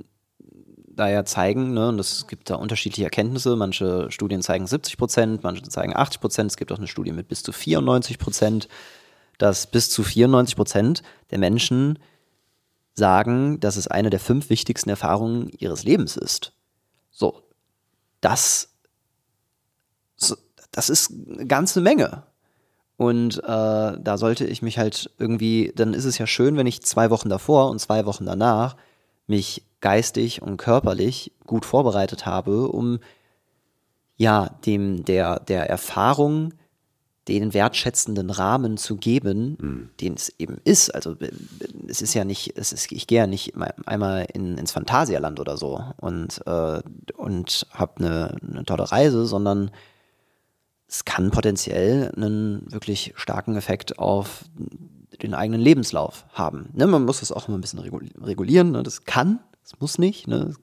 da 0.99 1.09
ja 1.09 1.23
zeigen, 1.23 1.73
ne, 1.73 1.89
und 1.89 1.99
es 1.99 2.27
gibt 2.27 2.49
da 2.49 2.55
unterschiedliche 2.55 3.05
Erkenntnisse. 3.05 3.55
Manche 3.55 4.11
Studien 4.11 4.41
zeigen 4.41 4.67
70 4.67 4.97
Prozent, 4.97 5.43
manche 5.43 5.63
zeigen 5.63 5.95
80 5.95 6.19
Prozent. 6.19 6.51
Es 6.51 6.57
gibt 6.57 6.71
auch 6.71 6.77
eine 6.77 6.87
Studie 6.87 7.13
mit 7.13 7.29
bis 7.29 7.41
zu 7.41 7.51
94 7.53 8.19
Prozent, 8.19 8.67
dass 9.39 9.65
bis 9.65 9.89
zu 9.89 10.03
94 10.03 10.55
Prozent 10.55 11.01
der 11.31 11.39
Menschen 11.39 11.97
sagen, 12.93 13.59
dass 13.59 13.77
es 13.77 13.87
eine 13.87 14.11
der 14.11 14.19
fünf 14.19 14.51
wichtigsten 14.51 14.89
Erfahrungen 14.89 15.49
ihres 15.57 15.83
Lebens 15.83 16.15
ist. 16.15 16.53
So, 17.09 17.41
das, 18.21 18.69
das 20.71 20.89
ist 20.89 21.11
eine 21.11 21.47
ganze 21.47 21.81
Menge. 21.81 22.23
Und 22.97 23.37
äh, 23.37 23.41
da 23.47 24.17
sollte 24.17 24.45
ich 24.45 24.61
mich 24.61 24.77
halt 24.77 25.09
irgendwie, 25.17 25.71
dann 25.73 25.93
ist 25.93 26.05
es 26.05 26.17
ja 26.17 26.27
schön, 26.27 26.57
wenn 26.57 26.67
ich 26.67 26.83
zwei 26.83 27.09
Wochen 27.09 27.29
davor 27.29 27.69
und 27.69 27.79
zwei 27.79 28.05
Wochen 28.05 28.25
danach 28.25 28.75
mich 29.25 29.63
geistig 29.79 30.41
und 30.41 30.57
körperlich 30.57 31.31
gut 31.45 31.65
vorbereitet 31.65 32.25
habe, 32.25 32.67
um 32.67 32.99
ja 34.17 34.49
dem 34.65 35.05
der 35.05 35.39
der 35.39 35.69
Erfahrung 35.69 36.53
den 37.29 37.53
wertschätzenden 37.53 38.29
Rahmen 38.29 38.77
zu 38.77 38.97
geben, 38.97 39.91
den 40.01 40.13
es 40.15 40.33
eben 40.39 40.57
ist. 40.63 40.93
Also 40.93 41.13
äh, 41.19 41.31
es 41.87 42.01
ist 42.01 42.13
ja 42.13 42.25
nicht, 42.25 42.57
es 42.57 42.73
ist, 42.73 42.91
ich 42.91 43.07
gehe 43.07 43.19
ja 43.19 43.27
nicht 43.27 43.53
einmal 43.85 44.27
in, 44.33 44.57
ins 44.57 44.71
Phantasialand 44.71 45.39
oder 45.39 45.57
so 45.57 45.83
und 45.97 46.41
äh, 46.45 46.81
und 47.15 47.67
habe 47.71 47.97
eine, 47.97 48.35
eine 48.41 48.65
tolle 48.65 48.91
Reise, 48.91 49.25
sondern 49.25 49.71
es 50.87 51.05
kann 51.05 51.29
potenziell 51.29 52.11
einen 52.15 52.71
wirklich 52.71 53.13
starken 53.15 53.55
Effekt 53.55 53.99
auf 53.99 54.45
den 55.21 55.33
eigenen 55.33 55.61
Lebenslauf 55.61 56.25
haben. 56.33 56.69
Ne, 56.73 56.87
man 56.87 57.05
muss 57.05 57.19
das 57.19 57.31
auch 57.31 57.47
immer 57.47 57.57
ein 57.57 57.61
bisschen 57.61 57.79
regul- 57.79 58.09
regulieren. 58.25 58.71
Ne? 58.71 58.83
Das 58.83 59.05
kann, 59.05 59.39
es 59.63 59.79
muss 59.79 59.99
nicht, 59.99 60.27
ne? 60.27 60.53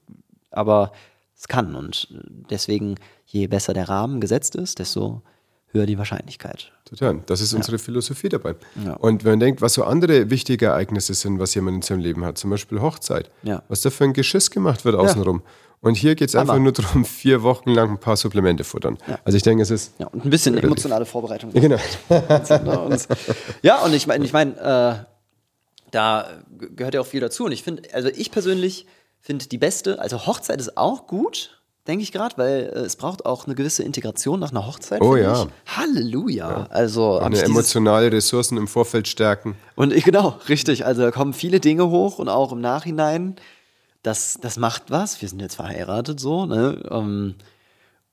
aber 0.51 0.91
es 1.35 1.47
kann. 1.47 1.75
Und 1.75 2.13
deswegen, 2.49 2.95
je 3.25 3.47
besser 3.47 3.73
der 3.73 3.87
Rahmen 3.87 4.19
gesetzt 4.19 4.55
ist, 4.55 4.79
desto 4.79 5.21
höher 5.71 5.85
die 5.85 5.97
Wahrscheinlichkeit. 5.97 6.71
Total. 6.85 7.19
Das 7.25 7.41
ist 7.41 7.53
unsere 7.53 7.77
Philosophie 7.79 8.29
dabei. 8.29 8.55
Ja. 8.85 8.93
Und 8.93 9.23
wenn 9.25 9.33
man 9.33 9.39
denkt, 9.41 9.61
was 9.61 9.73
so 9.73 9.83
andere 9.83 10.29
wichtige 10.29 10.67
Ereignisse 10.67 11.13
sind, 11.13 11.39
was 11.39 11.53
jemand 11.55 11.75
in 11.77 11.81
seinem 11.81 11.99
Leben 11.99 12.23
hat, 12.23 12.37
zum 12.37 12.49
Beispiel 12.49 12.79
Hochzeit, 12.81 13.29
Ja. 13.43 13.63
was 13.67 13.81
da 13.81 13.89
für 13.89 14.05
ein 14.05 14.13
Geschiss 14.13 14.49
gemacht 14.51 14.85
wird 14.85 14.95
außenrum. 14.95 15.41
Und 15.79 15.95
hier 15.95 16.15
geht 16.15 16.29
es 16.29 16.35
einfach 16.35 16.57
nur 16.57 16.71
darum, 16.71 17.05
vier 17.05 17.43
Wochen 17.43 17.69
lang 17.69 17.91
ein 17.91 17.99
paar 17.99 18.17
Supplemente 18.17 18.63
futtern. 18.63 18.97
Also 19.25 19.35
ich 19.37 19.43
denke, 19.43 19.61
es 19.61 19.69
ist. 19.69 19.93
Ja, 19.99 20.07
und 20.07 20.25
ein 20.25 20.29
bisschen 20.31 20.57
emotionale 20.57 21.05
Vorbereitung. 21.05 21.51
Ja, 21.53 21.59
genau. 21.61 21.77
Ja, 23.61 23.83
und 23.83 23.93
ich 23.93 24.07
meine, 24.07 24.25
ich 24.25 24.33
meine, 24.33 24.53
äh, 24.55 25.05
da 25.91 26.27
gehört 26.75 26.93
ja 26.95 27.01
auch 27.01 27.05
viel 27.05 27.19
dazu. 27.21 27.45
Und 27.45 27.51
ich 27.51 27.63
finde, 27.63 27.83
also 27.93 28.09
ich 28.09 28.31
persönlich 28.31 28.87
finde 29.19 29.47
die 29.47 29.57
beste, 29.57 29.99
also 29.99 30.25
Hochzeit 30.25 30.59
ist 30.59 30.77
auch 30.77 31.07
gut, 31.07 31.56
denke 31.87 32.03
ich 32.03 32.11
gerade, 32.11 32.37
weil 32.37 32.71
äh, 32.73 32.79
es 32.79 32.95
braucht 32.95 33.25
auch 33.25 33.45
eine 33.45 33.55
gewisse 33.55 33.83
Integration 33.83 34.39
nach 34.39 34.51
einer 34.51 34.65
Hochzeit. 34.65 35.01
Oh 35.01 35.15
ja. 35.15 35.43
Ich. 35.43 35.77
Halleluja. 35.77 36.67
Also 36.69 37.19
hab 37.19 37.27
Eine 37.27 37.41
emotionale 37.41 38.11
Ressourcen 38.11 38.57
im 38.57 38.67
Vorfeld 38.67 39.07
stärken. 39.07 39.55
und 39.75 39.93
ich, 39.93 40.03
genau, 40.03 40.39
richtig. 40.49 40.85
Also 40.85 41.01
da 41.01 41.11
kommen 41.11 41.33
viele 41.33 41.59
Dinge 41.59 41.89
hoch 41.89 42.19
und 42.19 42.29
auch 42.29 42.51
im 42.51 42.61
Nachhinein. 42.61 43.35
Das, 44.03 44.37
das 44.41 44.57
macht 44.57 44.83
was. 44.89 45.21
Wir 45.21 45.29
sind 45.29 45.41
jetzt 45.41 45.55
verheiratet 45.55 46.19
so, 46.19 46.45
ne? 46.45 46.81
Ähm, 46.89 47.35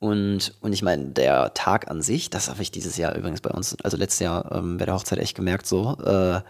und, 0.01 0.55
und 0.61 0.73
ich 0.73 0.83
meine, 0.83 1.07
der 1.07 1.55
Tag 1.55 1.91
an 1.91 2.03
sich, 2.03 2.29
das 2.29 2.51
habe 2.51 2.61
ich 2.61 2.71
dieses 2.71 2.99
Jahr 2.99 3.15
übrigens 3.15 3.41
bei 3.41 3.51
uns, 3.51 3.75
also 3.83 3.97
letztes 3.97 4.21
Jahr 4.21 4.53
ähm, 4.53 4.77
bei 4.77 4.85
der 4.85 4.95
Hochzeit 4.95 5.19
echt 5.19 5.35
gemerkt, 5.35 5.67
so, 5.67 5.97
äh, 6.05 6.41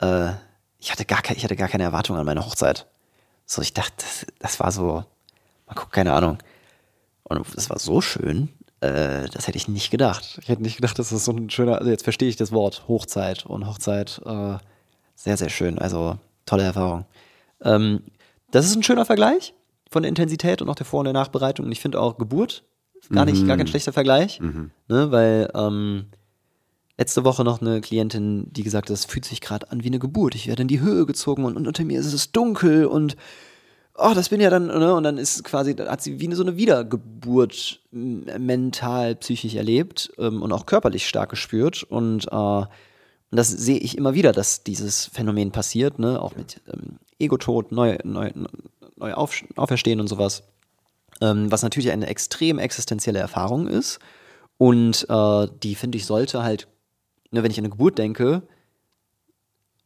äh, 0.00 0.32
ich, 0.78 0.90
hatte 0.90 1.04
gar 1.04 1.20
ich 1.30 1.44
hatte 1.44 1.54
gar 1.54 1.68
keine 1.68 1.84
Erwartung 1.84 2.16
an 2.16 2.26
meine 2.26 2.44
Hochzeit. 2.44 2.86
So, 3.44 3.62
ich 3.62 3.72
dachte, 3.72 3.92
das, 3.98 4.26
das 4.40 4.58
war 4.58 4.72
so, 4.72 5.04
mal 5.66 5.74
gucken, 5.74 5.92
keine 5.92 6.12
Ahnung. 6.12 6.38
Und 7.24 7.44
das 7.54 7.70
war 7.70 7.78
so 7.78 8.00
schön, 8.00 8.50
äh, 8.80 9.28
das 9.28 9.46
hätte 9.48 9.56
ich 9.56 9.68
nicht 9.68 9.90
gedacht. 9.90 10.38
Ich 10.40 10.48
hätte 10.48 10.62
nicht 10.62 10.76
gedacht, 10.76 10.98
dass 10.98 11.10
das 11.10 11.24
so 11.24 11.32
ein 11.32 11.50
schöner, 11.50 11.78
also 11.78 11.90
jetzt 11.90 12.04
verstehe 12.04 12.28
ich 12.28 12.36
das 12.36 12.52
Wort 12.52 12.84
Hochzeit 12.88 13.46
und 13.46 13.66
Hochzeit, 13.66 14.20
äh, 14.24 14.58
sehr, 15.14 15.36
sehr 15.36 15.48
schön. 15.48 15.78
Also 15.78 16.18
tolle 16.44 16.64
Erfahrung. 16.64 17.06
Ähm, 17.62 18.02
das 18.50 18.66
ist 18.66 18.76
ein 18.76 18.82
schöner 18.82 19.04
Vergleich 19.04 19.54
von 19.90 20.02
der 20.02 20.08
Intensität 20.08 20.62
und 20.62 20.68
auch 20.68 20.74
der 20.74 20.86
Vor- 20.86 21.00
und 21.00 21.06
der 21.06 21.14
Nachbereitung. 21.14 21.66
Und 21.66 21.72
ich 21.72 21.80
finde 21.80 22.00
auch 22.00 22.18
Geburt 22.18 22.64
gar 23.10 23.24
nicht, 23.24 23.46
gar 23.46 23.56
kein 23.56 23.66
schlechter 23.66 23.92
Vergleich, 23.92 24.40
ne, 24.88 25.10
weil 25.10 25.50
ähm, 25.54 26.06
letzte 26.98 27.24
Woche 27.24 27.44
noch 27.44 27.60
eine 27.60 27.80
Klientin, 27.80 28.52
die 28.52 28.62
gesagt 28.62 28.88
hat, 28.88 28.94
es 28.94 29.04
fühlt 29.04 29.24
sich 29.24 29.40
gerade 29.40 29.70
an 29.70 29.84
wie 29.84 29.88
eine 29.88 29.98
Geburt. 29.98 30.34
Ich 30.34 30.48
werde 30.48 30.62
in 30.62 30.68
die 30.68 30.80
Höhe 30.80 31.06
gezogen 31.06 31.44
und, 31.44 31.56
und 31.56 31.66
unter 31.66 31.84
mir 31.84 32.00
ist 32.00 32.12
es 32.12 32.32
dunkel 32.32 32.86
und 32.86 33.16
oh, 33.98 34.12
das 34.14 34.28
bin 34.28 34.40
ja 34.40 34.50
dann, 34.50 34.66
ne? 34.66 34.94
Und 34.94 35.02
dann 35.02 35.18
ist 35.18 35.44
quasi, 35.44 35.74
hat 35.74 36.02
sie 36.02 36.20
wie 36.20 36.32
so 36.34 36.42
eine 36.42 36.56
Wiedergeburt 36.56 37.80
mental, 37.90 39.16
psychisch 39.16 39.54
erlebt 39.54 40.12
ähm, 40.18 40.42
und 40.42 40.52
auch 40.52 40.66
körperlich 40.66 41.06
stark 41.06 41.30
gespürt. 41.30 41.82
Und, 41.82 42.26
äh, 42.30 42.62
das 43.32 43.48
sehe 43.48 43.78
ich 43.78 43.98
immer 43.98 44.14
wieder, 44.14 44.32
dass 44.32 44.62
dieses 44.62 45.06
Phänomen 45.06 45.50
passiert, 45.50 45.98
ne? 45.98 46.20
Auch 46.20 46.36
mit 46.36 46.60
ähm, 46.72 46.98
Ego-Tod, 47.18 47.72
neu, 47.72 47.98
neu, 48.04 48.30
neu 48.96 49.14
auf, 49.14 49.34
auferstehen 49.56 50.00
und 50.00 50.08
sowas. 50.08 50.44
Ähm, 51.20 51.50
was 51.50 51.62
natürlich 51.62 51.90
eine 51.90 52.06
extrem 52.06 52.58
existenzielle 52.58 53.18
Erfahrung 53.18 53.66
ist. 53.66 53.98
Und 54.58 55.06
äh, 55.08 55.48
die, 55.62 55.74
finde 55.74 55.98
ich, 55.98 56.06
sollte 56.06 56.42
halt, 56.42 56.68
ne, 57.30 57.42
wenn 57.42 57.50
ich 57.50 57.58
an 57.58 57.64
eine 57.64 57.70
Geburt 57.70 57.98
denke, 57.98 58.42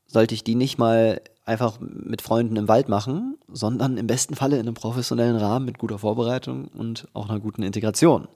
sollte 0.07 0.35
ich 0.35 0.45
die 0.45 0.55
nicht 0.55 0.79
mal 0.79 1.21
einfach 1.51 1.79
mit 1.81 2.23
Freunden 2.23 2.57
im 2.57 2.69
Wald 2.69 2.89
machen, 2.89 3.37
sondern 3.53 3.97
im 3.99 4.07
besten 4.07 4.35
Falle 4.37 4.57
in 4.57 4.63
einem 4.63 4.75
professionellen 4.75 5.37
Rahmen 5.37 5.67
mit 5.67 5.79
guter 5.79 5.99
Vorbereitung 5.99 6.69
und 6.69 7.09
auch 7.13 7.29
einer 7.29 7.41
guten 7.41 7.63
Integration. 7.63 8.29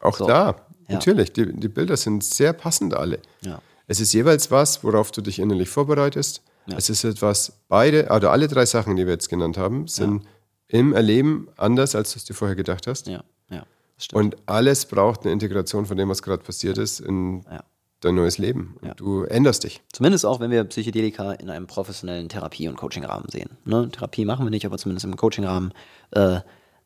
Auch 0.00 0.16
So. 0.16 0.26
da, 0.26 0.46
Ja. 0.88 0.94
natürlich. 0.94 1.32
Die, 1.32 1.52
die 1.52 1.68
Bilder 1.68 1.96
sind 1.96 2.24
sehr 2.24 2.52
passend 2.52 2.94
alle. 2.94 3.20
Ja. 3.42 3.60
Es 3.86 4.00
ist 4.00 4.12
jeweils 4.12 4.50
was, 4.50 4.82
worauf 4.84 5.10
du 5.12 5.20
dich 5.20 5.38
innerlich 5.38 5.68
vorbereitest. 5.68 6.42
Ja. 6.66 6.76
Es 6.76 6.88
ist 6.90 7.04
etwas, 7.04 7.52
beide, 7.68 8.08
oder 8.08 8.30
alle 8.30 8.48
drei 8.48 8.64
Sachen, 8.66 8.96
die 8.96 9.04
wir 9.06 9.12
jetzt 9.12 9.28
genannt 9.28 9.58
haben, 9.58 9.86
sind 9.88 10.22
im 10.68 10.92
Erleben 10.94 11.48
anders, 11.56 11.94
als 11.94 12.12
du 12.12 12.18
es 12.18 12.24
dir 12.24 12.34
vorher 12.34 12.56
gedacht 12.56 12.86
hast. 12.86 13.06
Ja, 13.08 13.22
ja. 13.50 13.64
Stimmt. 13.98 14.22
Und 14.22 14.36
alles 14.46 14.86
braucht 14.86 15.22
eine 15.22 15.32
Integration 15.32 15.84
von 15.86 15.96
dem, 15.96 16.08
was 16.08 16.22
gerade 16.22 16.42
passiert 16.42 16.78
ist, 16.78 17.00
in 17.00 17.42
Ja. 17.50 17.62
Dein 18.02 18.14
neues 18.14 18.36
Leben. 18.38 18.76
Und 18.82 18.88
Ja. 18.88 18.94
du 18.94 19.24
änderst 19.24 19.64
dich. 19.64 19.80
Zumindest 19.92 20.26
auch, 20.26 20.40
wenn 20.40 20.50
wir 20.50 20.62
Psychedelika 20.64 21.32
in 21.32 21.48
einem 21.50 21.66
professionellen 21.66 22.28
Therapie- 22.28 22.68
und 22.68 22.76
Coachingrahmen 22.76 23.28
sehen. 23.30 23.50
Ne? 23.64 23.88
Therapie 23.90 24.24
machen 24.24 24.44
wir 24.44 24.50
nicht, 24.50 24.66
aber 24.66 24.76
zumindest 24.78 25.04
im 25.04 25.16
Coachingrahmen 25.16 25.72
äh, 26.10 26.40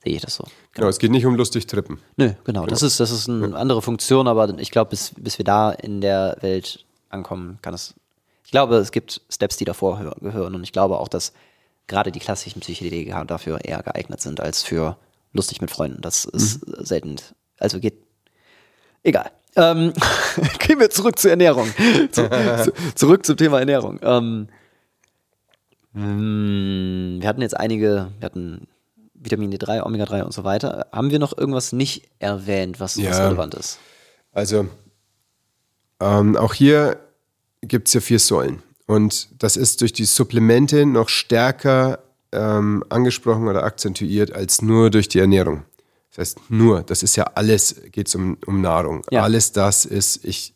sehe 0.05 0.15
ich 0.17 0.21
das 0.23 0.35
so. 0.37 0.45
Genau, 0.75 0.89
es 0.89 0.99
geht 0.99 1.11
nicht 1.11 1.27
um 1.27 1.35
lustig 1.35 1.67
trippen. 1.67 1.99
Nö, 2.17 2.33
genau. 2.45 2.67
Das 2.67 2.83
ist, 2.83 3.01
das 3.01 3.11
ist 3.11 3.29
eine 3.29 3.57
andere 3.57 3.83
Funktion, 3.83 4.29
aber 4.29 4.57
ich 4.59 4.71
glaube, 4.71 4.91
bis, 4.91 5.13
bis 5.19 5.39
wir 5.39 5.45
da 5.45 5.73
in 5.73 6.01
der 6.01 6.37
Welt 6.41 6.85
ankommen, 7.09 7.59
kann 7.63 7.75
es. 7.75 7.95
Ich 8.45 8.51
glaube, 8.53 8.77
es 8.77 8.93
gibt 8.93 9.23
Steps, 9.29 9.57
die 9.57 9.65
davor 9.65 9.99
hö- 9.99 10.21
gehören 10.21 10.55
und 10.55 10.63
ich 10.63 10.71
glaube 10.73 10.99
auch, 11.01 11.09
dass 11.09 11.33
gerade 11.89 12.13
die 12.13 12.21
klassischen 12.21 12.61
Psychedelika 12.61 13.25
dafür 13.25 13.65
eher 13.65 13.83
geeignet 13.83 14.21
sind 14.21 14.41
als 14.41 14.63
für 14.63 14.97
lustig 15.33 15.61
mit 15.61 15.71
Freunden. 15.71 16.01
Das 16.03 16.25
ist 16.25 16.61
selten. 16.87 17.17
Also 17.59 17.81
geht. 17.81 17.95
Egal. 19.03 19.31
Ähm, 19.57 19.93
gehen 20.59 20.79
wir 20.81 20.91
zurück 20.91 21.19
zur 21.19 21.31
Ernährung. 21.31 21.69
zu, 22.13 22.29
zu, 22.29 22.73
zurück 22.95 23.25
zum 23.27 23.37
Thema 23.37 23.59
Ernährung. 23.59 23.99
Ähm, 24.03 24.49
mm, 25.93 27.21
wir 27.21 27.29
hatten 27.29 27.43
jetzt 27.43 27.57
einige, 27.57 28.13
wir 28.19 28.27
hatten 28.27 28.69
Vitamin 29.15 29.53
D3, 29.53 29.83
Omega-3 29.83 30.23
und 30.23 30.33
so 30.33 30.45
weiter. 30.45 30.87
Haben 30.93 31.11
wir 31.11 31.19
noch 31.19 31.37
irgendwas 31.37 31.73
nicht 31.73 32.09
erwähnt, 32.19 32.81
was, 32.81 32.97
was 32.99 33.05
Ja. 33.05 33.27
relevant 33.29 33.55
ist? 33.55 33.79
Also, 34.33 34.69
ähm, 36.01 36.37
auch 36.37 36.55
hier 36.55 36.99
gibt 37.63 37.89
es 37.89 37.95
ja 37.95 38.01
vier 38.01 38.19
Säulen. 38.19 38.63
Und 38.87 39.43
das 39.43 39.57
ist 39.57 39.81
durch 39.81 39.93
die 39.93 40.05
Supplemente 40.05 40.87
noch 40.87 41.09
stärker 41.09 41.99
ähm, 42.33 42.85
angesprochen 42.89 43.49
oder 43.49 43.65
akzentuiert 43.65 44.33
als 44.33 44.63
nur 44.63 44.91
durch 44.91 45.09
die 45.09 45.19
Ernährung. 45.19 45.65
Das 46.17 46.29
heißt, 46.31 46.51
nur, 46.51 46.83
das 46.83 47.03
ist 47.03 47.15
ja 47.17 47.25
alles, 47.35 47.83
geht 47.93 48.09
es 48.09 48.15
um, 48.15 48.39
um 48.47 48.61
Nahrung. 48.63 49.03
Ja. 49.11 49.23
Alles 49.23 49.53
das 49.53 49.85
ist, 49.85 50.25
ich, 50.25 50.55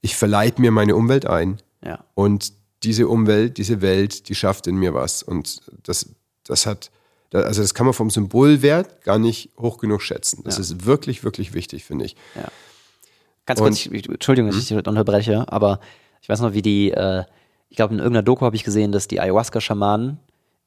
ich 0.00 0.14
verleiht 0.16 0.58
mir 0.60 0.70
meine 0.70 0.94
Umwelt 0.94 1.26
ein 1.26 1.58
Ja. 1.84 2.04
und 2.14 2.52
diese 2.84 3.08
Umwelt, 3.08 3.58
diese 3.58 3.80
Welt, 3.80 4.28
die 4.28 4.34
schafft 4.34 4.66
in 4.68 4.76
mir 4.76 4.94
was. 4.94 5.22
Und 5.24 5.60
das, 5.82 6.08
das 6.44 6.66
hat, 6.66 6.90
also 7.32 7.62
das 7.62 7.74
kann 7.74 7.86
man 7.86 7.94
vom 7.94 8.10
Symbolwert 8.10 9.02
gar 9.02 9.18
nicht 9.18 9.50
hoch 9.58 9.78
genug 9.78 10.02
schätzen. 10.02 10.42
Das 10.44 10.56
Ja. 10.56 10.60
ist 10.60 10.86
wirklich, 10.86 11.24
wirklich 11.24 11.52
wichtig, 11.54 11.84
finde 11.84 12.04
ich. 12.04 12.14
Ganz 13.46 13.58
Und- 13.60 13.66
kurz, 13.66 13.86
ich, 13.86 14.08
Entschuldigung, 14.08 14.50
dass 14.50 14.60
ich 14.60 14.68
dich 14.68 14.76
unterbreche, 14.76 15.50
aber 15.52 15.80
ich 16.22 16.28
weiß 16.28 16.40
noch, 16.40 16.52
wie 16.52 16.62
die, 16.62 16.92
äh, 16.92 17.24
ich 17.70 17.76
glaube, 17.76 17.92
in 17.94 17.98
irgendeiner 17.98 18.22
Doku 18.22 18.44
habe 18.46 18.54
ich 18.54 18.62
gesehen, 18.64 18.92
dass 18.92 19.08
die 19.08 19.18
Ayahuasca-Schamanen 19.20 20.18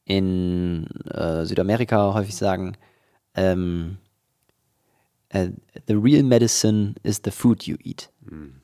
in 0.06 0.88
äh, 1.10 1.46
Südamerika 1.46 2.14
häufig 2.14 2.36
sagen, 2.36 2.76
ähm, 3.38 3.98
äh, 5.30 5.50
the 5.88 5.94
real 5.94 6.24
medicine 6.24 6.96
is 7.04 7.22
the 7.24 7.32
food 7.32 7.64
you 7.64 7.78
eat. 7.84 8.10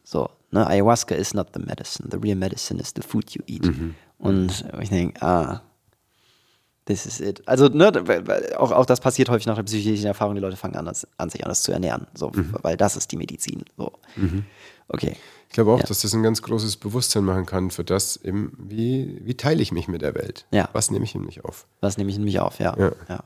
So, 0.04 0.30
ne, 0.52 0.68
Ayahuasca 0.68 1.16
is 1.16 1.34
not 1.34 1.48
the 1.54 1.60
medicine, 1.62 2.10
the 2.12 2.18
real 2.18 2.36
medicine 2.36 2.80
is 2.82 2.92
the 2.96 3.02
food 3.02 3.32
you 3.32 3.42
eat. 3.48 3.70
Und 4.18 4.66
ich 4.82 4.90
denke, 4.90 5.22
ah, 5.22 5.62
this 6.86 7.06
is 7.06 7.22
it. 7.22 7.42
Also, 7.48 7.68
ne, 7.70 7.92
auch, 8.58 8.72
auch 8.72 8.86
das 8.86 9.00
passiert 9.00 9.30
häufig 9.30 9.46
nach 9.48 9.56
der 9.56 9.64
psychischen 9.64 10.08
Erfahrung, 10.08 10.36
die 10.36 10.42
Leute 10.42 10.58
fangen 10.58 10.76
an, 10.76 10.92
an 11.18 11.30
sich 11.30 11.44
anders 11.46 11.64
zu 11.64 11.72
ernähren. 11.72 12.08
So, 12.14 12.32
weil 12.62 12.76
das 12.78 12.96
ist 12.98 13.12
die 13.12 13.18
Medizin. 13.18 13.64
So. 13.78 13.94
Okay. 14.90 15.16
Ich 15.48 15.54
glaube 15.54 15.72
auch, 15.72 15.80
Ja. 15.80 15.86
dass 15.86 16.02
das 16.02 16.14
ein 16.16 16.24
ganz 16.24 16.42
großes 16.42 16.78
Bewusstsein 16.78 17.24
machen 17.26 17.46
kann 17.46 17.70
für 17.70 17.84
das, 17.84 18.18
eben, 18.18 18.54
wie, 18.58 19.22
wie 19.24 19.36
teile 19.36 19.62
ich 19.62 19.72
mich 19.72 19.88
mit 19.88 20.02
der 20.02 20.16
Welt? 20.16 20.46
Ja. 20.52 20.68
Was 20.74 20.90
nehme 20.92 21.06
ich 21.06 21.14
in 21.16 21.24
mich 21.26 21.46
auf? 21.46 21.68
Was 21.80 21.98
nehme 21.98 22.10
ich 22.10 22.16
in 22.18 22.24
mich 22.24 22.40
auf, 22.40 22.60
ja. 22.60 22.76
Ja. 22.78 22.92
ja. 23.08 23.24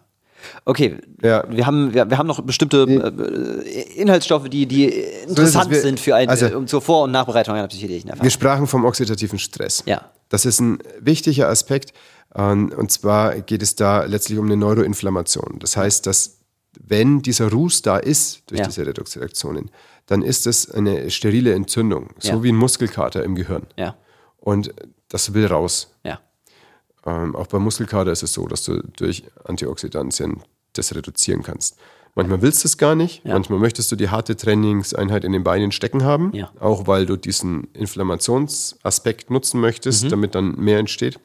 Okay, 0.65 0.97
Ja. 1.21 1.43
wir, 1.49 1.65
haben, 1.65 1.93
wir, 1.93 2.09
wir 2.09 2.17
haben 2.17 2.27
noch 2.27 2.41
bestimmte 2.41 2.83
äh, 2.83 3.99
Inhaltsstoffe, 4.01 4.49
die, 4.49 4.65
die 4.65 4.85
interessant 5.27 5.71
Wir- 5.71 5.81
sind 5.81 5.99
für 5.99 6.15
ein, 6.15 6.29
also- 6.29 6.45
äh, 6.47 6.53
um 6.55 6.67
zur 6.67 6.81
Vor- 6.81 7.03
und 7.03 7.11
Nachbereitung 7.11 7.55
einer 7.55 7.67
psychedelischen 7.67 8.07
Wir 8.07 8.13
Erfahrung. 8.13 8.29
sprachen 8.29 8.67
vom 8.67 8.85
oxidativen 8.85 9.39
Stress. 9.39 9.83
Ja. 9.85 10.11
Das 10.29 10.45
ist 10.45 10.59
ein 10.59 10.79
wichtiger 10.99 11.49
Aspekt. 11.49 11.93
ähm, 12.35 12.71
Und 12.77 12.91
zwar 12.91 13.39
geht 13.41 13.61
es 13.63 13.75
da 13.75 14.03
letztlich 14.05 14.37
um 14.37 14.45
eine 14.45 14.57
Neuroinflammation. 14.57 15.57
Das 15.59 15.77
heißt, 15.77 16.05
dass 16.05 16.39
wenn 16.79 17.21
dieser 17.21 17.49
Ruß 17.51 17.81
da 17.81 17.97
ist 17.97 18.43
durch 18.47 18.59
Ja. 18.59 18.67
diese 18.67 18.85
Redoxreaktionen, 18.85 19.71
dann 20.05 20.21
ist 20.21 20.45
es 20.47 20.69
eine 20.69 21.09
sterile 21.09 21.53
Entzündung, 21.53 22.09
so 22.19 22.29
Ja. 22.33 22.43
wie 22.43 22.49
ein 22.51 22.55
Muskelkater 22.55 23.23
im 23.23 23.35
Gehirn. 23.35 23.63
Ja, 23.77 23.95
Und 24.37 24.73
das 25.09 25.33
will 25.33 25.47
raus. 25.47 25.93
Ähm, 27.07 27.35
auch 27.35 27.47
bei 27.47 27.57
Muskelkater 27.57 28.11
ist 28.11 28.21
es 28.21 28.33
so, 28.33 28.45
dass 28.47 28.63
du 28.65 28.81
durch 28.97 29.23
Antioxidantien 29.45 30.43
das 30.73 30.93
reduzieren 30.93 31.41
kannst. 31.41 31.77
Manchmal 32.15 32.41
willst 32.41 32.63
du 32.63 32.67
es 32.67 32.77
gar 32.77 32.95
nicht, 32.95 33.23
Ja. 33.23 33.33
manchmal 33.33 33.59
möchtest 33.59 33.91
du 33.91 33.95
die 33.95 34.09
harte 34.09 34.35
Trainingseinheit 34.35 35.23
in 35.23 35.31
den 35.31 35.43
Beinen 35.43 35.71
stecken 35.71 36.03
haben, 36.03 36.31
Ja. 36.33 36.51
auch 36.59 36.85
weil 36.87 37.05
du 37.05 37.15
diesen 37.15 37.65
Inflammationsaspekt 37.73 39.29
nutzen 39.29 39.61
möchtest, 39.61 40.03
Mhm. 40.05 40.09
damit 40.09 40.35
dann 40.35 40.55
mehr 40.55 40.79
entsteht. 40.79 41.19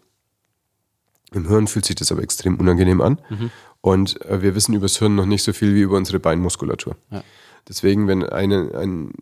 Im 1.32 1.48
Hirn 1.48 1.66
fühlt 1.66 1.84
sich 1.86 1.96
das 1.96 2.12
aber 2.12 2.22
extrem 2.22 2.56
unangenehm 2.60 3.00
an. 3.00 3.18
Mhm. 3.30 3.50
Und 3.80 4.20
äh, 4.26 4.42
wir 4.42 4.54
wissen 4.54 4.74
über 4.74 4.84
das 4.84 4.98
Hirn 4.98 5.14
noch 5.16 5.26
nicht 5.26 5.42
so 5.42 5.52
viel 5.52 5.74
wie 5.74 5.80
über 5.80 5.96
unsere 5.96 6.20
Beinmuskulatur. 6.20 6.94
Ja. 7.10 7.24
Deswegen, 7.68 8.06
wenn 8.06 8.22
eine, 8.24 8.72
ein, 8.74 9.12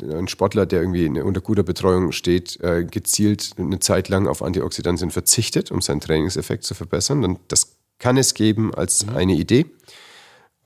ein 0.00 0.28
Sportler, 0.28 0.66
der 0.66 0.80
irgendwie 0.80 1.08
unter 1.20 1.40
guter 1.40 1.62
Betreuung 1.62 2.12
steht, 2.12 2.60
äh, 2.60 2.84
gezielt 2.84 3.52
eine 3.58 3.80
Zeit 3.80 4.08
lang 4.08 4.26
auf 4.26 4.42
Antioxidantien 4.42 5.10
verzichtet, 5.10 5.70
um 5.70 5.80
seinen 5.80 6.00
Trainingseffekt 6.00 6.64
zu 6.64 6.74
verbessern, 6.74 7.22
dann 7.22 7.38
das 7.48 7.76
kann 7.98 8.16
es 8.16 8.34
geben 8.34 8.74
als 8.74 9.06
eine 9.08 9.34
Idee. 9.34 9.66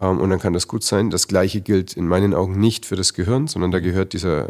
Ähm, 0.00 0.20
und 0.20 0.30
dann 0.30 0.40
kann 0.40 0.52
das 0.52 0.68
gut 0.68 0.84
sein. 0.84 1.10
Das 1.10 1.28
gleiche 1.28 1.60
gilt 1.60 1.94
in 1.94 2.08
meinen 2.08 2.34
Augen 2.34 2.58
nicht 2.58 2.86
für 2.86 2.96
das 2.96 3.14
Gehirn, 3.14 3.46
sondern 3.46 3.70
da 3.70 3.80
gehört 3.80 4.12
dieser 4.12 4.48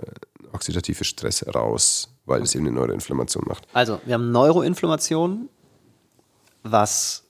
oxidative 0.53 1.05
Stress 1.05 1.45
raus, 1.55 2.09
weil 2.25 2.43
es 2.43 2.55
eben 2.55 2.67
eine 2.67 2.75
Neuroinflammation 2.75 3.45
macht. 3.47 3.67
Also, 3.73 4.01
wir 4.05 4.15
haben 4.15 4.31
Neuroinflammation, 4.31 5.49
was 6.63 7.25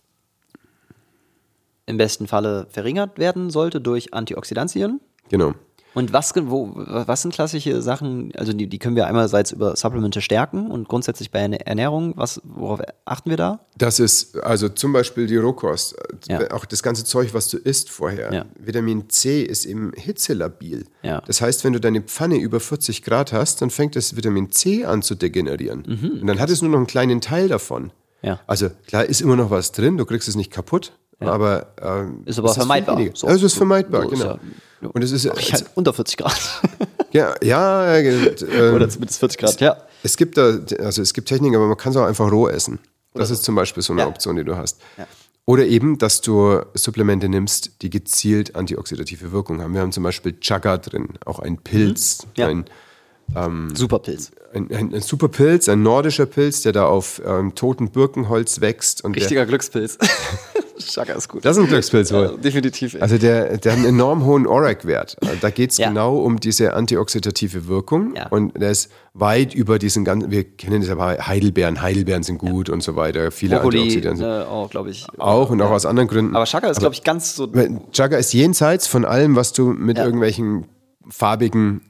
im 1.87 1.97
besten 1.97 2.27
Falle 2.27 2.67
verringert 2.71 3.19
werden 3.19 3.51
sollte 3.51 3.81
durch 3.81 4.13
Antioxidantien. 4.13 5.01
Genau. 5.29 5.55
Und 5.97 6.13
was, 6.13 6.33
wo, 6.37 6.73
was 6.77 7.23
sind 7.23 7.33
klassische 7.33 7.81
Sachen, 7.81 8.31
also 8.37 8.53
die, 8.53 8.67
die 8.67 8.79
können 8.79 8.97
wir 8.97 9.07
einerseits 9.07 9.51
über 9.51 9.75
Supplemente 9.77 10.21
stärken 10.21 10.71
und 10.71 10.89
grundsätzlich 10.89 11.31
bei 11.31 11.41
Ernährung, 11.41 12.13
was, 12.17 12.39
worauf 12.45 12.81
achten 13.07 13.31
wir 13.31 13.39
da? 13.39 13.61
Das 13.79 13.99
ist 13.99 14.37
also 14.37 14.69
zum 14.69 14.93
Beispiel 14.93 15.27
die 15.27 15.39
Rohkost, 15.39 15.97
Ja. 16.29 16.51
auch 16.53 16.67
das 16.67 16.83
ganze 16.83 17.05
Zeug, 17.05 17.33
was 17.33 17.49
du 17.49 17.57
isst 17.57 17.89
vorher. 17.89 18.31
Ja. 18.33 18.45
Vitamin 18.59 19.09
C 19.09 19.43
ist 19.43 19.65
eben 19.65 19.93
hitzelabil. 19.97 20.85
Ja. 21.03 21.23
Das 21.27 21.41
heißt, 21.41 21.65
wenn 21.65 21.73
du 21.73 21.81
deine 21.81 22.03
Pfanne 22.03 22.37
über 22.37 22.61
40 22.61 23.03
Grad 23.03 23.33
hast, 23.33 23.63
dann 23.63 23.71
fängt 23.71 23.97
das 23.97 24.17
Vitamin 24.17 24.53
C 24.53 24.85
an 24.85 25.01
zu 25.01 25.15
degenerieren. 25.15 25.85
Und 26.21 26.27
dann 26.27 26.39
hat 26.41 26.51
es 26.51 26.61
nur 26.61 26.71
noch 26.71 26.79
einen 26.79 26.87
kleinen 26.87 27.23
Teil 27.23 27.49
davon. 27.49 27.85
Mhm. 28.23 28.39
Also 28.47 28.69
klar 28.87 29.05
ist 29.05 29.21
immer 29.21 29.37
noch 29.37 29.51
was 29.51 29.73
drin, 29.73 29.97
du 29.97 30.05
kriegst 30.05 30.29
es 30.29 30.37
nicht 30.37 30.51
kaputt, 30.51 30.93
aber 31.21 31.67
ähm, 31.81 32.23
Ist 32.27 32.39
aber 32.39 32.51
es 32.51 32.57
vermeidbar. 32.57 32.97
weniger. 32.99 33.17
So. 33.17 33.27
Also 33.27 33.47
es 33.47 33.53
ist 33.53 33.59
vermeidbar, 33.59 34.03
So 34.03 34.11
ist 34.11 34.21
genau. 34.21 34.39
ja- 34.83 34.89
Und 34.89 35.03
es 35.03 35.13
ist 35.13 35.25
Ich 35.25 35.53
halt 35.53 35.67
unter 35.75 35.93
40 35.93 36.17
Grad. 36.19 36.37
ja, 37.13 37.35
ja 37.43 37.95
äh, 37.95 38.07
äh, 38.29 38.71
Oder 38.75 38.89
zumindest 38.89 39.19
40 39.21 39.39
Grad, 39.39 39.61
ja. 39.61 39.77
es 40.03 40.17
gibt 40.17 40.37
da, 40.37 40.59
also 40.81 41.01
es 41.03 41.15
gibt 41.15 41.29
Techniken, 41.29 41.57
aber 41.57 41.67
man 41.67 41.77
kann 41.77 41.91
es 41.93 41.97
auch 41.97 42.05
einfach 42.07 42.31
roh 42.31 42.49
essen. 42.49 42.79
Das 43.15 43.31
ist 43.31 43.45
zum 43.45 43.55
Beispiel 43.55 43.83
so 43.83 43.93
eine 43.95 44.03
Ja. 44.03 44.09
Option, 44.09 44.37
die 44.37 44.45
du 44.45 44.57
hast. 44.57 44.79
Ja. 44.99 45.07
Oder 45.47 45.65
eben, 45.65 45.97
dass 45.97 46.21
du 46.21 46.61
Supplemente 46.75 47.29
nimmst, 47.29 47.81
die 47.83 47.89
gezielt 47.89 48.57
antioxidative 48.57 49.31
Wirkung 49.33 49.63
haben. 49.63 49.73
Wir 49.75 49.81
haben 49.81 49.93
zum 49.93 50.03
Beispiel 50.03 50.39
Chaga 50.41 50.77
drin, 50.77 51.11
auch 51.25 51.39
ein 51.39 51.57
Pilz, 51.59 52.27
Mhm. 52.27 52.31
Ja. 52.37 52.49
ein, 52.49 52.65
Super 53.75 54.01
Pilz. 54.01 54.31
ein, 54.53 54.71
ein, 54.73 54.95
ein 54.95 55.01
super 55.01 55.29
Pilz, 55.29 55.69
ein 55.69 55.83
nordischer 55.83 56.27
Pilz, 56.27 56.63
der 56.63 56.73
da 56.73 56.87
auf 56.87 57.21
ähm, 57.25 57.55
toten 57.55 57.91
Birkenholz 57.91 58.61
wächst. 58.61 59.03
Und 59.05 59.15
der, 59.17 59.23
Richtiger 59.23 59.47
Glückspilz. 59.47 59.99
Schaka 60.79 61.13
ist 61.15 61.29
gut. 61.29 61.45
das 61.45 61.57
ist 61.57 61.63
ein 61.63 61.69
Glückspilz 61.69 62.13
wohl. 62.13 62.23
Ja, 62.23 62.37
definitiv. 62.37 62.95
ey. 62.95 63.01
Also 63.01 63.19
der, 63.19 63.57
der 63.59 63.73
hat 63.73 63.79
einen 63.79 63.89
enorm 63.89 64.25
hohen 64.25 64.47
ORAC-Wert. 64.47 65.17
Da 65.41 65.51
geht 65.51 65.71
es 65.73 65.79
Ja. 65.79 65.89
genau 65.89 66.19
um 66.19 66.39
diese 66.41 66.75
antioxidative 66.75 67.67
Wirkung. 67.69 68.15
Ja. 68.15 68.29
Und 68.29 68.61
der 68.61 68.71
ist 68.71 68.91
weit 69.15 69.55
über 69.55 69.79
diesen 69.79 70.05
ganzen, 70.05 70.31
wir 70.31 70.45
kennen 70.45 70.81
das 70.83 70.91
aber 70.91 71.27
Heidelbeeren, 71.27 71.81
Heidelbeeren 71.83 72.23
sind 72.23 72.39
gut 72.39 72.69
und 72.69 72.83
so 72.83 72.97
weiter. 72.97 73.31
Viele 73.31 73.57
Brokkoli 73.57 73.79
Antioxidantien. 73.81 74.29
äh, 74.29 74.45
auch, 74.45 74.71
glaube 74.71 74.91
ich. 74.91 75.07
Auch 75.19 75.51
und 75.51 75.63
auch 75.63 75.71
aus 75.71 75.87
anderen 75.87 76.09
Gründen. 76.09 76.37
Aber 76.37 76.47
Shaka 76.47 76.69
ist, 76.69 76.81
glaube 76.81 76.95
ich, 76.95 77.03
ganz 77.05 77.35
so. 77.37 77.51
Chaga 77.93 78.17
ist 78.19 78.33
jenseits 78.33 78.87
von 78.87 79.05
allem, 79.05 79.37
was 79.37 79.53
du 79.53 79.67
mit 79.73 79.97
Ja. 79.99 80.05
irgendwelchen 80.05 80.67
farbigen 81.09 81.81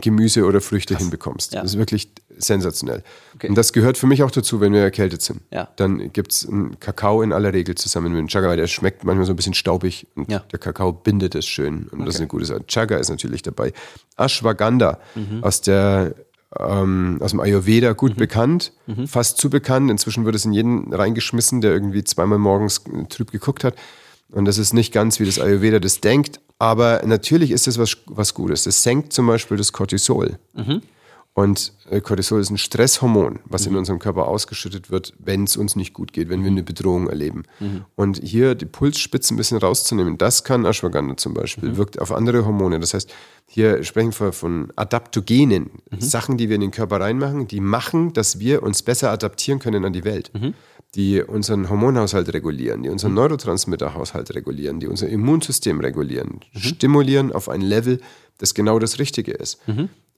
Gemüse 0.00 0.46
oder 0.46 0.60
Früchte 0.62 0.96
hinbekommst. 0.96 1.52
Ja. 1.52 1.60
Das 1.62 1.72
ist 1.72 1.78
wirklich 1.78 2.10
sensationell. 2.38 3.02
Okay. 3.34 3.48
Und 3.48 3.56
das 3.56 3.74
gehört 3.74 3.98
für 3.98 4.06
mich 4.06 4.22
auch 4.22 4.30
dazu, 4.30 4.58
wenn 4.60 4.72
wir 4.72 4.80
erkältet 4.80 5.20
sind. 5.20 5.40
Ja. 5.50 5.68
Dann 5.76 6.12
gibt 6.14 6.32
es 6.32 6.48
einen 6.48 6.80
Kakao 6.80 7.20
in 7.20 7.32
aller 7.32 7.52
Regel 7.52 7.74
zusammen 7.74 8.10
mit 8.12 8.18
dem 8.18 8.28
Chaga, 8.28 8.48
weil 8.48 8.56
der 8.56 8.68
schmeckt 8.68 9.04
manchmal 9.04 9.26
so 9.26 9.34
ein 9.34 9.36
bisschen 9.36 9.52
staubig 9.52 10.06
und 10.14 10.30
Ja. 10.30 10.38
der 10.50 10.58
Kakao 10.58 10.92
bindet 10.92 11.34
es 11.34 11.44
schön. 11.46 11.88
Und 11.92 12.06
das 12.06 12.14
ist 12.14 12.14
Okay. 12.14 12.22
eine 12.22 12.28
gute 12.28 12.44
Sache. 12.46 12.66
Chaga 12.66 12.96
ist 12.96 13.10
natürlich 13.10 13.42
dabei. 13.42 13.74
Ashwagandha 14.16 14.98
Mhm. 15.14 15.44
aus 15.44 15.60
der 15.60 16.14
ähm, 16.58 17.16
aus 17.22 17.30
dem 17.30 17.40
Ayurveda 17.40 17.92
Mhm. 17.92 17.96
gut 17.96 18.16
bekannt, 18.18 18.72
fast 19.06 19.38
zu 19.38 19.48
bekannt. 19.48 19.90
Inzwischen 19.90 20.26
wird 20.26 20.34
es 20.34 20.44
in 20.44 20.52
jeden 20.52 20.92
reingeschmissen, 20.92 21.62
der 21.62 21.72
irgendwie 21.72 22.04
zweimal 22.04 22.36
morgens 22.38 22.82
trüb 23.08 23.30
geguckt 23.30 23.64
hat. 23.64 23.74
Und 24.32 24.46
das 24.46 24.58
ist 24.58 24.72
nicht 24.72 24.92
ganz, 24.92 25.20
wie 25.20 25.26
das 25.26 25.38
Ayurveda 25.38 25.78
das 25.78 26.00
denkt. 26.00 26.40
Aber 26.58 27.02
natürlich 27.04 27.50
ist 27.50 27.66
es 27.68 27.78
was, 27.78 27.96
was 28.06 28.34
Gutes. 28.34 28.66
Es 28.66 28.82
senkt 28.82 29.12
zum 29.12 29.26
Beispiel 29.26 29.56
das 29.56 29.72
Cortisol. 29.72 30.38
Und 31.34 31.72
äh, 31.88 32.02
Cortisol 32.02 32.42
ist 32.42 32.50
ein 32.50 32.58
Stresshormon, 32.58 33.38
was 33.46 33.64
in 33.66 33.74
unserem 33.74 33.98
Körper 33.98 34.28
ausgeschüttet 34.28 34.90
wird, 34.90 35.14
wenn 35.18 35.44
es 35.44 35.56
uns 35.56 35.76
nicht 35.76 35.94
gut 35.94 36.12
geht, 36.12 36.28
wenn 36.28 36.42
wir 36.44 36.50
eine 36.50 36.62
Bedrohung 36.62 37.08
erleben. 37.08 37.44
Und 37.96 38.20
hier 38.22 38.54
die 38.54 38.66
Pulsspitze 38.66 39.32
ein 39.32 39.38
bisschen 39.38 39.56
rauszunehmen, 39.56 40.18
das 40.18 40.44
kann 40.44 40.66
Ashwagandha 40.66 41.16
zum 41.16 41.32
Beispiel, 41.32 41.76
wirkt 41.78 41.98
auf 42.02 42.12
andere 42.12 42.44
Hormone. 42.44 42.80
Das 42.80 42.92
heißt, 42.92 43.10
hier 43.46 43.82
sprechen 43.82 44.12
wir 44.18 44.32
von 44.32 44.72
Adaptogenen, 44.76 45.70
Sachen, 45.98 46.36
die 46.36 46.50
wir 46.50 46.56
in 46.56 46.60
den 46.60 46.70
Körper 46.70 47.00
reinmachen, 47.00 47.48
die 47.48 47.60
machen, 47.60 48.12
dass 48.12 48.38
wir 48.38 48.62
uns 48.62 48.82
besser 48.82 49.10
adaptieren 49.10 49.58
können 49.58 49.86
an 49.86 49.94
die 49.94 50.04
Welt. 50.04 50.30
Die 50.94 51.22
unseren 51.22 51.70
Hormonhaushalt 51.70 52.32
regulieren, 52.34 52.82
die 52.82 52.90
unseren 52.90 53.14
Neurotransmitterhaushalt 53.14 54.34
regulieren, 54.34 54.78
die 54.78 54.88
unser 54.88 55.08
Immunsystem 55.08 55.80
regulieren, 55.80 56.40
stimulieren 56.54 57.32
auf 57.32 57.48
ein 57.48 57.62
Level, 57.62 58.00
das 58.38 58.52
genau 58.52 58.78
das 58.78 58.98
Richtige 58.98 59.32
ist. 59.32 59.58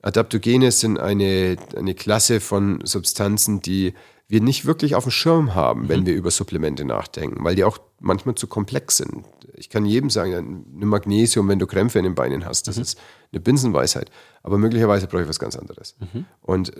Adaptogene 0.01 0.71
sind 0.71 0.99
eine, 0.99 1.55
eine 1.75 1.95
Klasse 1.95 2.39
von 2.39 2.81
Substanzen, 2.83 3.61
die 3.61 3.93
wir 4.27 4.41
nicht 4.41 4.65
wirklich 4.65 4.95
auf 4.95 5.03
dem 5.03 5.11
Schirm 5.11 5.55
haben, 5.55 5.87
wenn 5.87 6.05
wir 6.05 6.15
über 6.15 6.31
Supplemente 6.31 6.83
nachdenken, 6.83 7.43
weil 7.43 7.55
die 7.55 7.63
auch 7.63 7.77
manchmal 7.99 8.35
zu 8.35 8.47
komplex 8.47 8.97
sind. 8.97 9.23
Ich 9.53 9.69
kann 9.69 9.85
jedem 9.85 10.09
sagen, 10.09 10.65
nimm 10.73 10.89
Magnesium, 10.89 11.47
wenn 11.47 11.59
du 11.59 11.67
Krämpfe 11.67 11.99
in 11.99 12.03
den 12.03 12.15
Beinen 12.15 12.43
hast. 12.45 12.67
Das 12.67 12.77
ist 12.77 12.99
eine 13.31 13.39
Binsenweisheit. 13.39 14.11
Aber 14.43 14.57
möglicherweise 14.57 15.07
brauche 15.07 15.21
ich 15.21 15.29
was 15.29 15.39
ganz 15.39 15.55
anderes. 15.55 15.95
Und 16.41 16.73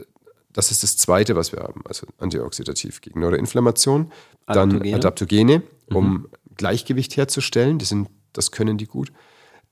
das 0.55 0.71
ist 0.71 0.83
das 0.83 0.95
Zweite, 0.95 1.35
was 1.35 1.51
wir 1.51 1.59
haben, 1.59 1.81
also 1.83 2.07
antioxidativ 2.17 3.01
gegen 3.01 3.19
Neuroinflammation. 3.19 4.11
Dann 4.47 4.71
Adaptogene. 4.71 4.95
Adaptogene, 4.95 5.63
um 5.93 6.27
Gleichgewicht 6.55 7.17
herzustellen. 7.17 7.77
Die 7.77 7.83
sind, 7.83 8.09
das 8.31 8.51
können 8.51 8.77
die 8.77 8.85
gut. 8.85 9.11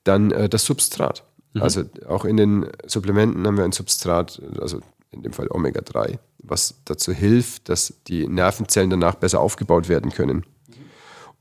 Dann 0.04 0.32
äh, 0.32 0.50
das 0.50 0.66
Substrat. 0.66 1.24
Also 1.58 1.84
auch 2.08 2.26
in 2.26 2.36
den 2.36 2.68
Supplementen 2.86 3.48
haben 3.48 3.58
wir 3.58 3.64
ein 3.64 3.72
Substrat, 3.72 4.42
also 4.60 4.82
in 5.12 5.24
dem 5.24 5.32
Fall 5.32 5.48
Omega-3, 5.50 6.18
was 6.40 6.82
dazu 6.84 7.14
hilft, 7.14 7.70
dass 7.70 7.94
die 8.08 8.28
Nervenzellen 8.28 8.90
danach 8.90 9.16
besser 9.16 9.40
aufgebaut 9.40 9.88
werden 9.88 10.12
können. 10.12 10.44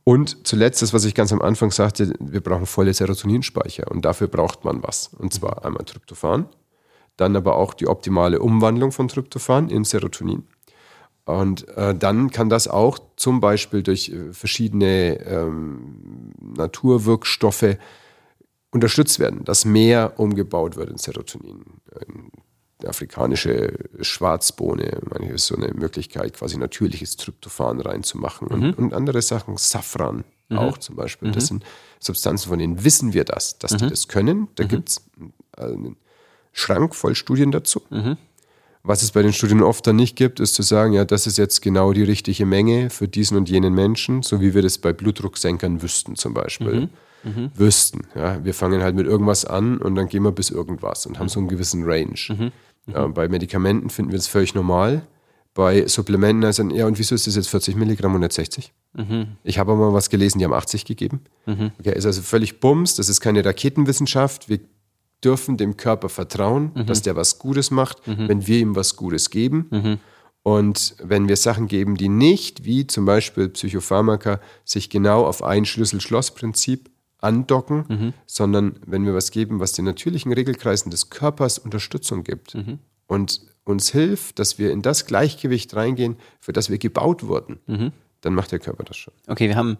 Und 0.04 0.46
zuletzt 0.46 0.82
das, 0.82 0.92
was 0.92 1.04
ich 1.04 1.14
ganz 1.14 1.32
am 1.32 1.40
Anfang 1.42 1.72
sagte, 1.72 2.12
wir 2.20 2.42
brauchen 2.42 2.66
volle 2.66 2.92
Serotoninspeicher 2.94 3.90
und 3.90 4.04
dafür 4.04 4.28
braucht 4.28 4.64
man 4.64 4.82
was. 4.82 5.10
Und 5.18 5.32
zwar 5.32 5.64
einmal 5.64 5.84
Tryptophan, 5.84 6.46
dann 7.16 7.36
aber 7.36 7.56
auch 7.56 7.74
die 7.74 7.86
optimale 7.86 8.40
Umwandlung 8.40 8.92
von 8.92 9.08
Tryptophan 9.08 9.68
in 9.68 9.84
Serotonin. 9.84 10.44
Und 11.24 11.68
äh, 11.76 11.94
dann 11.94 12.30
kann 12.30 12.48
das 12.48 12.66
auch 12.66 12.98
zum 13.16 13.40
Beispiel 13.40 13.82
durch 13.82 14.08
äh, 14.08 14.32
verschiedene 14.32 15.20
ähm, 15.24 16.32
Naturwirkstoffe 16.40 17.76
unterstützt 18.72 19.20
werden, 19.20 19.44
dass 19.44 19.64
mehr 19.64 20.18
umgebaut 20.18 20.76
wird 20.76 20.90
in 20.90 20.98
Serotonin. 20.98 21.64
Die 22.82 22.88
afrikanische 22.88 23.74
Schwarzbohne, 24.00 24.98
manchmal 25.08 25.34
ist 25.34 25.46
so 25.46 25.54
eine 25.54 25.72
Möglichkeit, 25.74 26.34
quasi 26.34 26.58
natürliches 26.58 27.16
Tryptophan 27.16 27.80
reinzumachen 27.80 28.48
und, 28.48 28.78
und 28.78 28.94
andere 28.94 29.22
Sachen, 29.22 29.56
Safran 29.58 30.24
auch 30.58 30.78
zum 30.78 30.96
Beispiel. 30.96 31.30
Das 31.30 31.46
sind 31.46 31.64
Substanzen, 32.00 32.48
von 32.48 32.58
denen 32.58 32.82
wissen 32.82 33.12
wir 33.12 33.24
das, 33.24 33.58
dass 33.58 33.72
die 33.76 33.88
das 33.90 34.08
können. 34.08 34.48
Da 34.56 34.64
gibt 34.64 34.88
es 34.88 35.02
einen 35.56 35.96
Schrank 36.52 36.94
voll 36.94 37.14
Studien 37.14 37.50
dazu. 37.50 37.82
Was 38.84 39.02
es 39.02 39.12
bei 39.12 39.22
den 39.22 39.32
Studien 39.32 39.62
oft 39.62 39.86
dann 39.86 39.94
nicht 39.96 40.16
gibt, 40.16 40.40
ist 40.40 40.54
zu 40.54 40.62
sagen, 40.62 40.92
ja, 40.92 41.04
das 41.04 41.28
ist 41.28 41.38
jetzt 41.38 41.62
genau 41.62 41.92
die 41.92 42.02
richtige 42.02 42.46
Menge 42.46 42.90
für 42.90 43.06
diesen 43.06 43.36
und 43.36 43.48
jenen 43.48 43.74
Menschen, 43.74 44.22
so 44.22 44.40
wie 44.40 44.54
wir 44.54 44.62
das 44.62 44.78
bei 44.78 44.92
Blutdrucksenkern 44.92 45.82
wüssten 45.82 46.16
zum 46.16 46.34
Beispiel. 46.34 46.88
Wüssten. 47.54 48.00
Ja, 48.16 48.44
wir 48.44 48.52
fangen 48.52 48.82
halt 48.82 48.96
mit 48.96 49.06
irgendwas 49.06 49.44
an 49.44 49.78
und 49.78 49.94
dann 49.94 50.08
gehen 50.08 50.24
wir 50.24 50.32
bis 50.32 50.50
irgendwas 50.50 51.06
und 51.06 51.20
haben 51.20 51.28
so 51.28 51.38
einen 51.38 51.48
gewissen 51.48 51.84
Range. 51.84 52.52
Ja, 52.86 53.06
bei 53.06 53.28
Medikamenten 53.28 53.90
finden 53.90 54.10
wir 54.10 54.18
das 54.18 54.26
völlig 54.26 54.56
normal. 54.56 55.02
Bei 55.54 55.86
Supplementen 55.86 56.44
heißt 56.44 56.58
dann, 56.58 56.70
ja, 56.70 56.86
und 56.86 56.98
wieso 56.98 57.14
ist 57.14 57.28
das 57.28 57.36
jetzt 57.36 57.50
40 57.50 57.76
Milligramm 57.76 58.14
und 58.14 58.22
nicht 58.22 58.32
60? 58.32 58.72
Ich 59.44 59.58
habe 59.60 59.70
aber 59.70 59.90
mal 59.90 59.92
was 59.92 60.10
gelesen, 60.10 60.40
die 60.40 60.44
haben 60.44 60.52
80 60.52 60.84
gegeben. 60.84 61.20
Okay, 61.46 61.96
ist 61.96 62.06
also 62.06 62.22
völlig 62.22 62.58
Bums, 62.58 62.96
das 62.96 63.08
ist 63.08 63.20
keine 63.20 63.44
Raketenwissenschaft. 63.44 64.48
Wir 64.48 64.58
dürfen 65.24 65.56
dem 65.56 65.76
Körper 65.76 66.08
vertrauen, 66.08 66.72
dass 66.86 67.02
der 67.02 67.16
was 67.16 67.38
Gutes 67.38 67.70
macht, 67.70 67.98
wenn 68.06 68.46
wir 68.46 68.58
ihm 68.58 68.76
was 68.76 68.96
Gutes 68.96 69.30
geben. 69.30 70.00
Und 70.42 70.96
wenn 71.02 71.28
wir 71.28 71.36
Sachen 71.36 71.68
geben, 71.68 71.96
die 71.96 72.08
nicht, 72.08 72.64
wie 72.64 72.86
zum 72.86 73.04
Beispiel 73.04 73.48
Psychopharmaka, 73.48 74.40
sich 74.64 74.90
genau 74.90 75.24
auf 75.24 75.42
ein 75.42 75.64
Schlüssel-Schloss-Prinzip 75.64 76.90
andocken, 77.18 78.12
sondern 78.26 78.80
wenn 78.84 79.04
wir 79.06 79.14
was 79.14 79.30
geben, 79.30 79.60
was 79.60 79.72
den 79.72 79.84
natürlichen 79.84 80.32
Regelkreisen 80.32 80.90
des 80.90 81.10
Körpers 81.10 81.58
Unterstützung 81.58 82.24
gibt 82.24 82.56
und 83.06 83.40
uns 83.64 83.90
hilft, 83.92 84.40
dass 84.40 84.58
wir 84.58 84.72
in 84.72 84.82
das 84.82 85.06
Gleichgewicht 85.06 85.76
reingehen, 85.76 86.16
für 86.40 86.52
das 86.52 86.68
wir 86.68 86.78
gebaut 86.78 87.24
wurden, 87.28 87.92
dann 88.20 88.34
macht 88.34 88.50
der 88.50 88.58
Körper 88.58 88.82
das 88.82 88.96
schon. 88.96 89.14
Okay, 89.28 89.48
wir 89.48 89.54
haben 89.56 89.78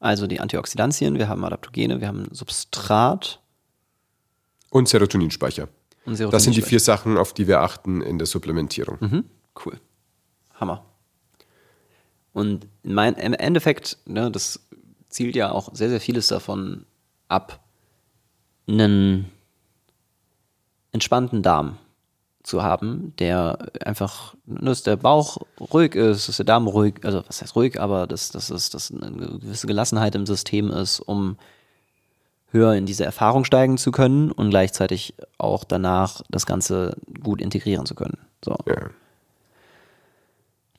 also 0.00 0.26
die 0.26 0.40
Antioxidantien, 0.40 1.18
wir 1.18 1.28
haben 1.28 1.44
Adaptogene, 1.44 2.00
wir 2.00 2.08
haben 2.08 2.26
Substrat 2.30 3.40
Und 4.74 4.88
Serotoninspeicher. 4.88 5.68
und 6.04 6.18
Das 6.18 6.18
sind 6.18 6.56
die 6.56 6.60
Serotoninspeicher. 6.60 6.66
vier 6.68 6.80
Sachen, 6.80 7.16
auf 7.16 7.32
die 7.32 7.46
wir 7.46 7.60
achten 7.60 8.02
in 8.02 8.18
der 8.18 8.26
Supplementierung. 8.26 8.98
Mhm. 9.00 9.24
Cool. 9.64 9.78
Hammer. 10.54 10.84
Und 12.32 12.66
in 12.82 12.92
mein, 12.92 13.14
im 13.14 13.34
Endeffekt, 13.34 13.98
ne, 14.04 14.32
das 14.32 14.66
zielt 15.08 15.36
ja 15.36 15.52
auch 15.52 15.72
sehr, 15.76 15.90
sehr 15.90 16.00
vieles 16.00 16.26
davon 16.26 16.86
ab, 17.28 17.60
einen 18.66 19.30
entspannten 20.90 21.44
Darm 21.44 21.78
zu 22.42 22.64
haben, 22.64 23.14
der 23.20 23.68
einfach, 23.86 24.34
ne, 24.46 24.58
dass 24.62 24.82
der 24.82 24.96
Bauch 24.96 25.38
ruhig 25.60 25.94
ist, 25.94 26.28
dass 26.28 26.38
der 26.38 26.46
Darm 26.46 26.66
ruhig, 26.66 26.94
also 27.04 27.22
was 27.28 27.42
heißt 27.42 27.54
ruhig, 27.54 27.78
aber 27.78 28.08
dass, 28.08 28.32
dass, 28.32 28.48
dass, 28.48 28.70
dass 28.70 28.90
eine 28.90 29.38
gewisse 29.38 29.68
Gelassenheit 29.68 30.16
im 30.16 30.26
System 30.26 30.68
ist, 30.72 30.98
um 30.98 31.36
höher 32.54 32.74
in 32.74 32.86
diese 32.86 33.04
Erfahrung 33.04 33.44
steigen 33.44 33.76
zu 33.76 33.90
können 33.90 34.30
und 34.30 34.48
gleichzeitig 34.48 35.14
auch 35.36 35.64
danach 35.64 36.22
das 36.30 36.46
Ganze 36.46 36.96
gut 37.22 37.42
integrieren 37.42 37.84
zu 37.84 37.94
können. 37.94 38.18
So. 38.44 38.56
Ja. 38.66 38.90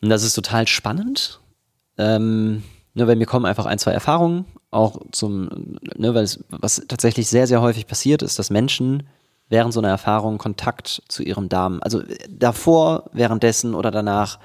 Und 0.01 0.09
das 0.09 0.23
ist 0.23 0.34
total 0.34 0.67
spannend. 0.67 1.41
Ähm, 1.97 2.63
ne, 2.93 3.07
weil 3.07 3.15
mir 3.15 3.26
kommen 3.26 3.45
einfach 3.45 3.65
ein, 3.65 3.80
zwei 3.80 3.91
Erfahrungen, 3.91 4.45
auch 4.71 4.99
zum, 5.11 5.78
ne, 5.95 6.13
weil 6.15 6.23
es, 6.23 6.43
was 6.49 6.84
tatsächlich 6.88 7.28
sehr, 7.28 7.47
sehr 7.47 7.61
häufig 7.61 7.88
passiert, 7.88 8.21
ist, 8.21 8.39
dass 8.39 8.49
Menschen 8.49 9.03
während 9.49 9.73
so 9.73 9.80
einer 9.80 9.89
Erfahrung 9.89 10.38
Kontakt 10.38 11.03
zu 11.07 11.23
ihrem 11.23 11.49
Darm, 11.49 11.80
also 11.82 12.01
davor, 12.30 13.09
währenddessen 13.13 13.76
oder 13.76 13.91
danach 13.91 14.39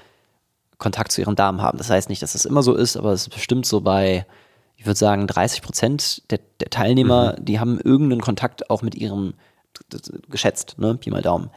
Kontakt 0.77 1.11
zu 1.11 1.21
ihrem 1.21 1.35
Darm 1.35 1.61
haben. 1.61 1.77
Das 1.77 1.89
heißt 1.89 2.09
nicht, 2.09 2.21
dass 2.21 2.33
das 2.33 2.45
immer 2.45 2.63
so 2.63 2.75
ist, 2.75 2.97
aber 2.97 3.13
es 3.13 3.23
ist 3.23 3.33
bestimmt 3.33 3.65
so 3.65 3.81
bei, 3.81 4.25
ich 4.81 4.87
würde 4.87 4.97
sagen, 4.97 5.27
30 5.27 5.61
Prozent 5.61 6.23
der, 6.31 6.39
der 6.59 6.71
Teilnehmer, 6.71 7.35
die 7.39 7.59
haben 7.59 7.79
irgendeinen 7.79 8.19
Kontakt 8.19 8.71
auch 8.71 8.81
mit 8.81 8.95
ihrem, 8.95 9.35
geschätzt, 10.27 10.79
ne, 10.79 10.95
Pi 10.95 11.11
mal 11.11 11.21
Daumen, 11.21 11.51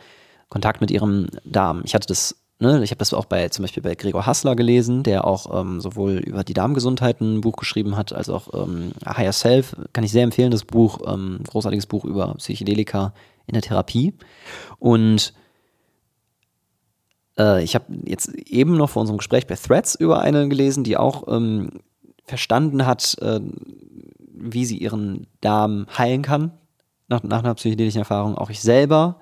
Kontakt 0.51 0.83
mit 0.83 0.91
ihrem 0.91 1.29
Darm. 1.43 1.81
Ich 1.87 1.95
hatte 1.95 2.07
das, 2.07 2.37
ne, 2.59 2.85
ich 2.85 2.91
habe 2.91 2.99
das 2.99 3.14
auch 3.14 3.25
bei, 3.25 3.49
zum 3.49 3.62
Beispiel 3.62 3.83
bei 3.83 3.95
Gregor 3.95 4.27
Hassler 4.27 4.55
gelesen, 4.57 5.05
der 5.05 5.27
auch 5.27 5.59
ähm, 5.59 5.81
sowohl 5.81 6.16
über 6.18 6.45
die 6.45 6.53
Darmgesundheit 6.53 7.22
ein 7.22 7.41
Buch 7.41 7.57
geschrieben 7.57 7.97
hat, 7.97 8.12
als 8.12 8.29
auch 8.29 8.53
ähm, 8.53 8.93
Higher 9.07 9.33
Self, 9.33 9.75
kann 9.95 10.05
ich 10.05 10.12
sehr 10.12 10.25
empfehlen, 10.25 10.51
das 10.51 10.66
Buch, 10.66 10.99
ähm, 11.07 11.41
großartiges 11.49 11.87
Buch 11.87 12.05
über 12.05 12.35
Psychedelika 12.35 13.14
in 13.47 13.55
der 13.55 13.62
Therapie. 13.62 14.12
Und 14.79 15.33
äh, 17.39 17.64
ich 17.64 17.75
habe 17.75 17.87
jetzt 18.05 18.35
eben 18.35 18.77
noch 18.77 18.91
vor 18.91 19.01
unserem 19.01 19.16
Gespräch 19.16 19.47
bei 19.47 19.55
Threads 19.55 19.95
über 19.95 20.20
eine 20.20 20.47
gelesen, 20.47 20.85
die 20.85 20.99
auch 20.99 21.27
ähm, 21.27 21.70
verstanden 22.25 22.87
hat, 22.87 23.16
äh, 23.20 23.41
wie 24.37 24.64
sie 24.64 24.79
ihren 24.79 25.27
Darm 25.41 25.87
heilen 25.97 26.22
kann, 26.22 26.53
nach, 27.09 27.22
nach 27.22 27.41
einer 27.41 27.55
psychedelischen 27.55 28.01
Erfahrung. 28.01 28.37
Auch 28.37 28.51
ich 28.51 28.61
selber 28.61 29.16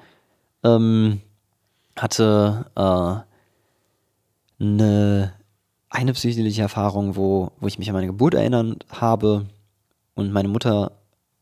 ähm, 0.63 1.21
hatte 1.97 2.67
äh, 2.77 4.63
eine, 4.65 5.33
eine 5.91 6.13
psychedelische 6.13 6.63
Erfahrung, 6.63 7.17
wo, 7.17 7.53
wo 7.61 7.67
ich 7.67 7.79
mich 7.79 7.89
an 7.89 7.95
meine 7.95 8.07
Geburt 8.07 8.35
erinnern 8.35 8.77
habe 8.91 9.47
und 10.15 10.33
meine 10.33 10.49
Mutter 10.49 10.93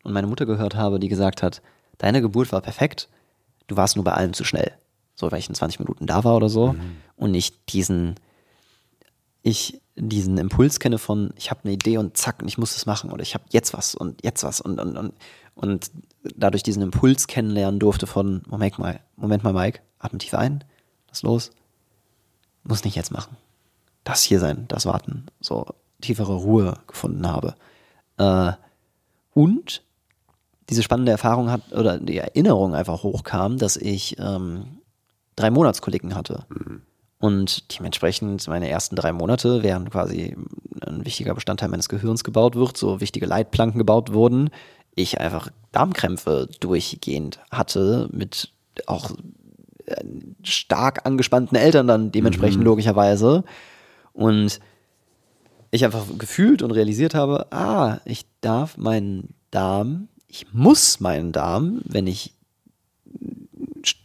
und 0.02 0.12
meine 0.12 0.26
Mutter 0.26 0.46
gehört 0.46 0.74
habe, 0.74 0.98
die 0.98 1.08
gesagt 1.08 1.42
hat, 1.42 1.60
deine 1.98 2.22
Geburt 2.22 2.52
war 2.52 2.62
perfekt, 2.62 3.08
du 3.66 3.76
warst 3.76 3.96
nur 3.96 4.04
bei 4.04 4.12
allem 4.12 4.32
zu 4.32 4.44
schnell. 4.44 4.72
So, 5.14 5.30
weil 5.30 5.38
ich 5.40 5.48
in 5.50 5.54
20 5.54 5.78
Minuten 5.80 6.06
da 6.06 6.24
war 6.24 6.36
oder 6.36 6.48
so 6.48 6.72
Mhm. 6.72 6.96
und 7.16 7.30
nicht 7.32 7.72
diesen, 7.74 8.14
ich 9.42 9.80
diesen 10.00 10.38
Impuls 10.38 10.80
kenne 10.80 10.98
von, 10.98 11.32
ich 11.36 11.50
habe 11.50 11.60
eine 11.64 11.72
Idee 11.72 11.98
und 11.98 12.16
zack, 12.16 12.42
und 12.42 12.48
ich 12.48 12.58
muss 12.58 12.76
es 12.76 12.86
machen 12.86 13.10
oder 13.10 13.22
ich 13.22 13.34
habe 13.34 13.44
jetzt 13.50 13.72
was 13.74 13.94
und 13.94 14.24
jetzt 14.24 14.42
was 14.42 14.60
und, 14.60 14.80
und, 14.80 14.96
und, 14.96 15.14
und 15.54 15.90
dadurch 16.36 16.62
diesen 16.62 16.82
Impuls 16.82 17.26
kennenlernen 17.26 17.78
durfte 17.78 18.06
von, 18.06 18.42
Moment 18.48 18.78
mal, 18.78 19.00
Moment 19.16 19.44
mal, 19.44 19.52
Mike, 19.52 19.80
atme 19.98 20.18
tief 20.18 20.34
ein, 20.34 20.64
lass 21.08 21.22
los, 21.22 21.50
muss 22.64 22.84
nicht 22.84 22.96
jetzt 22.96 23.12
machen. 23.12 23.36
Das 24.04 24.22
hier 24.22 24.40
sein, 24.40 24.64
das 24.68 24.86
warten, 24.86 25.26
so 25.40 25.66
tiefere 26.00 26.34
Ruhe 26.34 26.74
gefunden 26.86 27.28
habe. 27.28 27.54
Äh, 28.16 28.52
und 29.34 29.82
diese 30.70 30.82
spannende 30.82 31.12
Erfahrung 31.12 31.50
hat, 31.50 31.72
oder 31.72 31.98
die 31.98 32.18
Erinnerung 32.18 32.74
einfach 32.74 33.02
hochkam, 33.02 33.58
dass 33.58 33.76
ich 33.76 34.16
ähm, 34.18 34.78
drei 35.36 35.50
Monatskoliken 35.50 36.14
hatte. 36.14 36.46
Und 37.20 37.78
dementsprechend 37.78 38.48
meine 38.48 38.70
ersten 38.70 38.96
drei 38.96 39.12
Monate, 39.12 39.62
während 39.62 39.90
quasi 39.90 40.36
ein 40.86 41.04
wichtiger 41.04 41.34
Bestandteil 41.34 41.68
meines 41.68 41.90
Gehirns 41.90 42.24
gebaut 42.24 42.56
wird, 42.56 42.78
so 42.78 43.00
wichtige 43.02 43.26
Leitplanken 43.26 43.78
gebaut 43.78 44.14
wurden, 44.14 44.48
ich 44.94 45.20
einfach 45.20 45.50
Darmkrämpfe 45.70 46.48
durchgehend 46.60 47.38
hatte 47.50 48.08
mit 48.10 48.50
auch 48.86 49.10
äh, 49.84 50.02
stark 50.42 51.04
angespannten 51.04 51.56
Eltern 51.58 51.86
dann 51.86 52.10
dementsprechend 52.10 52.64
logischerweise. 52.64 53.44
Und 54.14 54.58
ich 55.70 55.84
einfach 55.84 56.06
gefühlt 56.16 56.62
und 56.62 56.70
realisiert 56.70 57.14
habe, 57.14 57.52
ah, 57.52 58.00
ich 58.06 58.24
darf 58.40 58.78
meinen 58.78 59.34
Darm, 59.50 60.08
ich 60.26 60.52
muss 60.54 61.00
meinen 61.00 61.32
Darm, 61.32 61.82
wenn 61.84 62.06
ich, 62.06 62.34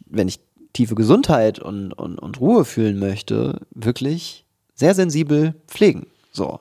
wenn 0.06 0.28
ich 0.28 0.40
tiefe 0.76 0.94
Gesundheit 0.94 1.58
und, 1.58 1.92
und, 1.92 2.18
und 2.18 2.40
Ruhe 2.40 2.64
fühlen 2.64 2.98
möchte, 2.98 3.60
wirklich 3.70 4.44
sehr 4.74 4.94
sensibel 4.94 5.54
pflegen. 5.66 6.06
So. 6.32 6.60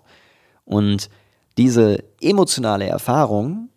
Und 0.63 1.09
diese 1.57 2.03
emotionale 2.21 2.87
Erfahrung, 2.87 3.69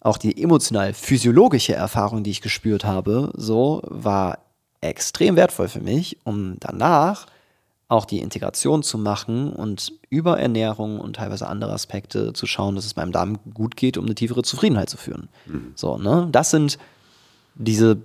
auch 0.00 0.18
die 0.18 0.42
emotional-physiologische 0.42 1.74
Erfahrung, 1.74 2.22
die 2.22 2.30
ich 2.30 2.42
gespürt 2.42 2.84
habe, 2.84 3.32
so 3.34 3.82
war 3.84 4.38
extrem 4.82 5.36
wertvoll 5.36 5.68
für 5.68 5.80
mich, 5.80 6.18
um 6.24 6.56
danach 6.60 7.26
auch 7.88 8.04
die 8.04 8.20
Integration 8.20 8.82
zu 8.82 8.98
machen 8.98 9.52
und 9.52 9.92
über 10.10 10.38
Ernährung 10.38 11.00
und 11.00 11.16
teilweise 11.16 11.48
andere 11.48 11.72
Aspekte 11.72 12.32
zu 12.34 12.46
schauen, 12.46 12.76
dass 12.76 12.84
es 12.84 12.96
meinem 12.96 13.12
Darm 13.12 13.38
gut 13.52 13.76
geht, 13.76 13.96
um 13.96 14.04
eine 14.04 14.14
tiefere 14.14 14.42
Zufriedenheit 14.42 14.90
zu 14.90 14.96
führen. 14.96 15.28
So, 15.74 15.96
ne? 15.96 16.28
Das 16.30 16.50
sind 16.50 16.78
diese 17.56 17.98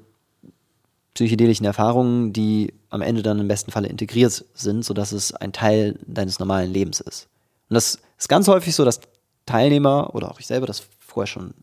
psychedelischen 1.15 1.65
Erfahrungen, 1.65 2.33
die 2.33 2.73
am 2.89 3.01
Ende 3.01 3.23
dann 3.23 3.39
im 3.39 3.47
besten 3.47 3.71
Falle 3.71 3.87
integriert 3.87 4.45
sind, 4.53 4.85
sodass 4.85 5.11
es 5.11 5.33
ein 5.33 5.53
Teil 5.53 5.97
deines 6.05 6.39
normalen 6.39 6.71
Lebens 6.71 6.99
ist. 6.99 7.27
Und 7.69 7.75
das 7.75 7.99
ist 8.17 8.29
ganz 8.29 8.47
häufig 8.47 8.75
so, 8.75 8.85
dass 8.85 8.99
Teilnehmer 9.45 10.13
oder 10.13 10.29
auch 10.29 10.39
ich 10.39 10.47
selber 10.47 10.67
das 10.67 10.83
vorher 10.99 11.27
schon 11.27 11.53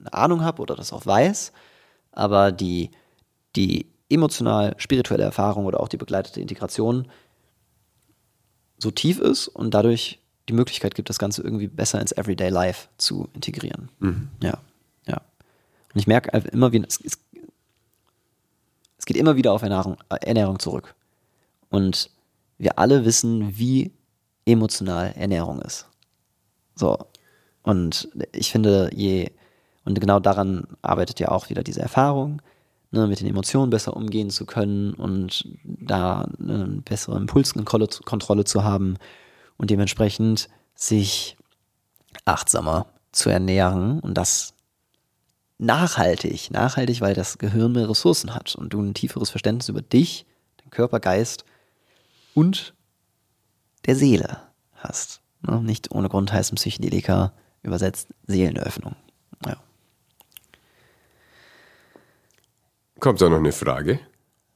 eine 0.00 0.12
Ahnung 0.12 0.42
habe 0.42 0.62
oder 0.62 0.74
das 0.74 0.92
auch 0.92 1.06
weiß, 1.06 1.52
aber 2.10 2.52
die, 2.52 2.90
die 3.54 3.86
emotional-spirituelle 4.08 5.24
Erfahrung 5.24 5.66
oder 5.66 5.80
auch 5.80 5.88
die 5.88 5.96
begleitete 5.96 6.40
Integration 6.40 7.08
so 8.78 8.90
tief 8.90 9.20
ist 9.20 9.48
und 9.48 9.74
dadurch 9.74 10.20
die 10.48 10.54
Möglichkeit 10.54 10.94
gibt, 10.94 11.08
das 11.08 11.18
Ganze 11.18 11.42
irgendwie 11.42 11.68
besser 11.68 12.00
ins 12.00 12.12
Everyday 12.12 12.48
Life 12.48 12.88
zu 12.98 13.28
integrieren. 13.34 13.90
Ja, 14.42 14.58
ja. 15.06 15.20
Und 15.94 16.00
ich 16.00 16.06
merke 16.06 16.36
immer 16.48 16.72
wieder, 16.72 16.86
es, 16.88 17.00
es, 17.00 17.18
es 19.02 19.06
geht 19.06 19.16
immer 19.16 19.34
wieder 19.34 19.52
auf 19.52 19.62
Ernährung, 19.62 19.96
äh, 20.10 20.24
Ernährung 20.24 20.60
zurück. 20.60 20.94
Und 21.70 22.08
wir 22.56 22.78
alle 22.78 23.04
wissen, 23.04 23.58
wie 23.58 23.90
emotional 24.46 25.12
Ernährung 25.16 25.60
ist. 25.60 25.88
So. 26.76 26.96
Und 27.64 28.08
ich 28.30 28.52
finde, 28.52 28.90
je, 28.94 29.32
und 29.84 29.98
genau 29.98 30.20
daran 30.20 30.68
arbeitet 30.82 31.18
ja 31.18 31.32
auch 31.32 31.50
wieder 31.50 31.64
diese 31.64 31.80
Erfahrung, 31.80 32.42
ne, 32.92 33.08
mit 33.08 33.18
den 33.18 33.26
Emotionen 33.26 33.70
besser 33.70 33.96
umgehen 33.96 34.30
zu 34.30 34.46
können 34.46 34.94
und 34.94 35.48
da 35.64 36.28
eine 36.38 36.82
bessere 36.84 37.16
Impulskontrolle 37.16 37.88
Kontrolle 38.04 38.44
zu 38.44 38.62
haben 38.62 38.98
und 39.56 39.70
dementsprechend 39.70 40.48
sich 40.76 41.36
achtsamer 42.24 42.86
zu 43.10 43.30
ernähren 43.30 43.98
und 43.98 44.14
das 44.14 44.51
nachhaltig, 45.62 46.50
nachhaltig, 46.50 47.00
weil 47.00 47.14
das 47.14 47.38
Gehirn 47.38 47.72
mehr 47.72 47.88
Ressourcen 47.88 48.34
hat 48.34 48.54
und 48.56 48.70
du 48.72 48.80
ein 48.82 48.94
tieferes 48.94 49.30
Verständnis 49.30 49.68
über 49.68 49.80
dich, 49.80 50.26
den 50.64 50.70
Körper, 50.70 51.00
Geist 51.00 51.44
und 52.34 52.74
der 53.86 53.96
Seele 53.96 54.42
hast. 54.74 55.20
Ne? 55.42 55.62
Nicht 55.62 55.92
ohne 55.92 56.08
Grund 56.08 56.32
heißen 56.32 56.56
Psychedelika 56.56 57.32
übersetzt 57.62 58.08
Seelenöffnung. 58.26 58.96
Ja. 59.46 59.56
Kommt 62.98 63.20
da 63.20 63.28
noch 63.28 63.38
eine 63.38 63.52
Frage? 63.52 64.00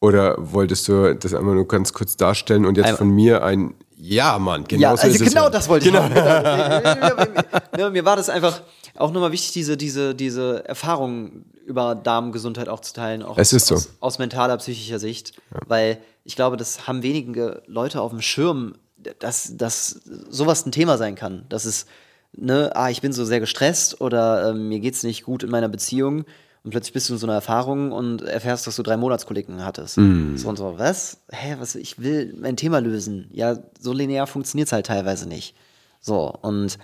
Oder 0.01 0.37
wolltest 0.39 0.89
du 0.89 1.15
das 1.15 1.35
einmal 1.35 1.55
nur 1.55 1.69
ganz 1.69 1.93
kurz 1.93 2.17
darstellen 2.17 2.67
und 2.67 2.77
jetzt 2.77 2.87
Einmal- 2.87 2.99
von 2.99 3.11
mir 3.11 3.45
ein 3.45 3.75
Ja, 3.99 4.39
Mann, 4.39 4.65
genau 4.65 4.83
Ja, 4.83 4.97
so 4.97 5.03
also 5.05 5.15
ist 5.15 5.23
es 5.23 5.29
genau 5.29 5.45
ja. 5.45 5.51
das 5.51 5.69
wollte 5.69 5.89
ich 5.89 5.97
auch. 5.97 6.09
Genau. 6.09 7.91
mir 7.91 8.05
war 8.05 8.17
das 8.17 8.29
einfach 8.29 8.61
auch 8.97 9.11
nochmal 9.11 9.33
wichtig, 9.33 9.53
diese, 9.53 9.77
diese, 9.77 10.15
diese 10.15 10.67
Erfahrung 10.67 11.45
über 11.65 11.95
Darmgesundheit 11.95 12.69
auch 12.69 12.81
zu 12.81 12.95
teilen, 12.95 13.23
auch 13.23 13.39
Es 13.39 13.53
ist 13.53 13.67
so. 13.67 13.75
aus, 13.75 13.91
aus 14.01 14.19
mentaler, 14.19 14.57
psychischer 14.59 14.99
Sicht. 14.99 15.33
Weil 15.67 15.99
ich 16.25 16.37
glaube, 16.37 16.57
das 16.57 16.87
haben 16.87 17.03
wenige 17.03 17.63
Leute 17.67 18.01
auf 18.01 18.11
dem 18.11 18.21
Schirm, 18.21 18.77
dass, 19.19 19.57
dass 19.57 20.01
sowas 20.29 20.67
ein 20.67 20.73
Thema 20.73 20.99
sein 20.99 21.15
kann. 21.15 21.47
Dass 21.49 21.65
es, 21.65 21.87
ne, 22.33 22.73
ah, 22.75 22.91
ich 22.91 23.01
bin 23.01 23.13
so 23.13 23.25
sehr 23.25 23.41
gestresst 23.41 24.01
oder 24.01 24.51
ähm, 24.51 24.69
mir 24.69 24.81
geht's 24.81 25.03
nicht 25.03 25.25
gut 25.25 25.43
in 25.43 25.51
meiner 25.51 25.69
Beziehung. 25.69 26.25
Und 26.67 26.71
plötzlich 26.71 26.95
bist 26.95 27.09
du 27.09 27.13
in 27.13 27.21
so 27.21 27.27
einer 27.27 27.35
Erfahrung 27.35 27.93
und 27.93 28.23
erfährst, 28.23 28.67
dass 28.67 28.75
du 28.75 28.83
drei 28.83 28.97
Monatskoliken 28.97 29.65
hattest. 29.65 29.99
Mm. 29.99 30.35
So 30.35 30.49
und 30.49 30.57
so, 30.57 30.77
was? 30.77 31.21
Hä, 31.31 31.55
was? 31.61 31.77
Ich 31.77 32.01
will 32.01 32.35
mein 32.37 32.57
Thema 32.57 32.81
lösen. 32.81 33.29
Ja, 33.31 33.57
so 33.79 33.93
linear 33.93 34.27
funktioniert's 34.27 34.73
halt 34.73 34.87
teilweise 34.87 35.29
nicht. 35.29 35.55
So, 36.01 36.29
und, 36.43 36.77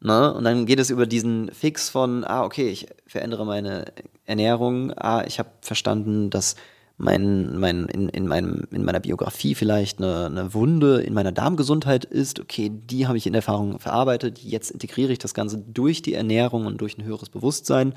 ne, 0.00 0.34
und 0.34 0.42
dann 0.42 0.66
geht 0.66 0.80
es 0.80 0.90
über 0.90 1.06
diesen 1.06 1.52
Fix 1.52 1.90
von, 1.90 2.24
ah, 2.24 2.42
okay, 2.42 2.68
ich 2.68 2.88
verändere 3.06 3.46
meine 3.46 3.84
Ernährung, 4.24 4.92
ah, 4.96 5.22
ich 5.24 5.38
habe 5.38 5.50
verstanden, 5.60 6.30
dass 6.30 6.56
mein, 6.96 7.56
mein, 7.56 7.86
in, 7.86 8.08
in, 8.08 8.26
meinem, 8.26 8.66
in 8.72 8.84
meiner 8.84 8.98
Biografie 8.98 9.54
vielleicht 9.54 9.98
eine, 9.98 10.26
eine 10.26 10.54
Wunde 10.54 11.02
in 11.02 11.14
meiner 11.14 11.30
Darmgesundheit 11.30 12.04
ist, 12.04 12.40
okay, 12.40 12.68
die 12.68 13.06
habe 13.06 13.16
ich 13.16 13.28
in 13.28 13.34
Erfahrung 13.34 13.78
verarbeitet, 13.78 14.40
jetzt 14.40 14.72
integriere 14.72 15.12
ich 15.12 15.20
das 15.20 15.34
Ganze 15.34 15.58
durch 15.58 16.02
die 16.02 16.14
Ernährung 16.14 16.66
und 16.66 16.80
durch 16.80 16.98
ein 16.98 17.04
höheres 17.04 17.30
Bewusstsein 17.30 17.94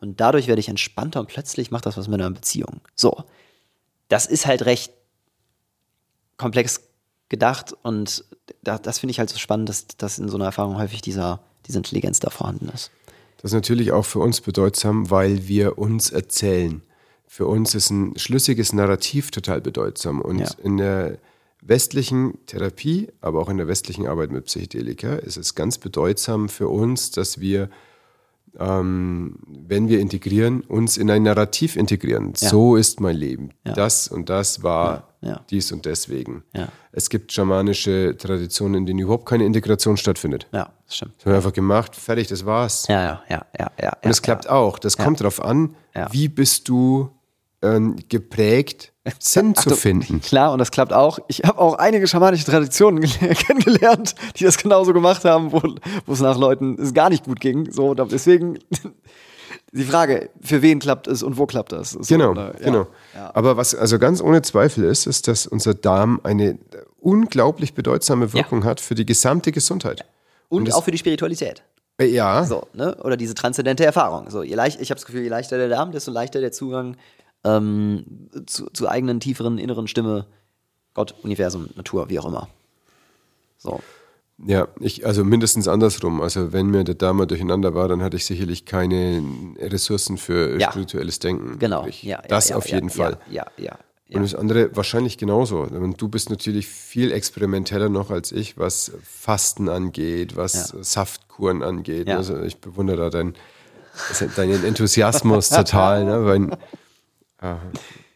und 0.00 0.20
dadurch 0.20 0.46
werde 0.46 0.60
ich 0.60 0.68
entspannter 0.68 1.20
und 1.20 1.28
plötzlich 1.28 1.70
macht 1.70 1.86
das 1.86 1.96
was 1.96 2.08
mit 2.08 2.18
meiner 2.18 2.30
Beziehung. 2.30 2.80
So, 2.94 3.24
das 4.08 4.26
ist 4.26 4.46
halt 4.46 4.64
recht 4.66 4.92
komplex 6.36 6.82
gedacht 7.28 7.74
und 7.82 8.24
da, 8.62 8.78
das 8.78 8.98
finde 8.98 9.10
ich 9.12 9.18
halt 9.18 9.30
so 9.30 9.38
spannend, 9.38 9.68
dass, 9.68 9.86
dass 9.86 10.18
in 10.18 10.28
so 10.28 10.36
einer 10.36 10.44
Erfahrung 10.46 10.78
häufig 10.78 11.00
dieser, 11.00 11.40
diese 11.66 11.78
Intelligenz 11.78 12.20
da 12.20 12.30
vorhanden 12.30 12.68
ist. 12.68 12.90
Das 13.38 13.50
ist 13.50 13.54
natürlich 13.54 13.92
auch 13.92 14.04
für 14.04 14.20
uns 14.20 14.40
bedeutsam, 14.40 15.10
weil 15.10 15.48
wir 15.48 15.78
uns 15.78 16.10
erzählen. 16.10 16.82
Für 17.26 17.46
uns 17.46 17.74
ist 17.74 17.90
ein 17.90 18.16
schlüssiges 18.18 18.72
Narrativ 18.72 19.30
total 19.30 19.60
bedeutsam. 19.60 20.20
Und 20.20 20.38
Ja. 20.38 20.50
in 20.62 20.76
der 20.76 21.18
westlichen 21.60 22.38
Therapie, 22.46 23.08
aber 23.20 23.40
auch 23.40 23.48
in 23.48 23.56
der 23.56 23.66
westlichen 23.68 24.06
Arbeit 24.06 24.30
mit 24.30 24.44
Psychedelika, 24.44 25.16
ist 25.16 25.36
es 25.36 25.54
ganz 25.54 25.78
bedeutsam 25.78 26.48
für 26.48 26.68
uns, 26.68 27.10
dass 27.10 27.40
wir, 27.40 27.68
ähm, 28.58 29.36
wenn 29.46 29.88
wir 29.88 30.00
integrieren, 30.00 30.62
uns 30.62 30.96
in 30.96 31.10
ein 31.10 31.22
Narrativ 31.22 31.76
integrieren. 31.76 32.32
Ja. 32.38 32.48
So 32.48 32.76
ist 32.76 33.00
mein 33.00 33.16
Leben. 33.16 33.50
Ja. 33.64 33.72
Das 33.72 34.08
und 34.08 34.28
das 34.28 34.62
war 34.62 35.08
Ja, 35.20 35.40
dies 35.50 35.72
und 35.72 35.84
deswegen. 35.86 36.44
Es 36.92 37.10
gibt 37.10 37.32
schamanische 37.32 38.16
Traditionen, 38.16 38.74
in 38.76 38.86
denen 38.86 39.00
überhaupt 39.00 39.26
keine 39.26 39.44
Integration 39.44 39.96
stattfindet. 39.96 40.46
Ja, 40.52 40.70
das 40.86 40.96
stimmt. 40.96 41.14
Das 41.16 41.26
haben 41.26 41.32
wir 41.32 41.36
einfach 41.36 41.52
gemacht, 41.52 41.96
fertig, 41.96 42.28
das 42.28 42.46
war's. 42.46 42.86
Ja, 42.88 43.02
ja, 43.02 43.22
ja, 43.28 43.46
ja, 43.58 43.70
ja. 43.82 43.92
Und 44.02 44.10
es 44.10 44.22
klappt 44.22 44.48
auch. 44.48 44.78
Das 44.78 44.96
kommt 44.96 45.20
darauf 45.20 45.42
an, 45.42 45.74
wie 46.10 46.28
bist 46.28 46.68
du 46.68 47.10
ähm, 47.74 47.96
geprägt, 48.08 48.92
Sinn 49.18 49.54
zu 49.54 49.60
Achtung, 49.60 49.76
finden. 49.76 50.20
Klar, 50.20 50.52
und 50.52 50.58
das 50.58 50.70
klappt 50.70 50.92
auch. 50.92 51.18
Ich 51.28 51.42
habe 51.44 51.58
auch 51.58 51.74
einige 51.74 52.06
schamanische 52.06 52.44
Traditionen 52.44 53.00
gel- 53.02 53.34
kennengelernt, 53.34 54.14
die 54.36 54.44
das 54.44 54.58
genauso 54.58 54.92
gemacht 54.92 55.24
haben, 55.24 55.52
wo, 55.52 55.62
wo 56.06 56.12
es 56.12 56.20
nach 56.20 56.38
Leuten 56.38 56.76
es 56.80 56.92
gar 56.94 57.10
nicht 57.10 57.24
gut 57.24 57.40
ging. 57.40 57.70
So, 57.72 57.94
deswegen 57.94 58.58
die 59.72 59.84
Frage, 59.84 60.30
für 60.40 60.62
wen 60.62 60.78
klappt 60.78 61.06
es 61.06 61.22
und 61.22 61.38
wo 61.38 61.46
klappt 61.46 61.72
das? 61.72 61.90
So, 61.90 62.00
Genau, 62.08 62.30
oder? 62.30 62.54
Ja. 62.58 62.64
genau. 62.64 62.86
Ja. 63.14 63.30
Aber 63.34 63.56
was 63.56 63.74
also 63.74 63.98
ganz 63.98 64.20
ohne 64.20 64.42
Zweifel 64.42 64.84
ist, 64.84 65.06
ist, 65.06 65.28
dass 65.28 65.46
unser 65.46 65.74
Darm 65.74 66.20
eine 66.24 66.58
unglaublich 66.98 67.74
bedeutsame 67.74 68.32
Wirkung 68.32 68.64
hat 68.64 68.80
für 68.80 68.94
die 68.94 69.06
gesamte 69.06 69.52
Gesundheit. 69.52 70.04
Und, 70.48 70.66
das- 70.68 70.74
auch 70.74 70.84
für 70.84 70.90
die 70.92 70.98
Spiritualität. 70.98 71.62
Äh, 71.98 72.06
Ja, 72.06 72.44
So, 72.44 72.66
ne? 72.74 72.94
Oder 73.02 73.16
diese 73.16 73.34
transzendente 73.34 73.84
Erfahrung. 73.84 74.30
So, 74.30 74.42
je 74.42 74.54
leicht, 74.54 74.80
ich 74.80 74.90
habe 74.90 74.98
das 74.98 75.06
Gefühl, 75.06 75.22
je 75.22 75.28
leichter 75.28 75.56
der 75.58 75.68
Darm, 75.68 75.92
desto 75.92 76.10
leichter 76.10 76.40
der 76.40 76.52
Zugang 76.52 76.96
ähm, 77.46 78.28
zu, 78.46 78.68
zu 78.72 78.88
eigenen 78.88 79.20
tieferen 79.20 79.58
inneren 79.58 79.86
Stimme, 79.88 80.26
Gott, 80.94 81.14
Universum, 81.22 81.68
Natur, 81.76 82.08
wie 82.10 82.18
auch 82.18 82.26
immer. 82.26 82.48
So. 83.58 83.80
Ja, 84.44 84.68
ich, 84.80 85.06
also 85.06 85.24
mindestens 85.24 85.66
andersrum. 85.66 86.20
Also 86.20 86.52
wenn 86.52 86.66
mir 86.66 86.84
der 86.84 87.12
mal 87.14 87.26
durcheinander 87.26 87.74
war, 87.74 87.88
dann 87.88 88.02
hatte 88.02 88.16
ich 88.16 88.26
sicherlich 88.26 88.66
keine 88.66 89.22
Ressourcen 89.58 90.18
für 90.18 90.60
Ja. 90.60 90.70
spirituelles 90.70 91.18
Denken. 91.20 91.58
Genau. 91.58 91.86
Ich, 91.86 92.02
Ja, 92.02 92.20
das 92.28 92.50
ja, 92.50 92.56
auf 92.56 92.68
jeden 92.68 92.90
Fall. 92.90 93.18
Ja, 93.30 93.46
ja. 93.56 93.78
Und 94.12 94.22
das 94.22 94.34
andere 94.34 94.76
wahrscheinlich 94.76 95.18
genauso. 95.18 95.66
Du 95.96 96.08
bist 96.08 96.30
natürlich 96.30 96.68
viel 96.68 97.10
experimenteller 97.12 97.88
noch 97.88 98.10
als 98.10 98.30
ich, 98.30 98.56
was 98.56 98.92
Fasten 99.02 99.68
angeht, 99.68 100.36
was. 100.36 100.68
Saftkuren 100.68 101.62
angeht. 101.62 102.08
Also 102.08 102.40
ich 102.42 102.58
bewundere 102.58 102.96
da 102.96 103.10
deinen, 103.10 103.34
deinen 104.36 104.64
Enthusiasmus 104.64 105.48
total. 105.48 106.04
Ne? 106.04 106.24
Weil, 106.24 106.58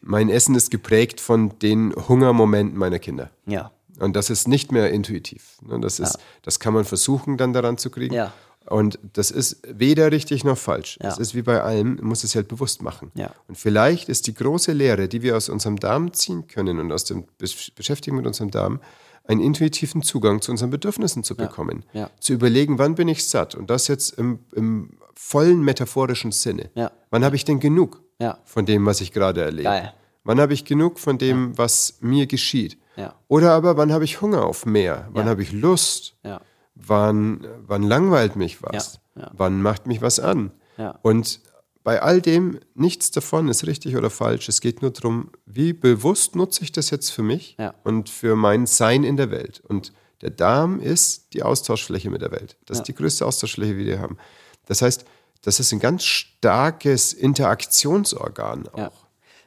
mein 0.01 0.29
Essen 0.31 0.55
ist 0.55 0.71
geprägt 0.71 1.21
von 1.21 1.59
den 1.61 1.95
Hungermomenten 2.09 2.79
meiner 2.79 2.99
Kinder. 2.99 3.31
ja. 3.47 3.71
Und 3.99 4.16
das 4.16 4.31
ist 4.31 4.49
nicht 4.49 4.73
mehr 4.73 4.91
intuitiv. 4.91 5.59
Ne? 5.61 5.79
Das, 5.79 6.01
ist, 6.01 6.16
das 6.41 6.59
kann 6.59 6.73
man 6.73 6.87
versuchen, 6.87 7.37
dann 7.37 7.53
daran 7.53 7.77
zu 7.77 7.91
kriegen. 7.91 8.14
Ja. 8.14 8.33
Und 8.64 8.99
das 9.12 9.31
ist 9.31 9.61
weder 9.68 10.11
richtig 10.11 10.43
noch 10.43 10.57
falsch. 10.57 10.99
Ja. 11.03 11.11
Es 11.11 11.18
ist 11.18 11.35
wie 11.35 11.43
bei 11.43 11.61
allem, 11.61 11.97
man 11.97 12.07
muss 12.07 12.25
es 12.25 12.35
halt 12.35 12.49
bewusst 12.49 12.81
machen. 12.81 13.12
Ja. 13.14 13.31
Und 13.47 13.59
vielleicht 13.59 14.09
ist 14.09 14.27
die 14.27 14.33
große 14.33 14.73
Lehre, 14.73 15.07
die 15.07 15.21
wir 15.21 15.37
aus 15.37 15.51
unserem 15.51 15.77
Darm 15.79 16.14
ziehen 16.14 16.47
können 16.49 16.79
und 16.79 16.91
aus 16.93 17.05
dem 17.05 17.25
Besch- 17.39 17.75
Beschäftigen 17.75 18.16
mit 18.16 18.27
unserem 18.27 18.51
Darm, 18.51 18.81
einen 19.25 19.43
intuitiven 19.43 20.01
Zugang 20.01 20.41
zu 20.41 20.51
unseren 20.51 20.71
Bedürfnissen 20.71 21.23
zu 21.23 21.37
bekommen. 21.37 21.85
Ja. 21.93 22.09
Zu 22.21 22.33
überlegen, 22.33 22.79
wann 22.79 22.95
bin 22.95 23.07
ich 23.09 23.27
satt? 23.29 23.55
Und 23.55 23.68
das 23.68 23.87
jetzt 23.89 24.16
im, 24.18 24.39
im 24.55 24.93
vollen 25.14 25.61
metaphorischen 25.62 26.33
Sinne. 26.33 26.71
Ja. 26.75 26.91
Wann 27.11 27.23
habe 27.23 27.37
ich 27.37 27.45
denn 27.45 27.61
genug 27.61 28.01
Ja. 28.21 28.39
von 28.45 28.66
dem, 28.66 28.87
was 28.87 29.01
ich 29.01 29.12
gerade 29.12 29.43
erlebe? 29.43 29.64
Geil. 29.64 29.95
Wann 30.25 30.41
habe 30.41 30.53
ich 30.53 30.64
genug 30.64 30.99
von 30.99 31.16
dem, 31.18 31.57
was 31.59 31.97
mir 32.01 32.27
geschieht? 32.27 32.77
Ja. 32.97 33.14
Oder 33.29 33.53
aber 33.53 33.77
wann 33.79 33.93
habe 33.93 34.05
ich 34.05 34.21
Hunger 34.21 34.45
auf 34.45 34.66
mehr? 34.66 35.09
Wann 35.12 35.25
Ja. 35.25 35.31
habe 35.31 35.43
ich 35.43 35.53
Lust? 35.53 36.16
Ja. 36.23 36.41
Wann, 36.75 37.47
wann 37.66 37.83
langweilt 37.83 38.37
mich 38.37 38.62
was? 38.62 39.01
Ja, 39.16 39.23
ja. 39.23 39.31
Wann 39.35 39.62
macht 39.62 39.87
mich 39.87 40.01
was 40.03 40.21
an? 40.21 40.53
Ja. 40.77 40.99
Und 41.03 41.41
bei 41.83 42.03
all 42.03 42.21
dem, 42.21 42.61
nichts 42.75 43.11
davon 43.11 43.49
ist 43.49 43.66
richtig 43.66 43.97
oder 43.97 44.11
falsch. 44.11 44.49
Es 44.49 44.61
geht 44.61 44.83
nur 44.83 44.91
darum, 44.91 45.31
wie 45.47 45.73
bewusst 45.73 46.37
nutze 46.37 46.62
ich 46.62 46.73
das 46.73 46.91
jetzt 46.91 47.11
für 47.11 47.23
mich 47.23 47.57
Ja. 47.59 47.75
und 47.85 48.09
für 48.11 48.37
mein 48.37 48.66
Sein 48.66 49.03
in 49.05 49.16
der 49.16 49.31
Welt. 49.31 49.62
Und 49.66 49.93
der 50.21 50.31
Darm 50.31 50.81
ist 50.81 51.33
die 51.33 51.43
Austauschfläche 51.43 52.11
mit 52.11 52.21
der 52.21 52.31
Welt. 52.33 52.59
Das 52.66 52.79
ist 52.79 52.85
die 52.89 52.95
größte 52.95 53.25
Austauschfläche, 53.25 53.75
die 53.75 53.87
wir 53.87 53.99
haben. 54.01 54.18
Das 54.66 54.83
heißt, 54.83 55.07
das 55.43 55.61
ist 55.61 55.72
ein 55.72 55.80
ganz 55.80 56.05
starkes 56.05 57.12
Interaktionsorgan 57.12 58.68
auch. 58.68 58.78
Ja. 58.78 58.91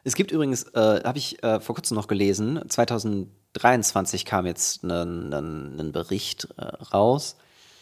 Es 0.03 0.15
gibt 0.15 0.31
übrigens, 0.31 0.63
äh, 0.73 1.01
habe 1.03 1.17
ich 1.17 1.41
äh, 1.43 1.59
vor 1.59 1.75
kurzem 1.75 1.95
noch 1.95 2.07
gelesen, 2.07 2.61
2023 2.67 4.25
kam 4.25 4.45
jetzt 4.45 4.83
ein, 4.83 5.33
ein, 5.33 5.79
ein 5.79 5.91
Bericht 5.93 6.49
äh, 6.57 6.63
raus, 6.93 7.37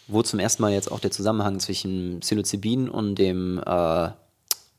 wo 0.08 0.22
zum 0.22 0.40
ersten 0.40 0.62
Mal 0.62 0.72
jetzt 0.72 0.92
auch 0.92 1.00
der 1.00 1.12
Zusammenhang 1.12 1.60
zwischen 1.60 2.20
Psilocybin 2.20 2.90
und 2.90 3.16
dem 3.16 3.62
äh, 3.66 4.10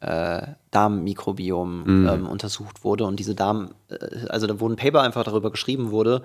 äh, 0.03 0.43
Darmmikrobiom 0.71 1.85
ähm, 1.87 2.29
untersucht 2.29 2.85
wurde. 2.85 3.05
Und 3.05 3.19
diese 3.19 3.35
Darm, 3.35 3.75
äh, 3.89 4.27
also 4.29 4.47
da 4.47 4.61
wurde 4.61 4.75
ein 4.75 4.77
Paper 4.77 5.01
einfach 5.01 5.25
darüber 5.25 5.51
geschrieben 5.51 5.91
wurde, 5.91 6.23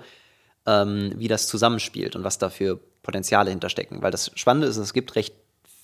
ähm, 0.66 1.12
wie 1.16 1.28
das 1.28 1.46
zusammenspielt 1.46 2.16
und 2.16 2.24
was 2.24 2.38
da 2.38 2.50
für 2.50 2.78
Potenziale 3.02 3.50
hinterstecken. 3.50 4.02
Weil 4.02 4.10
das 4.10 4.30
Spannende 4.34 4.66
ist, 4.66 4.76
es 4.76 4.92
gibt 4.92 5.14
recht 5.16 5.37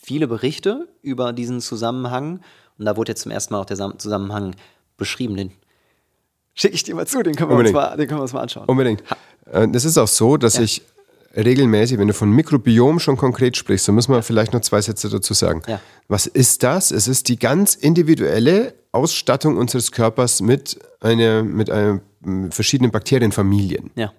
viele 0.04 0.26
Berichte 0.28 0.88
über 1.02 1.32
diesen 1.32 1.60
Zusammenhang 1.60 2.40
und 2.78 2.84
da 2.84 2.96
wurde 2.96 3.12
jetzt 3.12 3.22
zum 3.22 3.32
ersten 3.32 3.54
Mal 3.54 3.60
auch 3.60 3.64
der 3.64 3.76
Sam- 3.76 3.98
Zusammenhang 3.98 4.54
beschrieben. 4.96 5.36
Den 5.36 5.52
schicke 6.54 6.74
ich 6.74 6.82
dir 6.82 6.94
mal 6.94 7.06
zu, 7.06 7.22
den 7.22 7.34
können 7.34 7.50
wir, 7.50 7.56
uns 7.56 7.72
mal, 7.72 7.96
den 7.96 8.06
können 8.08 8.18
wir 8.18 8.22
uns 8.22 8.32
mal 8.32 8.40
anschauen. 8.42 8.66
Unbedingt. 8.66 9.02
Äh, 9.50 9.68
Das 9.68 9.84
ist 9.84 9.98
auch 9.98 10.08
so, 10.08 10.36
dass 10.36 10.58
ich 10.58 10.82
regelmäßig, 11.36 11.98
wenn 11.98 12.06
du 12.08 12.14
von 12.14 12.30
Mikrobiom 12.30 13.00
schon 13.00 13.16
konkret 13.16 13.56
sprichst, 13.56 13.88
dann 13.88 13.94
müssen 13.96 14.12
wir 14.12 14.22
vielleicht 14.22 14.52
noch 14.52 14.60
zwei 14.60 14.80
Sätze 14.80 15.08
dazu 15.08 15.34
sagen. 15.34 15.62
Ja. 15.66 15.80
Was 16.06 16.26
ist 16.26 16.62
das? 16.62 16.90
Es 16.92 17.08
ist 17.08 17.28
die 17.28 17.38
ganz 17.38 17.74
individuelle 17.74 18.74
Ausstattung 18.92 19.56
unseres 19.56 19.90
Körpers 19.90 20.40
mit, 20.40 20.78
einer, 21.00 21.42
mit 21.42 21.70
einer, 21.70 22.00
m, 22.24 22.52
verschiedenen 22.52 22.92
Bakterienfamilien. 22.92 23.90
Ja, 23.96 24.12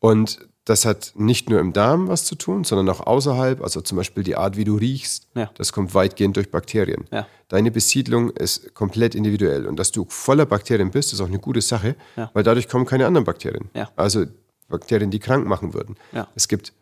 Und 0.00 0.38
das 0.68 0.84
hat 0.84 1.12
nicht 1.16 1.48
nur 1.48 1.60
im 1.60 1.72
Darm 1.72 2.08
was 2.08 2.24
zu 2.24 2.34
tun, 2.34 2.64
sondern 2.64 2.88
auch 2.90 3.06
außerhalb. 3.06 3.62
Also 3.62 3.80
zum 3.80 3.96
Beispiel 3.96 4.22
die 4.22 4.36
Art, 4.36 4.56
wie 4.56 4.64
du 4.64 4.76
riechst, 4.76 5.28
Ja. 5.34 5.50
das 5.56 5.72
kommt 5.72 5.94
weitgehend 5.94 6.36
durch 6.36 6.50
Bakterien. 6.50 7.04
Ja. 7.10 7.26
Deine 7.48 7.70
Besiedlung 7.70 8.30
ist 8.30 8.74
komplett 8.74 9.14
individuell. 9.14 9.66
Und 9.66 9.76
dass 9.78 9.92
du 9.92 10.04
voller 10.08 10.44
Bakterien 10.46 10.90
bist, 10.90 11.12
ist 11.12 11.20
auch 11.20 11.26
eine 11.28 11.38
gute 11.38 11.60
Sache, 11.62 11.96
Ja. 12.16 12.30
weil 12.34 12.42
dadurch 12.42 12.68
kommen 12.68 12.84
keine 12.86 13.06
anderen 13.06 13.24
Bakterien. 13.24 13.70
Also 13.96 14.26
Bakterien, 14.68 15.10
die 15.10 15.18
krank 15.18 15.46
machen 15.46 15.72
würden. 15.72 15.96
Es 16.34 16.48
gibt 16.48 16.72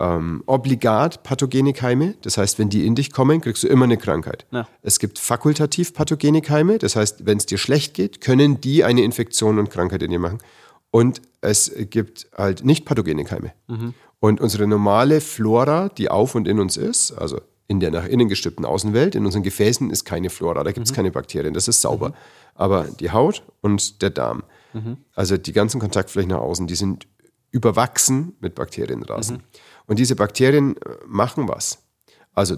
ähm, 0.00 0.42
obligat 0.46 1.22
pathogene 1.22 1.72
Keime. 1.72 2.14
Das 2.22 2.38
heißt, 2.38 2.58
wenn 2.58 2.70
die 2.70 2.86
in 2.86 2.94
dich 2.94 3.12
kommen, 3.12 3.40
kriegst 3.40 3.62
du 3.62 3.68
immer 3.68 3.84
eine 3.84 3.98
Krankheit. 3.98 4.46
Ja. 4.50 4.66
Es 4.82 4.98
gibt 4.98 5.18
fakultativ 5.18 5.92
pathogene 5.94 6.40
Keime. 6.42 6.78
Das 6.78 6.96
heißt, 6.96 7.26
wenn 7.26 7.36
es 7.38 7.46
dir 7.46 7.58
schlecht 7.58 7.94
geht, 7.94 8.20
können 8.20 8.60
die 8.60 8.82
eine 8.82 9.02
Infektion 9.02 9.58
und 9.58 9.68
Krankheit 9.70 10.02
in 10.02 10.10
dir 10.10 10.18
machen. 10.18 10.38
Und 10.90 11.22
es 11.40 11.72
gibt 11.90 12.28
halt 12.36 12.64
nicht 12.64 12.84
pathogene 12.84 13.24
Keime. 13.24 13.52
Und 14.18 14.40
unsere 14.40 14.66
normale 14.66 15.20
Flora, 15.20 15.88
die 15.88 16.10
auf 16.10 16.34
und 16.34 16.46
in 16.46 16.58
uns 16.60 16.76
ist, 16.76 17.12
also 17.12 17.40
in 17.68 17.80
der 17.80 17.90
nach 17.90 18.04
innen 18.04 18.28
gestülpten 18.28 18.64
Außenwelt, 18.64 19.14
in 19.14 19.24
unseren 19.24 19.42
Gefäßen 19.44 19.90
ist 19.90 20.04
keine 20.04 20.28
Flora, 20.28 20.64
da 20.64 20.72
gibt 20.72 20.86
es 20.86 20.92
keine 20.92 21.10
Bakterien, 21.12 21.54
das 21.54 21.68
ist 21.68 21.80
sauber. 21.80 22.12
Aber 22.54 22.84
die 22.84 23.10
Haut 23.12 23.44
und 23.60 24.02
der 24.02 24.10
Darm, 24.10 24.42
also 25.14 25.36
die 25.36 25.52
ganzen 25.52 25.80
Kontaktflächen 25.80 26.30
nach 26.30 26.40
außen, 26.40 26.66
die 26.66 26.74
sind 26.74 27.06
überwachsen 27.52 28.36
mit 28.40 28.54
Bakterienrasen. 28.54 29.42
Und 29.86 29.98
diese 29.98 30.14
Bakterien 30.16 30.76
äh, 30.76 30.96
machen 31.06 31.48
was. 31.48 31.78
Also 32.32 32.56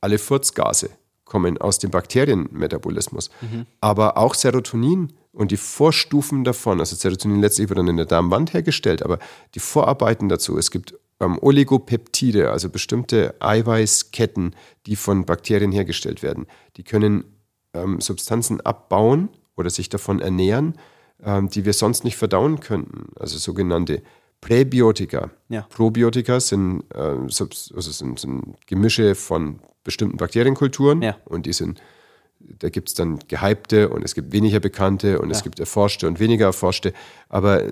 alle 0.00 0.18
Furzgase 0.18 0.90
kommen 1.28 1.58
aus 1.58 1.78
dem 1.78 1.90
Bakterienmetabolismus. 1.90 3.30
Aber 3.80 4.16
auch 4.16 4.34
Serotonin 4.34 5.12
und 5.32 5.52
die 5.52 5.56
Vorstufen 5.56 6.42
davon, 6.42 6.80
also 6.80 6.96
Serotonin 6.96 7.40
letztlich 7.40 7.68
wird 7.68 7.78
dann 7.78 7.88
in 7.88 7.96
der 7.96 8.06
Darmwand 8.06 8.54
hergestellt, 8.54 9.02
aber 9.02 9.18
die 9.54 9.60
Vorarbeiten 9.60 10.28
dazu, 10.28 10.58
es 10.58 10.70
gibt 10.70 10.94
ähm, 11.20 11.38
Oligopeptide, 11.40 12.50
also 12.50 12.70
bestimmte 12.70 13.34
Eiweißketten, 13.40 14.54
die 14.86 14.96
von 14.96 15.24
Bakterien 15.24 15.72
hergestellt 15.72 16.22
werden. 16.22 16.46
Die 16.76 16.84
können 16.84 17.24
ähm, 17.74 18.00
Substanzen 18.00 18.60
abbauen 18.60 19.28
oder 19.56 19.70
sich 19.70 19.88
davon 19.88 20.20
ernähren, 20.20 20.74
ähm, 21.22 21.48
die 21.48 21.64
wir 21.64 21.72
sonst 21.72 22.04
nicht 22.04 22.16
verdauen 22.16 22.60
könnten. 22.60 23.12
Also 23.18 23.38
sogenannte 23.38 24.02
Präbiotika. 24.40 25.30
Ja. 25.48 25.62
Probiotika 25.70 26.40
sind, 26.40 26.84
Subs- 27.28 27.72
also 27.74 27.90
sind, 27.90 28.18
sind 28.20 28.56
Gemische 28.66 29.14
von 29.14 29.60
bestimmten 29.84 30.16
Bakterienkulturen 30.16 31.02
Ja. 31.02 31.16
und 31.24 31.46
die 31.46 31.52
sind, 31.52 31.80
da 32.40 32.68
gibt 32.68 32.88
es 32.88 32.94
dann 32.94 33.18
gehypte 33.28 33.88
und 33.88 34.04
es 34.04 34.14
gibt 34.14 34.32
weniger 34.32 34.60
bekannte 34.60 35.20
und 35.20 35.30
es 35.30 35.38
Ja. 35.38 35.44
gibt 35.44 35.58
erforschte 35.60 36.06
und 36.06 36.20
weniger 36.20 36.46
erforschte. 36.46 36.92
Aber 37.28 37.62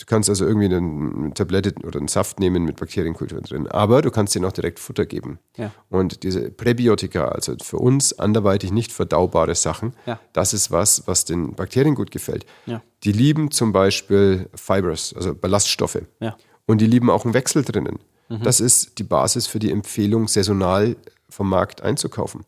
du 0.00 0.06
kannst 0.06 0.28
also 0.28 0.46
irgendwie 0.46 0.74
eine 0.74 1.32
Tablette 1.34 1.74
oder 1.84 1.98
einen 1.98 2.08
Saft 2.08 2.40
nehmen 2.40 2.64
mit 2.64 2.76
Bakterienkulturen 2.76 3.42
drin. 3.44 3.66
Aber 3.68 4.02
du 4.02 4.10
kannst 4.10 4.34
denen 4.34 4.44
auch 4.46 4.52
direkt 4.52 4.78
Futter 4.78 5.06
geben. 5.06 5.38
Ja. 5.56 5.70
Und 5.88 6.22
diese 6.22 6.50
Präbiotika, 6.50 7.28
also 7.28 7.54
für 7.62 7.76
uns 7.78 8.18
anderweitig 8.18 8.72
nicht 8.72 8.92
verdaubare 8.92 9.54
Sachen, 9.54 9.94
Ja. 10.06 10.18
das 10.32 10.52
ist 10.54 10.70
was, 10.70 11.06
was 11.06 11.24
den 11.24 11.54
Bakterien 11.54 11.94
gut 11.94 12.10
gefällt. 12.10 12.46
Ja. 12.66 12.82
Die 13.04 13.12
lieben 13.12 13.50
zum 13.50 13.72
Beispiel 13.72 14.48
Fibers, 14.54 15.14
also 15.16 15.34
Ballaststoffe. 15.34 16.02
Und 16.66 16.80
die 16.80 16.86
lieben 16.86 17.10
auch 17.10 17.24
einen 17.24 17.34
Wechsel 17.34 17.62
drinnen. 17.62 17.98
Das 18.44 18.60
ist 18.60 18.98
die 18.98 19.02
Basis 19.04 19.46
für 19.48 19.58
die 19.58 19.72
Empfehlung, 19.72 20.28
saisonal 20.28 20.96
vom 21.28 21.48
Markt 21.48 21.82
einzukaufen. 21.82 22.44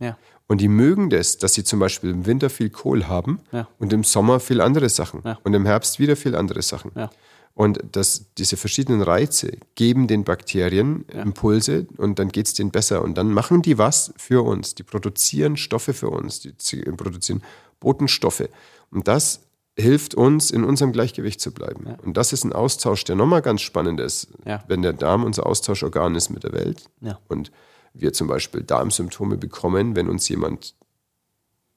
Und 0.49 0.61
die 0.61 0.69
mögen 0.69 1.09
das, 1.09 1.39
dass 1.39 1.55
sie 1.55 1.65
zum 1.65 1.79
Beispiel 1.81 2.11
im 2.11 2.27
Winter 2.27 2.51
viel 2.51 2.69
Kohl 2.69 3.07
haben 3.09 3.41
Ja. 3.53 3.69
und 3.79 3.93
im 3.93 4.05
Sommer 4.05 4.39
viel 4.39 4.61
andere 4.61 4.89
Sachen 4.91 5.23
Ja. 5.25 5.39
und 5.45 5.55
im 5.55 5.65
Herbst 5.65 5.99
wieder 5.99 6.15
viel 6.15 6.35
andere 6.37 6.61
Sachen. 6.63 6.91
Ja. 6.95 7.11
Und 7.55 7.81
das, 7.93 8.27
diese 8.39 8.57
verschiedenen 8.57 9.03
Reize 9.03 9.53
geben 9.75 10.07
den 10.07 10.25
Bakterien 10.25 11.05
Impulse 11.09 11.87
und 11.99 12.19
dann 12.19 12.29
geht 12.31 12.47
es 12.47 12.55
denen 12.55 12.71
besser. 12.71 13.03
Und 13.03 13.19
dann 13.19 13.31
machen 13.31 13.61
die 13.61 13.77
was 13.77 14.15
für 14.17 14.43
uns. 14.43 14.75
Die 14.75 14.83
produzieren 14.85 15.57
Stoffe 15.59 15.93
für 15.93 16.09
uns. 16.09 16.41
Die 16.41 16.53
produzieren 16.97 17.43
Botenstoffe. 17.79 18.49
Und 18.91 19.07
das 19.07 19.41
hilft 19.77 20.15
uns, 20.15 20.51
in 20.51 20.65
unserem 20.65 20.93
Gleichgewicht 20.93 21.41
zu 21.41 21.51
bleiben. 21.53 21.95
Und 22.03 22.17
das 22.17 22.33
ist 22.33 22.45
ein 22.45 22.53
Austausch, 22.53 23.05
der 23.05 23.17
nochmal 23.17 23.43
ganz 23.43 23.61
spannend 23.63 24.01
ist. 24.01 24.29
Ja. 24.47 24.65
Wenn 24.69 24.83
der 24.83 24.93
Darm 24.95 25.25
unser 25.25 25.47
Austauschorgan 25.47 26.15
ist 26.15 26.31
mit 26.31 26.45
der 26.45 26.53
Welt 26.53 26.85
Ja. 27.01 27.19
und 27.29 27.53
wir 27.95 28.13
zum 28.15 28.29
Beispiel 28.29 28.63
Darmsymptome 28.63 29.37
bekommen, 29.37 29.95
wenn 29.97 30.09
uns 30.09 30.29
jemand 30.29 30.75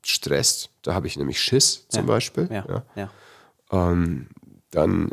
stresst, 0.06 0.70
da 0.84 0.94
habe 0.94 1.08
ich 1.08 1.18
nämlich 1.18 1.42
Schiss 1.42 1.86
zum 1.90 2.02
Ja. 2.04 2.08
Beispiel, 2.08 2.48
Ja. 2.52 2.66
ja 2.68 2.86
Ja. 2.96 3.92
ähm, 3.92 4.28
dann 4.72 5.10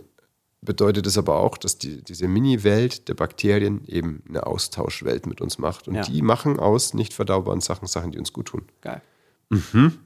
bedeutet 0.65 1.07
es 1.07 1.19
aber 1.19 1.37
auch, 1.37 1.59
dass 1.59 1.77
die, 1.79 2.03
diese 2.03 2.29
Mini-Welt 2.29 3.09
der 3.09 3.15
Bakterien 3.15 3.85
eben 3.87 4.23
eine 4.29 4.47
Austauschwelt 4.47 5.27
mit 5.27 5.41
uns 5.41 5.59
macht. 5.59 5.89
Und 5.89 5.97
Ja. 5.97 6.03
die 6.03 6.23
machen 6.23 6.59
aus 6.61 6.95
nicht 6.95 7.13
verdaubaren 7.13 7.61
Sachen 7.61 7.89
Sachen, 7.89 8.13
die 8.13 8.19
uns 8.19 8.33
gut 8.33 8.47
tun. 8.47 8.63
Geil. 8.81 9.03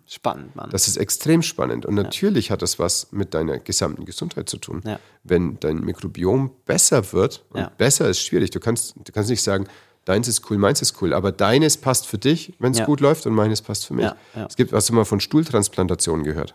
Spannend, 0.09 0.57
Mann. 0.57 0.71
Das 0.71 0.89
ist 0.89 0.97
extrem 0.97 1.41
spannend. 1.43 1.87
Und 1.87 1.95
natürlich 1.95 2.51
hat 2.51 2.63
das 2.63 2.81
was 2.81 3.13
mit 3.13 3.33
deiner 3.33 3.59
gesamten 3.59 4.05
Gesundheit 4.05 4.49
zu 4.49 4.57
tun. 4.59 4.83
Ja. 4.85 4.99
Wenn 5.23 5.61
dein 5.61 5.81
Mikrobiom 5.85 6.51
besser 6.65 7.13
wird, 7.13 7.45
und 7.51 7.61
Ja. 7.61 7.71
besser 7.79 8.09
ist 8.09 8.21
schwierig, 8.21 8.51
du 8.51 8.59
kannst, 8.59 8.95
du 8.97 9.13
kannst 9.13 9.31
nicht 9.31 9.43
sagen, 9.43 9.67
deins 10.05 10.27
ist 10.27 10.51
cool, 10.51 10.59
meins 10.59 10.83
ist 10.83 11.01
cool, 11.01 11.13
aber 11.15 11.31
deines 11.31 11.77
passt 11.77 12.07
für 12.09 12.19
dich, 12.19 12.55
wenn 12.59 12.73
es 12.73 12.79
Ja. 12.81 12.87
gut 12.87 13.01
läuft, 13.01 13.25
und 13.27 13.35
meines 13.35 13.63
passt 13.63 13.87
für 13.87 13.95
mich. 13.95 14.07
Ja, 14.07 14.17
ja. 14.35 14.47
Es 14.47 14.57
gibt, 14.57 14.73
hast 14.73 14.89
du 14.89 14.95
mal 14.95 15.05
von 15.05 15.21
Stuhltransplantationen 15.21 16.25
gehört? 16.25 16.55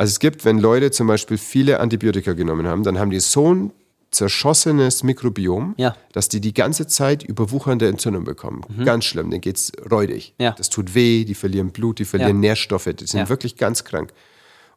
Also 0.00 0.12
es 0.12 0.18
gibt, 0.18 0.46
wenn 0.46 0.58
Leute 0.58 0.90
zum 0.90 1.06
Beispiel 1.08 1.36
viele 1.36 1.78
Antibiotika 1.78 2.32
genommen 2.32 2.66
haben, 2.66 2.84
dann 2.84 2.98
haben 2.98 3.10
die 3.10 3.20
so 3.20 3.52
ein 3.52 3.70
zerschossenes 4.10 5.02
Mikrobiom, 5.02 5.74
Ja. 5.76 5.94
dass 6.12 6.30
die 6.30 6.40
die 6.40 6.54
ganze 6.54 6.86
Zeit 6.86 7.22
überwuchernde 7.22 7.86
Entzündung 7.86 8.24
bekommen. 8.24 8.62
Ganz 8.82 9.04
schlimm, 9.04 9.28
denen 9.30 9.42
geht's 9.42 9.72
räudig. 9.90 10.34
Mhm. 10.38 10.44
Ja. 10.44 10.52
Das 10.52 10.70
tut 10.70 10.94
weh, 10.94 11.24
die 11.26 11.34
verlieren 11.34 11.70
Blut, 11.70 11.98
die 11.98 12.06
verlieren 12.06 12.36
Ja. 12.42 12.48
Nährstoffe, 12.48 12.88
die 12.98 13.06
sind 13.06 13.28
wirklich 13.28 13.56
ganz 13.58 13.84
krank. 13.84 14.14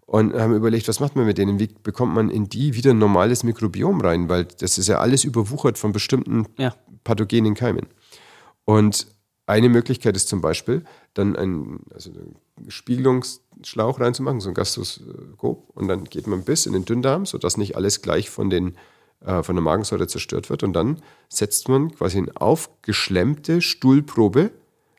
Und 0.06 0.34
haben 0.34 0.54
überlegt, 0.54 0.90
was 0.90 1.00
macht 1.00 1.16
man 1.16 1.26
mit 1.26 1.38
denen? 1.38 1.58
Wie 1.58 1.70
bekommt 1.84 2.14
man 2.14 2.30
in 2.30 2.50
die 2.50 2.76
wieder 2.76 2.92
ein 2.92 2.98
normales 3.00 3.44
Mikrobiom 3.44 4.02
rein? 4.02 4.28
Weil 4.28 4.44
das 4.60 4.78
ist 4.78 4.88
ja 4.90 4.98
alles 4.98 5.24
überwuchert 5.24 5.78
von 5.78 5.94
bestimmten 5.94 6.48
pathogenen 7.06 7.54
Keimen. 7.56 7.86
Und 8.66 9.08
eine 9.46 9.70
Möglichkeit 9.70 10.16
ist 10.16 10.30
zum 10.30 10.42
Beispiel, 10.42 10.84
dann 11.14 11.36
einen, 11.36 11.82
also 11.94 12.12
einen 12.12 12.36
Spiegelungsschlauch 12.70 14.00
reinzumachen, 14.00 14.40
so 14.40 14.50
ein 14.50 14.56
Gastroskop, 14.56 15.70
und 15.76 15.88
dann 15.88 16.06
geht 16.06 16.28
man 16.28 16.44
bis 16.44 16.66
in 16.66 16.74
den 16.74 16.86
Dünndarm, 16.86 17.26
sodass 17.26 17.58
nicht 17.58 17.76
alles 17.76 18.02
gleich 18.02 18.30
von, 18.30 18.50
den, 18.50 18.78
äh, 19.26 19.44
von 19.44 19.56
der 19.56 19.64
Magensäure 19.64 20.08
zerstört 20.08 20.50
wird. 20.50 20.64
Und 20.64 20.74
dann 20.74 21.02
setzt 21.28 21.68
man 21.68 21.94
quasi 21.94 22.20
eine 22.20 22.32
aufgeschlemmte 22.40 23.62
Stuhlprobe, 23.62 24.52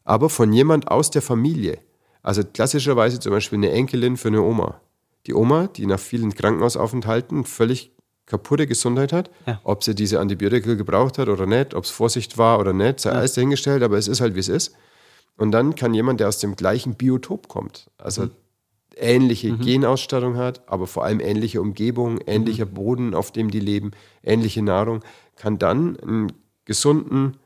aber 0.04 0.28
von 0.28 0.52
jemand 0.52 0.88
aus 0.88 1.10
der 1.10 1.22
Familie. 1.22 1.78
Also 2.22 2.42
klassischerweise 2.44 3.20
zum 3.20 3.32
Beispiel 3.32 3.58
eine 3.58 3.70
Enkelin 3.70 4.18
für 4.18 4.28
eine 4.28 4.42
Oma. 4.42 4.80
Die 5.26 5.34
Oma, 5.34 5.68
die 5.68 5.86
nach 5.86 5.98
vielen 5.98 6.34
Krankenhausaufenthalten 6.34 7.44
völlig 7.44 7.93
kaputte 8.26 8.66
Gesundheit 8.66 9.12
hat, 9.12 9.30
Ja. 9.46 9.60
ob 9.64 9.84
sie 9.84 9.94
diese 9.94 10.20
Antibiotika 10.20 10.74
gebraucht 10.74 11.18
hat 11.18 11.28
oder 11.28 11.46
nicht, 11.46 11.74
ob 11.74 11.84
es 11.84 11.90
Vorsicht 11.90 12.38
war 12.38 12.58
oder 12.58 12.72
nicht, 12.72 13.00
sei 13.00 13.10
alles 13.12 13.34
dahingestellt, 13.34 13.82
aber 13.82 13.98
es 13.98 14.08
ist 14.08 14.20
halt, 14.20 14.34
wie 14.34 14.40
es 14.40 14.48
ist. 14.48 14.74
Und 15.36 15.50
dann 15.52 15.74
kann 15.74 15.92
jemand, 15.94 16.20
der 16.20 16.28
aus 16.28 16.38
dem 16.38 16.56
gleichen 16.56 16.94
Biotop 16.94 17.48
kommt, 17.48 17.90
also 17.98 18.28
ähnliche 18.96 19.56
Genausstattung 19.56 20.36
hat, 20.36 20.62
aber 20.68 20.86
vor 20.86 21.04
allem 21.04 21.18
ähnliche 21.20 21.60
Umgebung, 21.60 22.18
ähnlicher 22.26 22.64
Boden, 22.66 23.14
auf 23.14 23.32
dem 23.32 23.50
die 23.50 23.58
leben, 23.60 23.90
ähnliche 24.22 24.62
Nahrung, 24.62 25.00
kann 25.36 25.58
dann 25.58 25.98
einen 25.98 26.32
gesunden, 26.64 27.36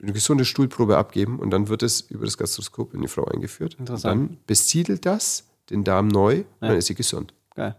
eine 0.00 0.12
gesunde 0.12 0.44
Stuhlprobe 0.44 0.96
abgeben 0.96 1.40
und 1.40 1.50
dann 1.50 1.68
wird 1.68 1.82
es 1.82 2.02
über 2.02 2.24
das 2.24 2.38
Gastroskop 2.38 2.94
in 2.94 3.02
die 3.02 3.08
Frau 3.08 3.24
eingeführt. 3.24 3.74
Und 3.74 3.80
Interessant. 3.80 4.30
dann 4.30 4.38
besiedelt 4.46 5.04
das 5.04 5.48
den 5.70 5.82
Darm 5.82 6.06
neu 6.08 6.36
und 6.60 6.68
dann 6.68 6.76
ist 6.76 6.86
sie 6.86 6.94
gesund. 6.94 7.34
Geil. 7.54 7.74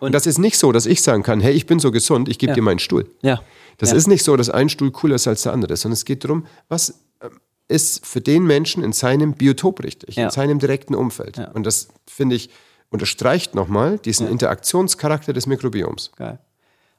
Und 0.00 0.12
das 0.14 0.26
ist 0.26 0.38
nicht 0.38 0.58
so, 0.58 0.72
dass 0.72 0.86
ich 0.86 1.02
sagen 1.02 1.22
kann, 1.22 1.40
hey, 1.40 1.52
ich 1.52 1.66
bin 1.66 1.78
so 1.78 1.90
gesund, 1.90 2.28
ich 2.28 2.38
gebe 2.38 2.50
Ja. 2.50 2.54
dir 2.54 2.62
meinen 2.62 2.78
Stuhl. 2.78 3.06
Ja. 3.22 3.40
Das 3.78 3.90
ja. 3.90 3.96
ist 3.96 4.06
nicht 4.08 4.24
so, 4.24 4.36
dass 4.36 4.50
ein 4.50 4.68
Stuhl 4.68 4.90
cooler 4.90 5.14
ist 5.16 5.28
als 5.28 5.42
der 5.42 5.52
andere, 5.52 5.76
sondern 5.76 5.94
es 5.94 6.04
geht 6.04 6.24
darum, 6.24 6.46
was 6.68 7.00
ähm, 7.22 7.30
ist 7.68 8.04
für 8.06 8.20
den 8.20 8.44
Menschen 8.44 8.82
in 8.82 8.92
seinem 8.92 9.34
Biotop 9.34 9.82
richtig, 9.84 10.16
Ja. 10.16 10.24
in 10.24 10.30
seinem 10.30 10.58
direkten 10.58 10.94
Umfeld. 10.94 11.36
Ja. 11.38 11.50
Und 11.52 11.64
das, 11.64 11.88
finde 12.06 12.36
ich, 12.36 12.50
unterstreicht 12.90 13.54
nochmal 13.54 13.98
diesen 13.98 14.26
Interaktionscharakter 14.28 15.32
des 15.32 15.46
Mikrobioms. 15.46 16.10
Geil. 16.16 16.38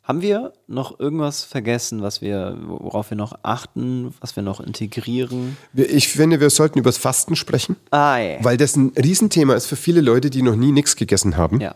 Haben 0.04 0.22
wir 0.24 0.54
noch 0.68 1.00
irgendwas 1.00 1.44
vergessen, 1.44 2.02
was 2.02 2.22
wir, 2.22 2.58
worauf 2.66 3.12
wir 3.12 3.18
noch 3.18 3.34
achten, 3.44 4.14
was 4.20 4.36
wir 4.36 4.42
noch 4.42 4.60
integrieren? 4.60 5.58
Ich 5.74 6.08
finde, 6.08 6.40
wir 6.40 6.50
sollten 6.50 6.80
über 6.80 6.90
das 6.90 6.98
Fasten 6.98 7.36
sprechen, 7.36 7.76
Ah, 7.92 8.18
ey. 8.18 8.38
weil 8.42 8.58
das 8.58 8.76
ein 8.76 8.94
Riesenthema 8.98 9.54
ist 9.54 9.68
für 9.68 9.76
viele 9.76 10.02
Leute, 10.02 10.30
die 10.32 10.42
noch 10.42 10.56
nie 10.56 10.72
nichts 10.72 10.96
gegessen 10.96 11.38
haben. 11.38 11.60
Ja, 11.62 11.68
ja. 11.70 11.76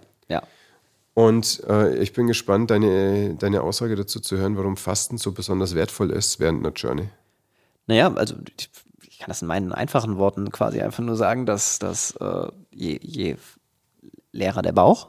Und 1.15 1.63
äh, 1.67 1.95
ich 1.95 2.11
bin 2.13 2.27
gespannt, 2.27 2.69
deine, 2.69 3.35
deine 3.35 3.61
Aussage 3.63 3.95
dazu 3.95 4.19
zu 4.19 4.37
hören, 4.37 4.57
warum 4.57 4.75
Fasten 4.77 5.17
so 5.17 5.31
besonders 5.31 5.73
wertvoll 5.73 6.11
ist 6.11 6.39
während 6.41 6.59
einer 6.63 6.73
Journey. 6.73 7.07
Naja, 7.87 8.13
also 8.13 8.35
ich- 8.57 8.69
ich 9.07 9.19
kann 9.19 9.29
das 9.29 9.41
in 9.41 9.47
meinen 9.47 9.71
einfachen 9.71 10.17
Worten 10.17 10.51
quasi 10.51 10.81
einfach 10.81 11.01
nur 11.01 11.15
sagen, 11.15 11.45
dass, 11.45 11.79
dass 11.79 12.11
äh, 12.17 12.47
je, 12.71 12.99
je 13.01 13.37
leerer 14.33 14.61
der 14.61 14.73
Bauch, 14.73 15.07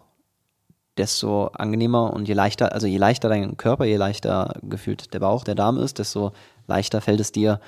desto 0.97 1.47
angenehmer 1.49 2.13
und 2.13 2.29
je 2.29 2.35
leichter, 2.35 2.73
also 2.73 2.87
je 2.87 2.99
leichter 2.99 3.29
dein 3.29 3.57
Körper, 3.57 3.85
je 3.85 3.97
leichter 3.97 4.55
gefühlt 4.63 5.13
der 5.13 5.19
Bauch, 5.19 5.43
der 5.43 5.57
Darm 5.57 5.77
ist, 5.77 5.99
desto 5.99 6.33
leichter 6.69 7.01
fällt 7.01 7.19
es 7.19 7.33
dir 7.33 7.61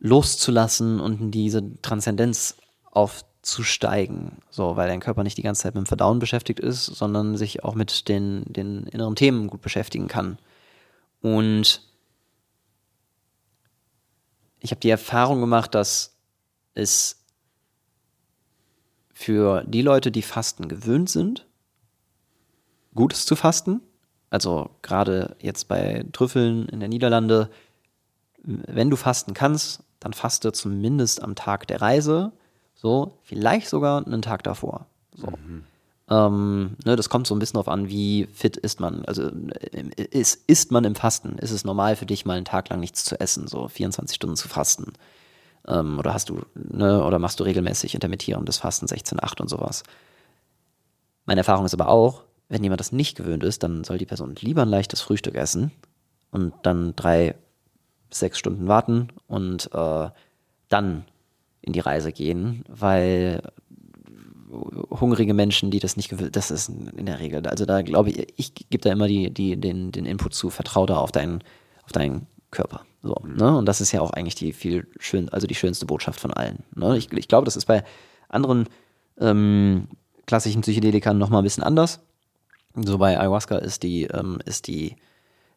loszulassen 0.00 0.98
und 0.98 1.30
diese 1.30 1.62
Transzendenz 1.82 2.56
aufzusteigen. 3.44 4.38
So, 4.50 4.76
weil 4.76 4.88
dein 4.88 5.00
Körper 5.00 5.22
nicht 5.22 5.36
die 5.36 5.42
ganze 5.42 5.62
Zeit 5.62 5.74
mit 5.74 5.84
dem 5.84 5.86
Verdauen 5.86 6.18
beschäftigt 6.18 6.60
ist, 6.60 6.86
sondern 6.86 7.36
sich 7.36 7.62
auch 7.62 7.74
mit 7.74 8.08
den, 8.08 8.44
den 8.46 8.84
inneren 8.86 9.16
Themen 9.16 9.48
gut 9.48 9.60
beschäftigen 9.60 10.08
kann. 10.08 10.38
Und 11.20 11.82
ich 14.60 14.70
habe 14.70 14.80
die 14.80 14.90
Erfahrung 14.90 15.40
gemacht, 15.40 15.74
dass 15.74 16.16
es 16.74 17.22
für 19.12 19.62
die 19.64 19.82
Leute, 19.82 20.10
die 20.10 20.22
Fasten 20.22 20.68
gewöhnt 20.68 21.10
sind, 21.10 21.46
gut 22.94 23.12
ist 23.12 23.26
zu 23.26 23.36
fasten. 23.36 23.82
Also 24.30 24.70
gerade 24.80 25.36
jetzt 25.40 25.68
bei 25.68 26.04
Trüffeln 26.12 26.68
in 26.70 26.80
der 26.80 26.88
Niederlande, 26.88 27.50
wenn 28.42 28.90
du 28.90 28.96
fasten 28.96 29.34
kannst, 29.34 29.82
dann 30.00 30.14
faste 30.14 30.52
zumindest 30.52 31.22
am 31.22 31.34
Tag 31.34 31.66
der 31.68 31.80
Reise. 31.80 32.32
So, 32.84 33.16
vielleicht 33.22 33.70
sogar 33.70 34.06
einen 34.06 34.20
Tag 34.20 34.42
davor. 34.42 34.84
So. 35.16 35.32
Ähm, 36.10 36.76
ne, 36.84 36.96
das 36.96 37.08
kommt 37.08 37.26
so 37.26 37.34
ein 37.34 37.38
bisschen 37.38 37.54
darauf 37.54 37.68
an, 37.68 37.88
wie 37.88 38.26
fit 38.26 38.58
ist 38.58 38.78
man. 38.78 39.06
Also 39.06 39.30
äh, 39.72 40.04
ist, 40.10 40.44
isst 40.48 40.70
man 40.70 40.84
im 40.84 40.94
Fasten? 40.94 41.38
Ist 41.38 41.50
es 41.50 41.64
normal 41.64 41.96
für 41.96 42.04
dich, 42.04 42.26
mal 42.26 42.36
einen 42.36 42.44
Tag 42.44 42.68
lang 42.68 42.80
nichts 42.80 43.02
zu 43.06 43.18
essen, 43.18 43.48
so 43.48 43.68
24 43.68 44.14
Stunden 44.14 44.36
zu 44.36 44.48
fasten? 44.48 44.92
Ähm, 45.66 45.98
oder 45.98 46.12
hast 46.12 46.28
du, 46.28 46.42
ne, 46.54 47.02
oder 47.02 47.18
machst 47.18 47.40
du 47.40 47.44
regelmäßig 47.44 47.94
intermittierendes 47.94 48.58
Fasten 48.58 48.84
16-8 48.84 49.40
und 49.40 49.48
sowas? 49.48 49.82
Meine 51.24 51.40
Erfahrung 51.40 51.64
ist 51.64 51.72
aber 51.72 51.88
auch, 51.88 52.24
wenn 52.50 52.62
jemand 52.62 52.80
das 52.80 52.92
nicht 52.92 53.16
gewöhnt 53.16 53.44
ist, 53.44 53.62
dann 53.62 53.84
soll 53.84 53.96
die 53.96 54.04
Person 54.04 54.34
lieber 54.38 54.60
ein 54.60 54.68
leichtes 54.68 55.00
Frühstück 55.00 55.36
essen 55.36 55.72
und 56.32 56.52
dann 56.64 56.94
drei, 56.96 57.34
sechs 58.10 58.38
Stunden 58.38 58.68
warten 58.68 59.08
und 59.26 59.70
äh, 59.72 60.10
dann 60.68 61.06
in 61.64 61.72
die 61.72 61.80
Reise 61.80 62.12
gehen, 62.12 62.64
weil 62.68 63.42
hungrige 64.90 65.34
Menschen, 65.34 65.70
die 65.70 65.80
das 65.80 65.96
nicht 65.96 66.08
gewöhnt, 66.08 66.36
das 66.36 66.50
ist 66.50 66.68
in 66.68 67.06
der 67.06 67.18
Regel, 67.18 67.46
also 67.46 67.66
da 67.66 67.82
glaube 67.82 68.10
ich, 68.10 68.26
ich 68.36 68.54
gebe 68.54 68.82
da 68.82 68.92
immer 68.92 69.08
die, 69.08 69.32
die, 69.32 69.56
den, 69.56 69.90
den 69.90 70.06
Input 70.06 70.34
zu, 70.34 70.50
vertrau 70.50 70.86
da 70.86 70.98
auf 70.98 71.10
deinen, 71.10 71.42
auf 71.84 71.92
deinen 71.92 72.26
Körper. 72.50 72.82
So, 73.02 73.16
ne? 73.26 73.56
Und 73.56 73.66
das 73.66 73.80
ist 73.80 73.92
ja 73.92 74.00
auch 74.00 74.12
eigentlich 74.12 74.34
die 74.34 74.52
viel 74.52 74.86
schön, 74.98 75.28
also 75.30 75.46
die 75.46 75.54
schönste 75.54 75.86
Botschaft 75.86 76.20
von 76.20 76.32
allen. 76.32 76.62
Ne? 76.74 76.96
Ich, 76.96 77.12
ich 77.12 77.28
glaube, 77.28 77.44
das 77.44 77.56
ist 77.56 77.66
bei 77.66 77.82
anderen 78.28 78.68
ähm, 79.18 79.88
klassischen 80.26 80.62
Psychedelikern 80.62 81.18
nochmal 81.18 81.42
ein 81.42 81.44
bisschen 81.44 81.64
anders. 81.64 82.00
So 82.74 82.98
bei 82.98 83.18
Ayahuasca 83.18 83.58
ist 83.58 83.82
die, 83.82 84.04
ähm, 84.04 84.38
ist 84.44 84.66
die 84.68 84.96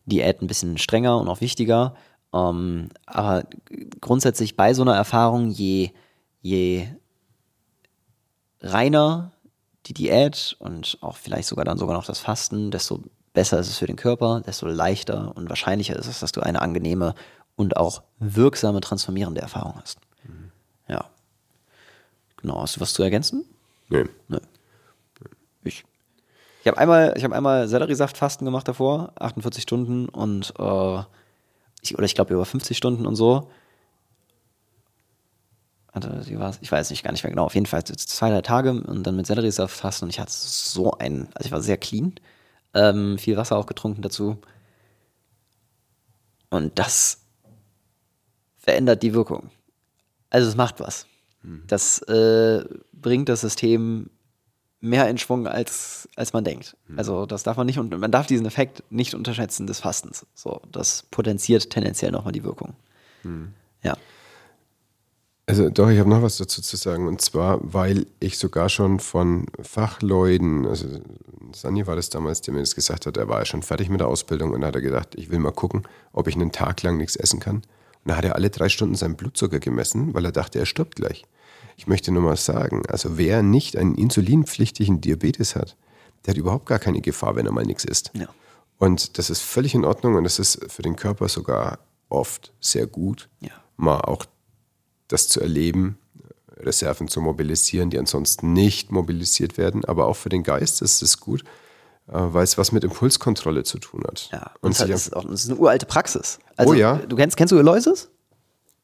Diät 0.06 0.42
ein 0.42 0.48
bisschen 0.48 0.78
strenger 0.78 1.20
und 1.20 1.28
auch 1.28 1.42
wichtiger. 1.42 1.96
Ähm, 2.34 2.90
aber 3.06 3.46
grundsätzlich 4.02 4.56
bei 4.56 4.74
so 4.74 4.82
einer 4.82 4.96
Erfahrung, 4.96 5.50
je, 5.50 5.92
je 6.42 6.88
reiner 8.62 9.32
die 9.86 9.94
Diät 9.94 10.56
und 10.60 10.98
auch 11.02 11.16
vielleicht 11.18 11.48
sogar 11.48 11.66
dann 11.66 11.78
sogar 11.78 11.96
noch 11.96 12.06
das 12.06 12.20
Fasten, 12.20 12.72
desto 12.72 13.04
besser 13.34 13.60
ist 13.60 13.70
es 13.70 13.78
für 13.78 13.88
den 13.88 13.96
Körper, 13.96 14.42
desto 14.42 14.68
leichter 14.68 15.36
und 15.36 15.50
wahrscheinlicher 15.50 15.96
ist 15.96 16.08
es, 16.08 16.20
dass 16.20 16.32
du 16.32 16.42
eine 16.42 16.62
angenehme 16.62 17.16
und 17.56 17.78
auch 17.78 18.04
wirksame 18.20 18.82
transformierende 18.82 19.42
Erfahrung 19.42 19.76
hast. 19.80 20.00
Ja. 20.88 21.06
Genau. 22.38 22.62
Hast 22.62 22.76
du 22.76 22.82
was 22.82 22.94
zu 22.94 23.04
ergänzen? 23.04 23.46
Nee. 23.90 24.06
Nö. 24.28 24.40
Ich. 25.64 25.86
Ich 26.62 26.68
habe 26.68 26.78
einmal, 26.78 27.14
ich 27.16 27.24
habe 27.24 27.36
einmal 27.36 27.68
Selleriesaftfasten 27.68 28.44
gemacht 28.46 28.68
davor, 28.68 29.14
48 29.20 29.64
Stunden 29.64 30.10
und 30.10 30.54
äh, 30.60 31.04
ich, 31.82 31.96
oder 31.96 32.06
ich 32.06 32.16
glaube 32.16 32.34
über 32.34 32.46
50 32.46 32.78
Stunden 32.78 33.06
und 33.06 33.16
so. 33.16 33.50
Ich 36.62 36.72
weiß 36.72 36.92
nicht 36.92 37.04
gar 37.04 37.12
nicht 37.12 37.24
mehr 37.24 37.32
genau. 37.32 37.46
Auf 37.46 37.56
jeden 37.56 37.66
Fall 37.66 37.84
zwei, 37.84 38.30
drei 38.30 38.42
Tage 38.42 38.70
und 38.72 39.04
dann 39.04 39.16
mit 39.16 39.26
Selleriesaftfasten 39.26 40.06
und 40.06 40.10
ich 40.12 40.20
hatte 40.20 40.32
so 40.32 40.92
ein, 40.92 41.28
also 41.34 41.48
ich 41.48 41.52
war 41.52 41.62
sehr 41.62 41.78
clean, 41.78 42.14
ähm, 42.76 43.18
viel 43.18 43.36
Wasser 43.36 43.58
auch 43.58 43.66
getrunken 43.66 44.04
dazu. 44.04 44.38
Und 46.50 46.78
das 46.78 47.22
verändert 48.58 49.02
die 49.02 49.14
Wirkung. 49.14 49.50
Also 50.30 50.48
es 50.48 50.56
macht 50.56 50.80
was. 50.80 51.08
Das 51.68 52.02
äh, 52.04 52.64
bringt 52.94 53.30
das 53.30 53.42
System 53.42 54.10
mehr 54.80 55.10
in 55.10 55.18
Schwung, 55.18 55.48
als, 55.48 56.08
als 56.16 56.34
man 56.34 56.44
denkt. 56.44 56.78
Also 56.96 57.26
das 57.26 57.44
darf 57.44 57.58
man 57.58 57.66
nicht, 57.66 57.80
und 57.80 57.98
man 57.98 58.12
darf 58.12 58.28
diesen 58.28 58.46
Effekt 58.46 58.84
nicht 58.90 59.16
unterschätzen 59.16 59.68
des 59.68 59.80
Fastens. 59.80 60.26
So, 60.36 60.62
das 60.72 61.04
potenziert 61.10 61.70
tendenziell 61.70 62.12
nochmal 62.12 62.34
die 62.34 62.44
Wirkung. 62.44 62.76
Ja. 63.84 63.98
Also 65.50 65.70
doch, 65.70 65.90
ich 65.90 65.98
habe 65.98 66.10
noch 66.10 66.22
was 66.22 66.38
dazu 66.38 66.62
zu 66.62 66.76
sagen. 66.76 67.08
Und 67.08 67.22
zwar, 67.22 67.60
weil 67.62 68.06
ich 68.20 68.38
sogar 68.38 68.68
schon 68.70 69.00
von 69.00 69.48
Fachleuten, 69.62 70.68
also 70.68 70.88
Sani 71.54 71.88
war 71.88 71.96
das 71.96 72.10
damals, 72.10 72.42
der 72.42 72.54
mir 72.54 72.60
das 72.60 72.76
gesagt 72.76 73.06
hat, 73.06 73.16
er 73.16 73.30
war 73.30 73.40
ja 73.40 73.46
schon 73.46 73.64
fertig 73.64 73.90
mit 73.90 74.02
der 74.02 74.10
Ausbildung 74.10 74.52
und 74.52 74.66
hat 74.66 74.76
er 74.76 74.82
gedacht, 74.82 75.16
ich 75.16 75.32
will 75.32 75.40
mal 75.40 75.52
gucken, 75.52 75.84
ob 76.12 76.28
ich 76.28 76.36
einen 76.36 76.52
Tag 76.52 76.84
lang 76.84 76.98
nichts 76.98 77.16
essen 77.16 77.40
kann. 77.40 77.56
Und 77.56 77.64
da 78.04 78.18
hat 78.18 78.26
er 78.26 78.36
alle 78.36 78.50
drei 78.50 78.68
Stunden 78.68 78.96
seinen 78.96 79.16
Blutzucker 79.16 79.60
gemessen, 79.60 80.14
weil 80.14 80.26
er 80.26 80.34
dachte, 80.34 80.60
er 80.60 80.66
stirbt 80.66 80.98
gleich. 80.98 81.24
Ich 81.78 81.88
möchte 81.88 82.12
nur 82.12 82.24
mal 82.24 82.36
sagen, 82.36 82.84
also 82.90 83.18
wer 83.18 83.44
nicht 83.44 83.78
einen 83.78 83.96
insulinpflichtigen 83.96 85.00
Diabetes 85.00 85.56
hat, 85.56 85.78
der 86.26 86.34
hat 86.34 86.38
überhaupt 86.38 86.66
gar 86.66 86.80
keine 86.80 87.00
Gefahr, 87.02 87.36
wenn 87.36 87.46
er 87.46 87.52
mal 87.54 87.66
nichts 87.66 87.86
isst. 87.86 88.12
Ja. 88.14 88.28
Und 88.80 89.18
das 89.18 89.30
ist 89.30 89.42
völlig 89.42 89.74
in 89.76 89.86
Ordnung 89.86 90.16
und 90.16 90.24
das 90.24 90.40
ist 90.40 90.60
für 90.72 90.82
den 90.82 90.96
Körper 90.96 91.30
sogar 91.30 91.80
oft 92.10 92.52
sehr 92.60 92.88
gut, 92.88 93.30
Ja. 93.40 93.52
mal 93.78 94.02
auch 94.02 94.26
das 95.08 95.28
zu 95.30 95.40
erleben, 95.40 95.98
Reserven 96.60 97.08
zu 97.08 97.22
mobilisieren, 97.22 97.92
die 97.92 98.00
ansonsten 98.00 98.54
nicht 98.54 98.92
mobilisiert 98.92 99.58
werden. 99.58 99.86
Aber 99.86 100.08
auch 100.08 100.16
für 100.16 100.30
den 100.30 100.42
Geist 100.44 100.82
ist 100.82 101.02
es 101.04 101.20
gut, 101.20 101.44
äh, 102.08 102.14
weil 102.14 102.44
es 102.44 102.58
was 102.58 102.72
mit 102.72 102.84
Impulskontrolle 102.84 103.64
zu 103.64 103.78
tun 103.78 104.04
hat. 104.08 104.30
Ja, 104.32 104.52
Und 104.62 104.76
sich 104.76 104.90
ist 104.90 105.16
auch, 105.16 105.24
das 105.26 105.44
ist 105.46 105.52
eine 105.52 105.60
uralte 105.60 105.86
Praxis. 105.86 106.40
Also, 106.56 106.72
Oh 106.72 106.76
ja. 106.76 106.96
Du 106.98 107.16
kennst, 107.16 107.38
kennst 107.38 107.52
du 107.52 107.58
Eloises? 107.60 108.10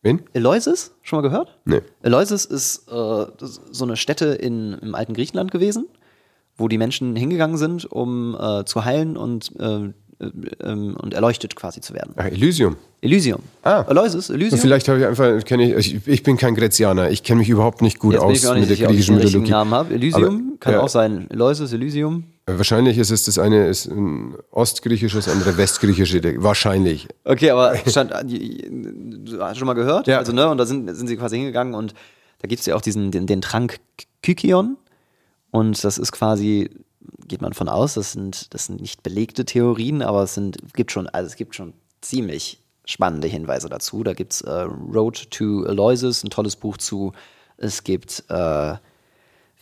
Wen? 0.03 0.21
Eloises? 0.33 0.91
Schon 1.01 1.17
mal 1.17 1.27
gehört? 1.27 1.57
Nee. 1.63 1.81
Eloises 2.01 2.43
ist 2.45 2.89
äh, 2.89 3.25
so 3.39 3.85
eine 3.85 3.95
Stätte 3.95 4.25
in, 4.25 4.73
im 4.73 4.95
alten 4.95 5.13
Griechenland 5.13 5.49
gewesen, 5.51 5.87
wo 6.57 6.67
die 6.67 6.77
Menschen 6.77 7.15
hingegangen 7.15 7.57
sind, 7.57 7.89
um 7.89 8.37
äh, 8.39 8.65
zu 8.65 8.83
heilen 8.83 9.15
und, 9.15 9.53
äh, 9.59 9.65
äh, 9.65 9.91
ähm, 10.61 10.97
und 11.01 11.13
erleuchtet 11.13 11.55
quasi 11.55 11.79
zu 11.79 11.93
werden. 11.93 12.13
Ach, 12.17 12.25
Elysium. 12.25 12.75
Elysium. 12.99 13.39
Ah. 13.63 13.85
Eloises, 13.87 14.29
Elysium. 14.29 14.59
Vielleicht 14.59 14.89
habe 14.89 14.99
ich 14.99 15.05
einfach, 15.05 15.45
kenne 15.45 15.73
ich, 15.73 15.95
ich, 15.95 16.07
ich 16.07 16.23
bin 16.23 16.35
kein 16.35 16.55
Grezianer, 16.55 17.09
ich 17.09 17.23
kenne 17.23 17.39
mich 17.39 17.49
überhaupt 17.49 17.81
nicht 17.81 17.97
gut 17.97 18.13
Jetzt 18.13 18.21
bin 18.21 18.29
aus 18.29 18.37
ich 18.37 18.43
mir 18.43 18.49
auch 18.49 18.53
nicht 18.55 18.61
mit 18.61 18.69
der 18.69 18.75
sicher, 18.75 18.89
ich 18.89 18.95
griechischen 18.95 19.15
Mythologie. 19.15 19.51
Namen 19.51 19.73
habe. 19.73 19.93
Elysium 19.93 20.23
Aber, 20.25 20.59
kann 20.59 20.73
ja. 20.73 20.79
auch 20.81 20.89
sein. 20.89 21.27
Eloises, 21.29 21.71
Elysium. 21.71 22.25
Wahrscheinlich 22.45 22.97
ist 22.97 23.09
es 23.09 23.23
das 23.23 23.39
eine 23.39 23.67
ist 23.67 23.85
ein 23.85 24.35
ostgriechisches, 24.51 25.29
andere 25.29 25.55
westgriechische. 25.57 26.21
Wahrscheinlich. 26.43 27.07
Okay, 27.23 27.51
aber 27.51 27.77
stand, 27.87 28.11
die- 28.25 28.67
du 29.23 29.41
hast 29.41 29.57
schon 29.57 29.67
mal 29.67 29.73
gehört? 29.73 30.07
Ja. 30.07 30.17
Also, 30.17 30.33
ne, 30.33 30.49
und 30.49 30.57
da 30.57 30.65
sind, 30.65 30.93
sind 30.93 31.07
sie 31.07 31.15
quasi 31.15 31.37
hingegangen 31.37 31.73
und 31.73 31.93
da 32.39 32.47
gibt 32.49 32.59
es 32.59 32.65
ja 32.65 32.75
auch 32.75 32.81
diesen, 32.81 33.11
den, 33.11 33.27
den 33.27 33.41
Trank 33.41 33.79
Kykion. 34.21 34.75
Und 35.51 35.81
das 35.83 35.97
ist 35.97 36.11
quasi, 36.11 36.69
geht 37.27 37.41
man 37.41 37.53
von 37.53 37.69
aus, 37.69 37.93
das 37.93 38.11
sind, 38.11 38.53
das 38.53 38.65
sind 38.65 38.81
nicht 38.81 39.03
belegte 39.03 39.45
Theorien, 39.45 40.01
aber 40.01 40.23
es 40.23 40.33
sind, 40.33 40.57
gibt 40.73 40.91
schon, 40.91 41.07
also 41.07 41.27
es 41.27 41.35
gibt 41.37 41.55
schon 41.55 41.73
ziemlich 42.01 42.59
spannende 42.85 43.27
Hinweise 43.29 43.69
dazu. 43.69 44.03
Da 44.03 44.13
gibt 44.13 44.33
es 44.33 44.41
äh, 44.41 44.51
Road 44.51 45.31
to 45.31 45.63
Aloysius, 45.65 46.23
ein 46.23 46.29
tolles 46.29 46.57
Buch 46.57 46.75
zu. 46.77 47.13
Es 47.55 47.83
gibt, 47.85 48.25
äh, 48.27 48.73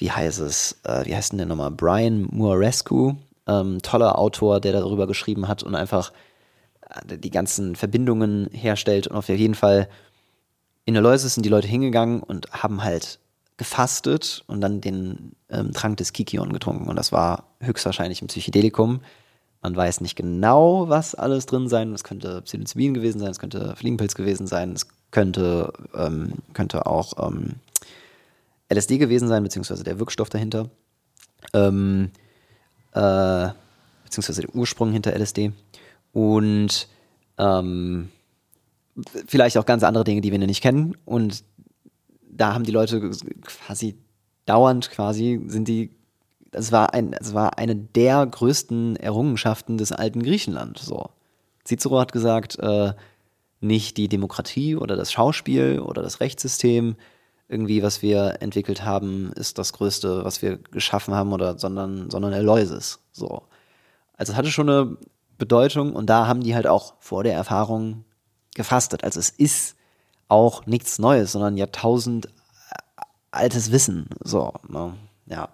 wie 0.01 0.11
heißt 0.11 0.39
es, 0.39 0.79
äh, 0.83 1.05
wie 1.05 1.15
heißt 1.15 1.31
denn 1.31 1.37
der 1.37 1.45
nochmal? 1.45 1.69
Brian 1.69 2.27
Muarescu, 2.31 3.13
ähm, 3.47 3.81
toller 3.83 4.17
Autor, 4.17 4.59
der 4.59 4.73
darüber 4.73 5.05
geschrieben 5.05 5.47
hat 5.47 5.61
und 5.61 5.75
einfach 5.75 6.11
äh, 6.89 7.17
die 7.17 7.29
ganzen 7.29 7.75
Verbindungen 7.75 8.49
herstellt. 8.51 9.07
Und 9.07 9.15
auf 9.15 9.29
jeden 9.29 9.53
Fall 9.53 9.87
in 10.85 10.97
Aloysius 10.97 11.35
sind 11.35 11.45
die 11.45 11.49
Leute 11.49 11.67
hingegangen 11.67 12.23
und 12.23 12.51
haben 12.51 12.83
halt 12.83 13.19
gefastet 13.57 14.43
und 14.47 14.59
dann 14.59 14.81
den 14.81 15.33
ähm, 15.49 15.71
Trank 15.71 15.97
des 15.97 16.13
Kikion 16.13 16.51
getrunken. 16.51 16.89
Und 16.89 16.95
das 16.95 17.11
war 17.11 17.43
höchstwahrscheinlich 17.59 18.23
ein 18.23 18.27
Psychedelikum. 18.27 19.01
Man 19.61 19.75
weiß 19.75 20.01
nicht 20.01 20.15
genau, 20.15 20.89
was 20.89 21.13
alles 21.13 21.45
drin 21.45 21.67
sein. 21.67 21.93
Es 21.93 22.03
könnte 22.03 22.41
Psilocybin 22.41 22.95
gewesen 22.95 23.19
sein, 23.19 23.29
es 23.29 23.37
könnte 23.37 23.75
Fliegenpilz 23.75 24.15
gewesen 24.15 24.47
sein, 24.47 24.73
es 24.73 24.87
könnte, 25.11 25.71
ähm, 25.93 26.33
könnte 26.53 26.87
auch 26.87 27.27
ähm, 27.27 27.57
LSD 28.71 28.97
gewesen 28.97 29.27
sein, 29.27 29.43
beziehungsweise 29.43 29.83
der 29.83 29.99
Wirkstoff 29.99 30.29
dahinter. 30.29 30.69
Ähm, 31.53 32.11
äh, 32.93 33.49
beziehungsweise 34.03 34.41
der 34.41 34.55
Ursprung 34.55 34.91
hinter 34.91 35.13
LSD. 35.17 35.51
Und 36.13 36.87
ähm, 37.37 38.09
vielleicht 39.27 39.57
auch 39.57 39.65
ganz 39.65 39.83
andere 39.83 40.03
Dinge, 40.03 40.21
die 40.21 40.31
wir 40.31 40.39
nicht 40.39 40.61
kennen. 40.61 40.95
Und 41.05 41.43
da 42.29 42.53
haben 42.53 42.63
die 42.63 42.71
Leute 42.71 43.11
quasi 43.43 43.97
dauernd 44.45 44.89
quasi 44.89 45.41
sind 45.47 45.67
die, 45.67 45.91
das 46.51 46.71
war 46.71 46.93
ein, 46.93 47.11
das 47.11 47.33
war 47.33 47.57
eine 47.57 47.75
der 47.75 48.25
größten 48.25 48.95
Errungenschaften 48.95 49.77
des 49.77 49.91
alten 49.91 50.23
Griechenland. 50.23 50.77
So. 50.79 51.09
Cicero 51.65 51.99
hat 51.99 52.11
gesagt, 52.11 52.59
äh, 52.59 52.93
nicht 53.59 53.97
die 53.97 54.09
Demokratie 54.09 54.75
oder 54.75 54.95
das 54.95 55.11
Schauspiel 55.11 55.79
oder 55.79 56.01
das 56.01 56.19
Rechtssystem 56.19 56.95
irgendwie, 57.51 57.83
was 57.83 58.01
wir 58.01 58.37
entwickelt 58.41 58.85
haben, 58.85 59.31
ist 59.35 59.57
das 59.57 59.73
Größte, 59.73 60.23
was 60.23 60.41
wir 60.41 60.57
geschaffen 60.57 61.13
haben, 61.13 61.33
oder 61.33 61.59
sondern, 61.59 62.09
sondern 62.09 62.33
Aloysius. 62.33 62.99
So. 63.11 63.43
Also 64.15 64.31
es 64.31 64.37
hatte 64.37 64.51
schon 64.51 64.69
eine 64.69 64.97
Bedeutung 65.37 65.93
und 65.93 66.09
da 66.09 66.27
haben 66.27 66.41
die 66.41 66.55
halt 66.55 66.65
auch 66.65 66.93
vor 66.99 67.23
der 67.23 67.33
Erfahrung 67.33 68.05
gefastet. 68.55 69.03
Also 69.03 69.19
es 69.19 69.29
ist 69.29 69.75
auch 70.29 70.65
nichts 70.65 70.97
Neues, 70.97 71.33
sondern 71.33 71.57
Jahrtausend 71.57 72.29
altes 73.31 73.71
Wissen. 73.71 74.07
So, 74.23 74.53
ne? 74.69 74.93
ja. 75.25 75.49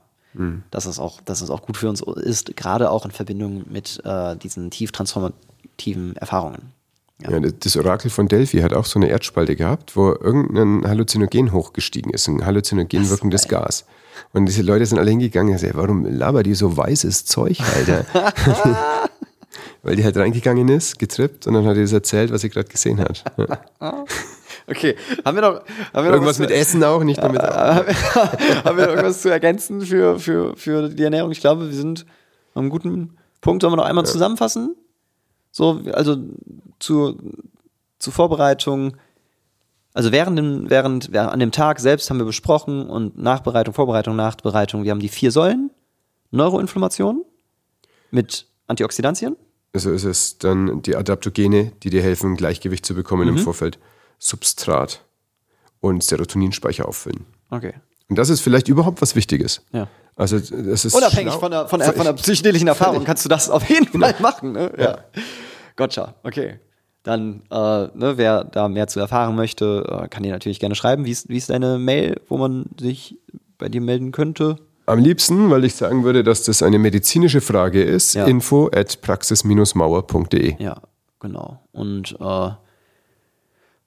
Dass, 0.70 0.86
es 0.86 1.00
auch, 1.00 1.20
dass 1.22 1.42
es 1.42 1.50
auch 1.50 1.64
gut 1.64 1.78
für 1.78 1.90
uns 1.90 2.02
ist, 2.02 2.56
gerade 2.56 2.92
auch 2.92 3.06
in 3.06 3.12
Verbindung 3.12 3.64
mit 3.72 4.00
äh, 4.06 4.36
diesen 4.36 4.70
tief 4.70 4.92
transformativen 4.92 6.16
Erfahrungen. 6.16 6.74
Ja. 7.22 7.40
das 7.40 7.76
Orakel 7.76 8.12
von 8.12 8.28
Delphi 8.28 8.60
hat 8.60 8.74
auch 8.74 8.86
so 8.86 9.00
eine 9.00 9.10
Erdspalte 9.10 9.56
gehabt, 9.56 9.96
wo 9.96 10.10
irgendein 10.10 10.88
Halluzinogen 10.88 11.52
hochgestiegen 11.52 12.14
ist, 12.14 12.28
ein 12.28 12.46
halluzinogen 12.46 13.10
wirkendes 13.10 13.48
Gas. 13.48 13.86
Und 14.34 14.46
diese 14.46 14.62
Leute 14.62 14.86
sind 14.86 15.00
alle 15.00 15.10
hingegangen 15.10 15.54
und 15.54 15.60
gesagt, 15.60 15.76
warum 15.76 16.06
labert 16.06 16.46
die 16.46 16.54
so 16.54 16.76
weißes 16.78 17.26
Zeug, 17.26 17.60
Alter? 17.76 18.06
Weil 19.84 19.96
die 19.96 20.04
halt 20.04 20.18
reingegangen 20.18 20.70
ist, 20.70 21.00
getrippt 21.00 21.48
und 21.48 21.54
dann 21.54 21.66
hat 21.66 21.78
die 21.78 21.82
das 21.82 21.94
erzählt, 21.94 22.32
was 22.32 22.42
sie 22.42 22.50
gerade 22.50 22.68
gesehen 22.70 23.00
hat. 23.00 23.24
Ja. 23.38 24.06
Okay, 24.70 24.96
haben 25.24 25.38
wir 25.38 25.42
noch, 25.42 25.62
haben 25.94 26.06
wir 26.06 26.12
Irgendwas 26.12 26.40
noch 26.40 26.48
mit 26.48 26.52
Essen 26.56 26.84
auch, 26.84 27.02
nicht 27.04 27.22
nur 27.22 27.32
mit 27.32 27.42
haben 27.42 27.88
wir 28.78 28.86
noch 28.86 28.94
irgendwas 28.94 29.22
zu 29.22 29.30
ergänzen 29.30 29.82
für, 29.82 30.20
für, 30.20 30.58
für 30.58 30.90
die 30.90 31.04
Ernährung? 31.04 31.32
Ich 31.32 31.40
glaube, 31.40 31.68
wir 31.68 31.76
sind 31.76 32.06
am 32.54 32.70
guten 32.70 33.16
Punkt. 33.40 33.62
Sollen 33.62 33.72
wir 33.72 33.78
noch 33.78 33.86
einmal 33.86 34.06
zusammenfassen? 34.06 34.76
So, 35.52 35.82
also 35.94 36.18
zur, 36.80 37.18
zur 38.00 38.14
Vorbereitung. 38.14 38.98
Also 39.94 40.12
während, 40.12 40.38
dem, 40.38 40.70
während, 40.70 41.12
während 41.12 41.32
an 41.32 41.40
dem 41.40 41.52
Tag 41.52 41.80
selbst 41.80 42.10
haben 42.10 42.18
wir 42.20 42.26
besprochen 42.26 42.88
und 42.88 43.18
Nachbereitung, 43.18 43.74
Vorbereitung, 43.74 44.16
Nachbereitung. 44.16 44.84
Wir 44.84 44.92
haben 44.92 45.00
die 45.00 45.10
vier 45.10 45.32
Säulen. 45.32 45.72
Neuroinflammation 46.32 47.24
mit 48.12 48.48
Antioxidantien. 48.68 49.36
Also 49.74 49.92
ist 49.92 50.04
es 50.04 50.38
dann 50.38 50.82
die 50.82 50.96
Adaptogene, 50.96 51.72
die 51.84 51.90
dir 51.90 52.02
helfen, 52.02 52.36
Gleichgewicht 52.36 52.86
zu 52.86 52.94
bekommen 52.96 53.30
Mhm. 53.30 53.38
im 53.38 53.44
Vorfeld, 53.44 53.80
Substrat 54.20 55.02
und 55.80 56.04
Serotoninspeicher 56.04 56.88
auffüllen. 56.88 57.26
Okay. 57.50 57.74
Und 58.10 58.18
das 58.18 58.30
ist 58.30 58.42
vielleicht 58.42 58.68
überhaupt 58.68 59.02
was 59.02 59.16
Wichtiges. 59.16 59.62
Ja. 59.72 59.88
Also 60.16 60.40
das 60.40 60.86
ist 60.86 60.96
Unabhängig 60.96 61.34
von 61.34 61.52
der, 61.52 61.68
von, 61.68 61.80
der, 61.80 61.94
von 61.94 62.06
der 62.06 62.14
psychedelischen 62.14 62.68
Erfahrung 62.68 63.04
kannst 63.06 63.24
du 63.24 63.30
das 63.30 63.50
auf 63.50 63.70
jeden 63.70 63.88
Fall 64.00 64.16
machen. 64.20 64.54
Ne? 64.54 64.74
Ja. 64.78 65.00
Gotcha, 65.76 66.16
okay. 66.24 66.60
Dann, 67.08 67.42
äh, 67.50 67.56
ne, 67.56 68.18
wer 68.18 68.44
da 68.44 68.68
mehr 68.68 68.88
zu 68.88 69.00
erfahren 69.00 69.38
möchte, 69.38 69.86
äh, 70.04 70.10
kann 70.10 70.24
dir 70.24 70.34
natürlich 70.34 70.60
gerne 70.60 70.76
schreiben. 70.76 71.06
Wie 71.06 71.12
ist, 71.12 71.30
wie 71.30 71.38
ist 71.38 71.50
deine 71.50 71.80
Mail, 71.80 72.20
wo 72.28 72.38
man 72.38 72.66
sich 72.78 73.18
bei 73.58 73.70
dir 73.70 73.80
melden 73.80 74.12
könnte? 74.12 74.58
Am 74.88 75.00
liebsten, 75.00 75.50
weil 75.50 75.64
ich 75.64 75.76
sagen 75.76 76.04
würde, 76.04 76.22
dass 76.26 76.44
das 76.44 76.62
eine 76.62 76.80
medizinische 76.80 77.40
Frage 77.40 77.82
ist, 77.82 78.14
Ja. 78.16 78.26
info 78.26 78.70
at 78.76 79.00
praxis-mauer.de. 79.02 80.62
Ja, 80.62 80.82
genau. 81.22 81.62
Und 81.72 82.18
äh, 82.20 82.50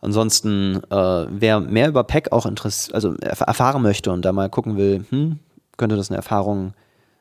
ansonsten, 0.00 0.80
äh, 0.90 1.26
wer 1.28 1.60
mehr 1.60 1.88
über 1.88 2.04
PEC 2.04 2.32
auch 2.32 2.46
interess 2.46 2.90
also 2.90 3.14
erf 3.16 3.40
erfahren 3.40 3.82
möchte 3.82 4.12
und 4.12 4.24
da 4.24 4.32
mal 4.32 4.48
gucken 4.48 4.78
will, 4.78 5.04
hm, 5.10 5.40
könnte 5.76 5.96
das 5.96 6.10
eine 6.10 6.16
Erfahrung 6.16 6.72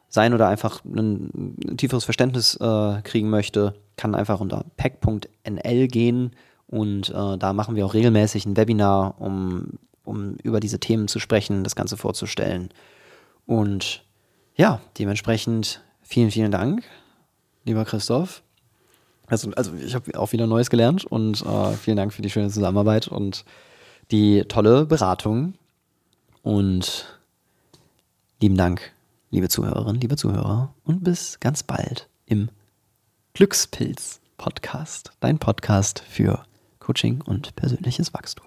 sein 0.08 0.34
oder 0.34 0.48
einfach 0.48 0.84
ein, 0.86 1.58
ein 1.68 1.78
tieferes 1.78 2.06
Verständnis 2.06 2.56
äh, 2.56 3.02
kriegen 3.04 3.30
möchte, 3.30 3.76
kann 4.00 4.16
einfach 4.16 4.40
unter 4.40 4.64
pec.nl 4.78 5.88
gehen 5.88 6.32
und 6.68 7.10
äh, 7.10 7.38
da 7.38 7.52
machen 7.52 7.76
wir 7.76 7.86
auch 7.86 7.94
regelmäßig 7.94 8.46
ein 8.46 8.56
Webinar, 8.56 9.20
um, 9.20 9.74
um 10.06 10.36
über 10.36 10.62
diese 10.62 10.80
Themen 10.80 11.10
zu 11.10 11.20
sprechen, 11.20 11.66
das 11.66 11.76
Ganze 11.76 11.98
vorzustellen. 11.98 12.70
Und 13.46 14.06
ja, 14.56 14.80
dementsprechend 14.98 15.82
vielen, 16.02 16.32
vielen 16.32 16.52
Dank, 16.52 16.84
lieber 17.66 17.84
Christoph. 17.84 18.42
Also, 19.28 19.52
also 19.52 19.74
ich 19.76 19.94
habe 19.94 20.18
auch 20.18 20.32
wieder 20.32 20.48
Neues 20.48 20.70
gelernt 20.70 21.04
und 21.04 21.46
äh, 21.46 21.74
vielen 21.74 21.98
Dank 21.98 22.14
für 22.14 22.22
die 22.22 22.30
schöne 22.30 22.50
Zusammenarbeit 22.50 23.10
und 23.10 23.44
die 24.12 24.46
tolle 24.48 24.86
Beratung. 24.86 25.56
Und 26.42 27.20
lieben 28.42 28.56
Dank, 28.56 28.94
liebe 29.30 29.50
Zuhörerinnen, 29.50 30.00
liebe 30.00 30.16
Zuhörer. 30.16 30.74
Und 30.86 31.04
bis 31.04 31.42
ganz 31.42 31.64
bald 31.64 32.08
im 32.26 32.50
Glückspilz-Podcast. 33.34 35.12
Dein 35.20 35.40
Podcast 35.40 36.00
für 36.00 36.44
Coaching 36.80 37.22
und 37.22 37.56
persönliches 37.56 38.14
Wachstum. 38.14 38.46